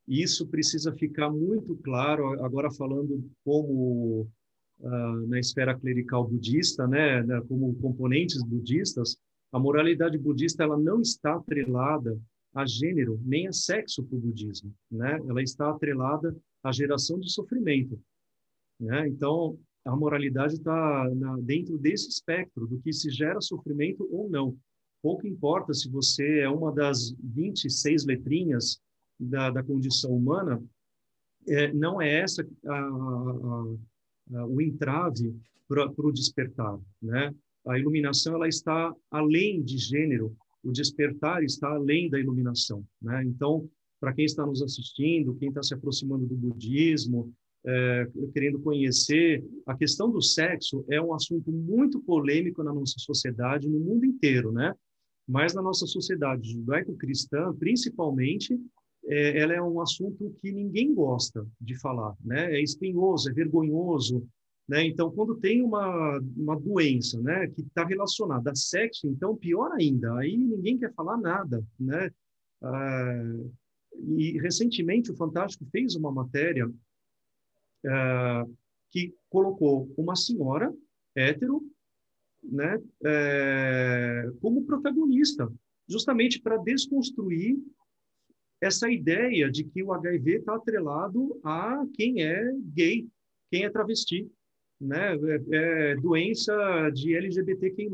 [0.08, 4.28] E isso precisa ficar muito claro, agora falando como
[4.80, 9.18] uh, na esfera clerical budista, né, né, como componentes budistas,
[9.52, 12.18] a moralidade budista ela não está atrelada
[12.54, 15.20] a gênero nem a sexo para o budismo, né?
[15.28, 18.00] Ela está atrelada à geração de sofrimento,
[18.80, 19.08] né?
[19.08, 21.10] Então a moralidade está
[21.42, 24.58] dentro desse espectro do que se gera sofrimento ou não.
[25.02, 28.82] Pouco importa se você é uma das 26 letrinhas
[29.20, 30.62] da, da condição humana,
[31.48, 33.76] é, não é essa a, a,
[34.40, 35.34] a, o entrave
[35.68, 37.34] para o despertar, né?
[37.66, 42.84] A iluminação ela está além de gênero, o despertar está além da iluminação.
[43.02, 43.24] Né?
[43.24, 43.70] Então,
[44.00, 47.34] para quem está nos assistindo, quem está se aproximando do budismo,
[47.66, 53.68] é, querendo conhecer, a questão do sexo é um assunto muito polêmico na nossa sociedade,
[53.68, 54.74] no mundo inteiro, né?
[55.28, 58.58] Mas na nossa sociedade judaico-cristã, principalmente,
[59.06, 62.54] é, ela é um assunto que ninguém gosta de falar, né?
[62.54, 64.26] É espinhoso, é vergonhoso,
[64.68, 64.86] né?
[64.86, 70.14] Então, quando tem uma, uma doença né, que está relacionada a sexo, então pior ainda,
[70.18, 71.64] aí ninguém quer falar nada.
[71.80, 72.12] Né?
[72.62, 73.24] Ah,
[74.18, 76.70] e recentemente o Fantástico fez uma matéria
[77.86, 78.46] ah,
[78.92, 80.74] que colocou uma senhora
[81.16, 81.64] hétero
[82.44, 85.52] né, é, como protagonista,
[85.88, 87.58] justamente para desconstruir
[88.62, 93.08] essa ideia de que o HIV está atrelado a quem é gay,
[93.50, 94.30] quem é travesti
[94.80, 95.16] né?
[95.16, 97.90] É, é doença de LGBTQI+,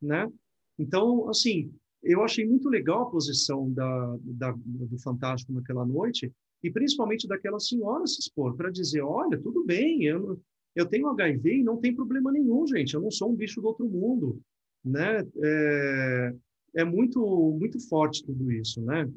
[0.00, 0.30] né?
[0.78, 6.32] Então, assim, eu achei muito legal a posição da, da, do Fantástico naquela noite,
[6.62, 10.40] e principalmente daquela senhora se expor para dizer, olha, tudo bem, eu,
[10.74, 13.68] eu tenho HIV e não tem problema nenhum, gente, eu não sou um bicho do
[13.68, 14.40] outro mundo,
[14.84, 15.26] né?
[15.42, 16.34] É,
[16.76, 17.20] é muito,
[17.58, 19.10] muito forte tudo isso, né?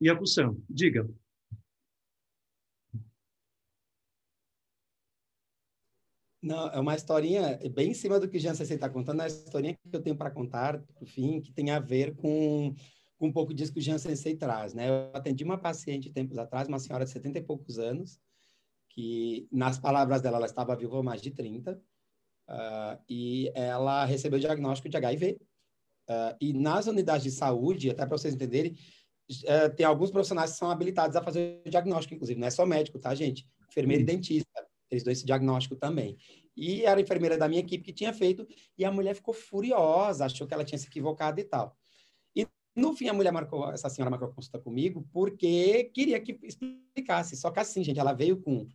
[0.00, 1.08] E a Bussam, diga.
[6.48, 9.24] Não, é uma historinha bem em cima do que o Jean Cessei está contando, é
[9.24, 12.74] uma historinha que eu tenho para contar, no fim, que tem a ver com,
[13.18, 14.88] com um pouco disso que o Jean Sensei traz, né?
[14.88, 18.18] Eu atendi uma paciente tempos atrás, uma senhora de 70 e poucos anos,
[18.88, 21.78] que, nas palavras dela, ela estava viva há mais de 30, uh,
[22.48, 25.32] ah, e ela recebeu o diagnóstico de HIV.
[25.32, 25.38] Uh,
[26.08, 30.56] ah, e nas unidades de saúde, até para vocês entenderem, uh, tem alguns profissionais que
[30.56, 33.46] são habilitados a fazer o diagnóstico, inclusive, não é só médico, tá, gente?
[33.68, 34.06] Enfermeiro e uhum.
[34.06, 36.16] dentista eles dão esse diagnóstico também.
[36.56, 38.46] E era a enfermeira da minha equipe que tinha feito,
[38.76, 41.76] e a mulher ficou furiosa, achou que ela tinha se equivocado e tal.
[42.34, 46.38] E no fim, a mulher marcou, essa senhora marcou a consulta comigo, porque queria que
[46.42, 47.36] explicasse.
[47.36, 48.66] Só que assim, gente, ela veio com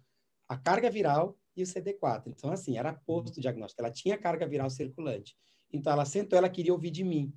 [0.48, 2.24] a carga viral e o CD4.
[2.28, 3.82] Então, assim, era posto o diagnóstico.
[3.82, 5.36] Ela tinha carga viral circulante.
[5.72, 7.34] Então, ela sentou, ela queria ouvir de mim.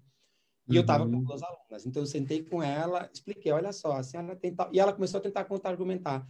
[0.69, 0.77] E uhum.
[0.77, 1.87] eu estava com duas alunas.
[1.87, 4.69] Então, eu sentei com ela, expliquei, olha só, a senhora tem tal...
[4.73, 6.27] E ela começou a tentar contra-argumentar.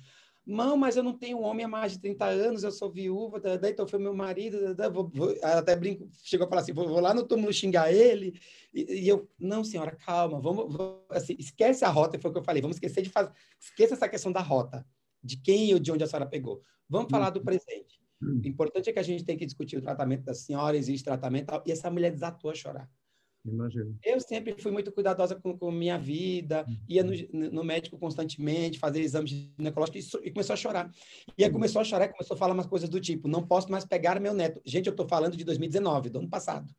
[0.47, 3.41] Não, mas eu não tenho um homem há mais de 30 anos, eu sou viúva,
[3.41, 6.87] daí então foi meu marido, daí, vou, vou, até brinco, chegou a falar assim, vou,
[6.87, 8.39] vou lá no túmulo xingar ele,
[8.73, 12.39] e, e, eu, não senhora, calma, vamos, vamos assim, esquece a rota, foi o que
[12.39, 14.87] eu falei, vamos esquecer de fazer, esqueça essa questão da rota,
[15.21, 17.45] de quem ou de onde a senhora pegou, vamos falar do uhum.
[17.45, 18.01] presente.
[18.23, 18.41] Uhum.
[18.45, 21.61] O importante é que a gente tem que discutir o tratamento da senhora, existe tratamento,
[21.67, 22.89] e essa mulher desatou a chorar.
[23.47, 23.97] Imagino.
[24.05, 26.77] Eu sempre fui muito cuidadosa com, com minha vida, uhum.
[26.89, 27.13] ia no,
[27.53, 30.91] no, médico constantemente, fazer exames ginecológicos e, e, começou a chorar.
[31.39, 31.55] E aí uhum.
[31.55, 34.35] começou a chorar, começou a falar umas coisas do tipo: não posso mais pegar meu
[34.35, 34.61] neto.
[34.65, 36.73] Gente, eu estou falando de 2019, do ano passado.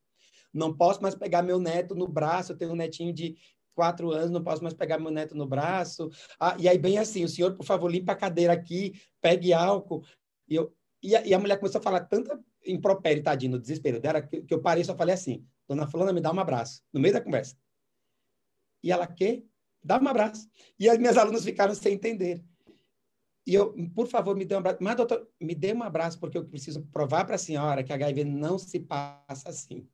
[0.53, 3.38] Não posso mais pegar meu neto no braço, eu tenho um netinho de
[3.76, 6.10] quatro anos, não posso mais pegar meu neto no braço.
[6.39, 10.03] Ah, e aí, bem assim, o senhor, por favor, limpa a cadeira aqui, pegue álcool.
[10.49, 10.73] E, eu,
[11.03, 14.41] e, a, e a mulher começou a falar tanta impropério, tadinho, no desespero dela, que,
[14.41, 17.14] que eu parei e só falei assim: Dona Fulana, me dá um abraço, no meio
[17.14, 17.56] da conversa.
[18.84, 19.45] E ela, quê?
[19.84, 20.49] Dá um abraço.
[20.80, 22.44] E as minhas alunas ficaram sem entender.
[23.45, 24.77] E eu, por favor, me dê um abraço.
[24.81, 28.23] Mas, doutor, me dê um abraço, porque eu preciso provar para a senhora que HIV
[28.26, 29.88] não se passa assim.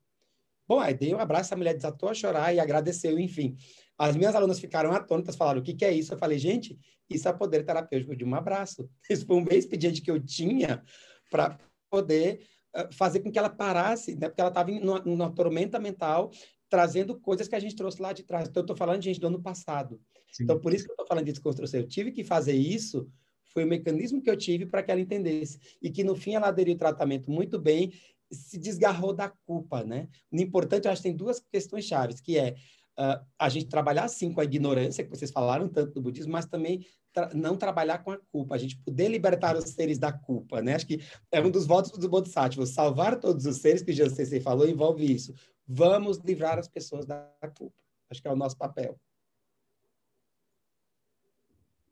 [0.66, 3.56] Bom, aí dei um abraço, a mulher desatou a chorar e agradeceu, enfim.
[3.98, 6.14] As minhas alunas ficaram atônitas, falaram, o que, que é isso?
[6.14, 6.78] Eu falei, gente,
[7.08, 8.88] isso é poder terapêutico de um abraço.
[9.08, 10.82] Isso foi um bem expediente que eu tinha
[11.30, 11.58] para
[11.90, 12.46] poder
[12.92, 14.28] fazer com que ela parasse, né?
[14.28, 16.30] porque ela estava numa, tormenta mental,
[16.68, 18.48] trazendo coisas que a gente trouxe lá de trás.
[18.48, 20.00] Então, eu estou falando, gente, do ano passado.
[20.32, 20.44] Sim.
[20.44, 21.80] Então, por isso que eu estou falando de desconstrução.
[21.80, 23.08] Eu tive que fazer isso,
[23.52, 25.58] foi o mecanismo que eu tive para que ela entendesse.
[25.80, 27.92] E que, no fim, ela aderiu o tratamento muito bem,
[28.32, 30.08] se desgarrou da culpa, né?
[30.32, 32.56] O importante, eu acho que tem duas questões chaves, que é
[32.98, 36.46] uh, a gente trabalhar, sim, com a ignorância, que vocês falaram tanto do budismo, mas
[36.46, 36.84] também
[37.14, 40.74] tra não trabalhar com a culpa, a gente poder libertar os seres da culpa, né?
[40.74, 41.00] Acho que
[41.30, 45.10] é um dos votos do Bodhisattva, salvar todos os seres que o Jansensei falou envolve
[45.10, 45.32] isso.
[45.66, 47.76] Vamos livrar as pessoas da culpa.
[48.10, 48.98] Acho que é o nosso papel.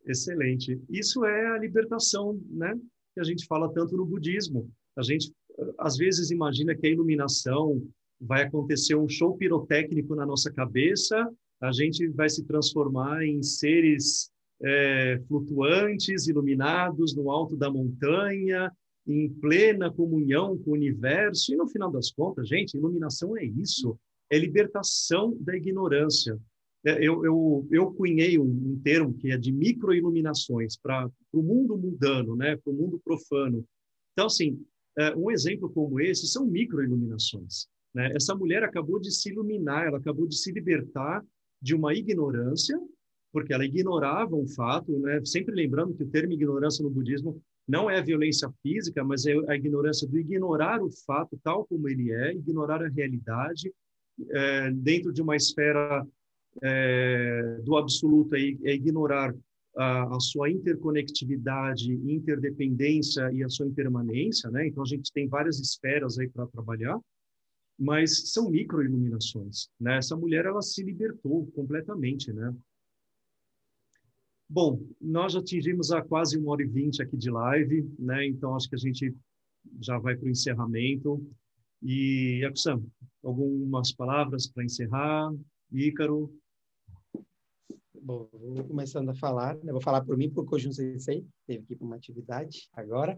[0.04, 0.82] Excelente.
[0.90, 2.76] Isso é a libertação, né?
[3.14, 4.68] Que a gente fala tanto no budismo.
[4.96, 5.32] A gente
[5.78, 7.80] às vezes imagina que a iluminação
[8.20, 11.30] vai acontecer um show pirotécnico na nossa cabeça,
[11.60, 14.31] a gente vai se transformar em seres
[14.62, 18.70] é, flutuantes, iluminados no alto da montanha,
[19.06, 21.52] em plena comunhão com o universo.
[21.52, 23.98] E no final das contas, gente, iluminação é isso,
[24.30, 26.38] é libertação da ignorância.
[26.84, 31.76] É, eu, eu, eu cunhei um, um termo que é de microiluminações para o mundo
[31.76, 33.64] mundano, né, para o mundo profano.
[34.12, 34.60] Então, assim,
[34.98, 37.66] é, um exemplo como esse são microiluminações.
[37.94, 38.12] Né?
[38.14, 41.24] Essa mulher acabou de se iluminar, ela acabou de se libertar
[41.60, 42.78] de uma ignorância
[43.32, 45.24] porque ela ignorava um fato, né?
[45.24, 49.56] sempre lembrando que o termo ignorância no budismo não é violência física, mas é a
[49.56, 53.72] ignorância do ignorar o fato tal como ele é, ignorar a realidade
[54.30, 56.06] é, dentro de uma esfera
[56.62, 59.34] é, do absoluto, é, é ignorar
[59.76, 64.66] a, a, sua interconectividade, interdependência e a sua impermanência, né?
[64.66, 66.98] Então a gente tem várias esferas aí para trabalhar,
[67.78, 69.96] mas são microiluminações, né?
[69.96, 72.54] Essa mulher ela se libertou completamente, né?
[74.54, 78.26] Bom, nós atingimos a quase uma hora e vinte aqui de live, né?
[78.26, 79.16] Então acho que a gente
[79.80, 81.26] já vai para o encerramento.
[81.82, 82.82] E, Yakusan,
[83.24, 85.32] algumas palavras para encerrar?
[85.72, 86.30] Ícaro?
[87.94, 89.72] Bom, vou começando a falar, né?
[89.72, 93.16] vou falar por mim, porque o Kojun Sensei teve ir para uma atividade agora,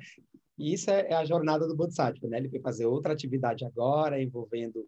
[0.56, 2.38] e isso é, é, a jornada do Bodhisattva, né?
[2.38, 4.86] Ele foi fazer outra atividade agora, envolvendo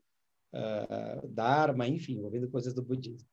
[0.55, 3.29] uh, Dharma, enfim, envolvendo coisas do budismo.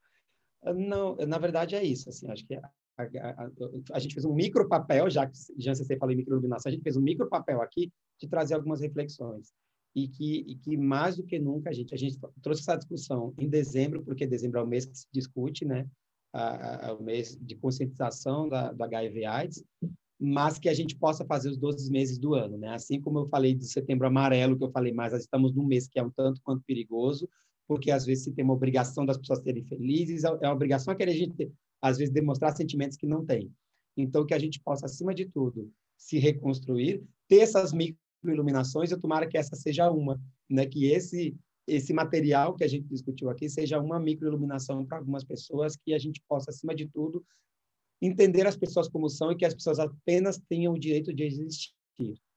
[0.63, 2.59] Uh, não, na verdade é isso, assim, acho que
[2.97, 3.51] a, a,
[3.93, 6.83] a, gente fez um micro papel, já que já você falou em microiluminação, a gente
[6.83, 9.51] fez um micro papel aqui de trazer algumas reflexões.
[9.95, 13.33] E que, e que mais do que nunca a gente, a gente trouxe essa discussão
[13.37, 15.87] em dezembro, porque dezembro é o mês que se discute, né?
[16.33, 19.63] A, o mês de conscientização da, do HIV AIDS,
[20.19, 22.69] mas que a gente possa fazer os 12 meses do ano, né?
[22.69, 25.87] Assim como eu falei do setembro amarelo, que eu falei, mas nós estamos num mês
[25.87, 27.29] que é um tanto quanto perigoso,
[27.67, 31.03] porque às vezes se tem uma obrigação das pessoas serem felizes, é uma obrigação que
[31.03, 31.51] a gente,
[31.83, 33.51] às vezes, demonstrar sentimentos que não tem.
[33.97, 39.27] Então, que a gente possa, acima de tudo, se reconstruir, ter essas microiluminações, eu tomara
[39.27, 40.19] que essa seja uma,
[40.49, 40.65] né?
[40.65, 41.35] Que esse
[41.65, 45.97] esse material que a gente discutiu aqui seja uma microiluminação para algumas pessoas, que a
[45.97, 47.25] gente possa, acima de tudo,
[48.01, 51.71] entender as pessoas como são e que as pessoas apenas tenham o direito de existir.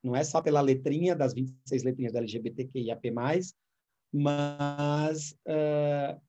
[0.01, 3.13] Não é só pela letrinha das 26 letrinhas da LGBTQIAP+,
[4.13, 6.21] mas uh,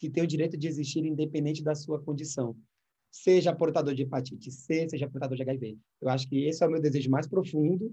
[0.00, 2.56] que tem o direito de existir independente da sua condição.
[3.12, 5.78] Seja portador de hepatite C, seja portador de HIV.
[6.00, 7.86] Eu acho que esse é o meu desejo mais profundo,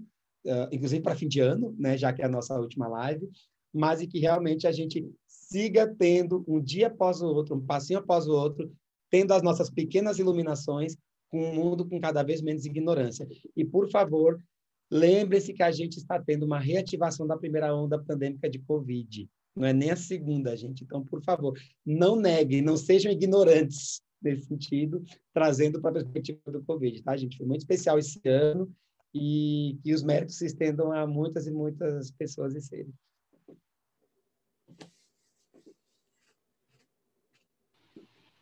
[0.46, 3.28] uh, inclusive para fim de ano, né, já que é a nossa última live,
[3.72, 7.98] mas e que realmente a gente siga tendo um dia após o outro, um passinho
[7.98, 8.72] após o outro,
[9.10, 10.96] tendo as nossas pequenas iluminações
[11.30, 13.28] com um mundo com cada vez menos ignorância.
[13.54, 14.42] E, por favor,
[14.90, 19.28] lembre-se que a gente está tendo uma reativação da primeira onda pandêmica de Covid.
[19.54, 20.84] Não é nem a segunda, gente.
[20.84, 26.62] Então, por favor, não neguem, não sejam ignorantes nesse sentido, trazendo para a perspectiva do
[26.64, 27.36] Covid, tá, gente?
[27.36, 28.72] Foi muito especial esse ano
[29.14, 32.94] e que os méritos se estendam a muitas e muitas pessoas e seres.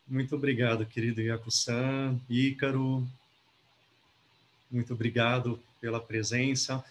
[0.09, 3.07] Muito obrigado, querido Yaku-san, Ícaro.
[4.71, 6.85] Muito obrigado pela presença.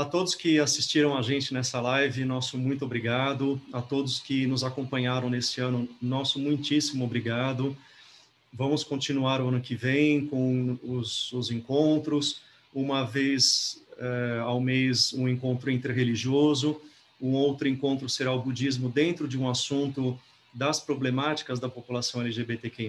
[0.00, 3.60] A todos que assistiram a gente nessa live, nosso muito obrigado.
[3.70, 7.76] A todos que nos acompanharam nesse ano, nosso muitíssimo obrigado.
[8.50, 12.40] Vamos continuar o ano que vem com os, os encontros,
[12.74, 16.80] uma vez eh, ao mês um encontro interreligioso,
[17.20, 20.18] um outro encontro será o budismo dentro de um assunto
[20.54, 22.88] das problemáticas da população LGBTQI+.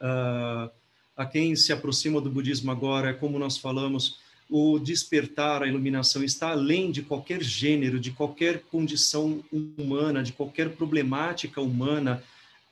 [0.00, 0.68] Uh,
[1.16, 6.50] a quem se aproxima do budismo agora, como nós falamos, o despertar, a iluminação está
[6.50, 12.22] além de qualquer gênero, de qualquer condição humana, de qualquer problemática humana.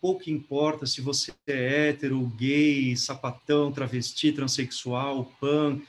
[0.01, 5.81] Pouco importa se você é hétero, gay, sapatão, travesti, transexual, pan,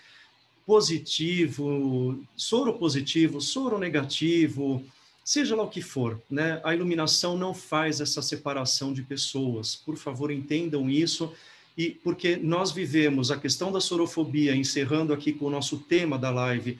[0.65, 4.83] positivo, soro positivo, soro negativo,
[5.23, 6.61] seja lá o que for, né?
[6.63, 9.75] A iluminação não faz essa separação de pessoas.
[9.75, 11.33] Por favor, entendam isso.
[11.77, 16.29] E porque nós vivemos a questão da sorofobia, encerrando aqui com o nosso tema da
[16.29, 16.79] live,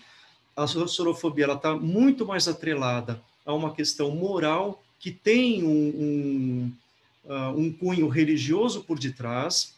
[0.55, 6.71] a sorofobia ela está muito mais atrelada a uma questão moral que tem um, um,
[7.25, 9.73] uh, um cunho religioso por detrás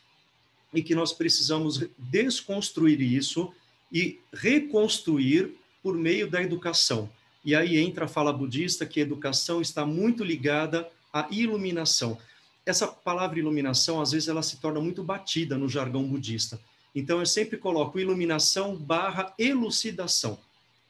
[0.74, 3.52] e que nós precisamos desconstruir isso
[3.92, 7.10] e reconstruir por meio da educação.
[7.44, 12.18] E aí entra a fala budista que a educação está muito ligada à iluminação.
[12.66, 16.60] Essa palavra iluminação, às vezes, ela se torna muito batida no jargão budista.
[16.94, 20.40] Então, eu sempre coloco iluminação barra elucidação.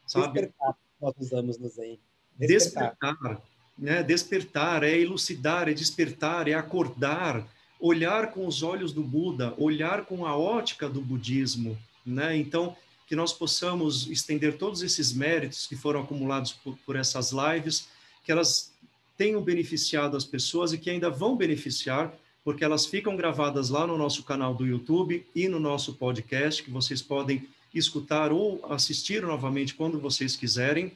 [0.06, 0.32] Sabe?
[0.32, 1.98] Despertar, nós usamos no Zen.
[2.38, 2.92] Despertar.
[2.92, 3.42] despertar,
[3.76, 4.02] né?
[4.02, 7.46] Despertar é elucidar, é despertar, é acordar,
[7.80, 12.36] olhar com os olhos do Buda, olhar com a ótica do budismo, né?
[12.36, 12.76] Então,
[13.06, 17.88] que nós possamos estender todos esses méritos que foram acumulados por, por essas lives,
[18.24, 18.72] que elas
[19.16, 22.12] tenham beneficiado as pessoas e que ainda vão beneficiar,
[22.44, 26.70] porque elas ficam gravadas lá no nosso canal do YouTube e no nosso podcast, que
[26.70, 30.92] vocês podem escutar ou assistir novamente quando vocês quiserem.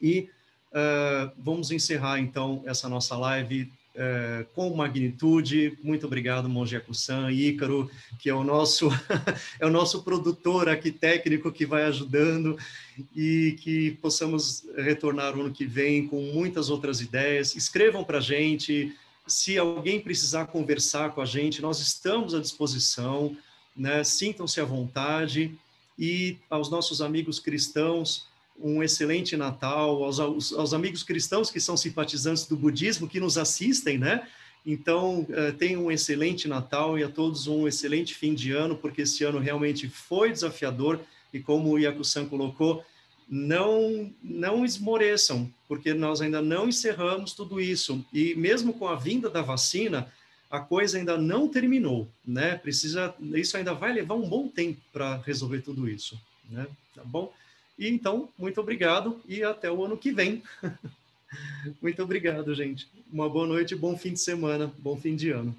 [0.00, 0.28] E
[0.72, 3.70] uh, vamos encerrar então essa nossa live
[4.00, 5.76] é, com magnitude.
[5.82, 8.88] Muito obrigado, Monge Akusan, Ícaro, que é o nosso
[9.58, 12.56] é o nosso produtor aqui técnico que vai ajudando
[13.14, 17.56] e que possamos retornar o ano que vem com muitas outras ideias.
[17.56, 18.94] Escrevam para a gente.
[19.26, 23.36] Se alguém precisar conversar com a gente, nós estamos à disposição.
[23.76, 24.04] Né?
[24.04, 25.58] Sintam-se à vontade.
[25.98, 28.27] E aos nossos amigos cristãos,
[28.60, 33.38] um excelente Natal, aos, aos, aos, amigos cristãos que são simpatizantes do budismo, que nos
[33.38, 34.26] assistem, né?
[34.66, 39.02] Então, uh, tenham um excelente Natal e a todos um excelente fim de ano, porque
[39.02, 41.00] esse ano realmente foi desafiador
[41.32, 42.84] e como o Yaku-san colocou,
[43.28, 48.04] não, não esmoreçam, porque nós ainda não encerramos tudo isso.
[48.12, 50.10] E mesmo com a vinda da vacina,
[50.50, 52.56] a coisa ainda não terminou, né?
[52.56, 56.18] Precisa, isso ainda vai levar um bom tempo para resolver tudo isso,
[56.50, 56.66] né?
[56.94, 57.32] Tá bom?
[57.78, 60.42] E então, muito obrigado e até o ano que vem.
[61.80, 62.88] muito obrigado, gente.
[63.12, 65.54] Uma boa noite, bom fim de semana, bom fim de ano.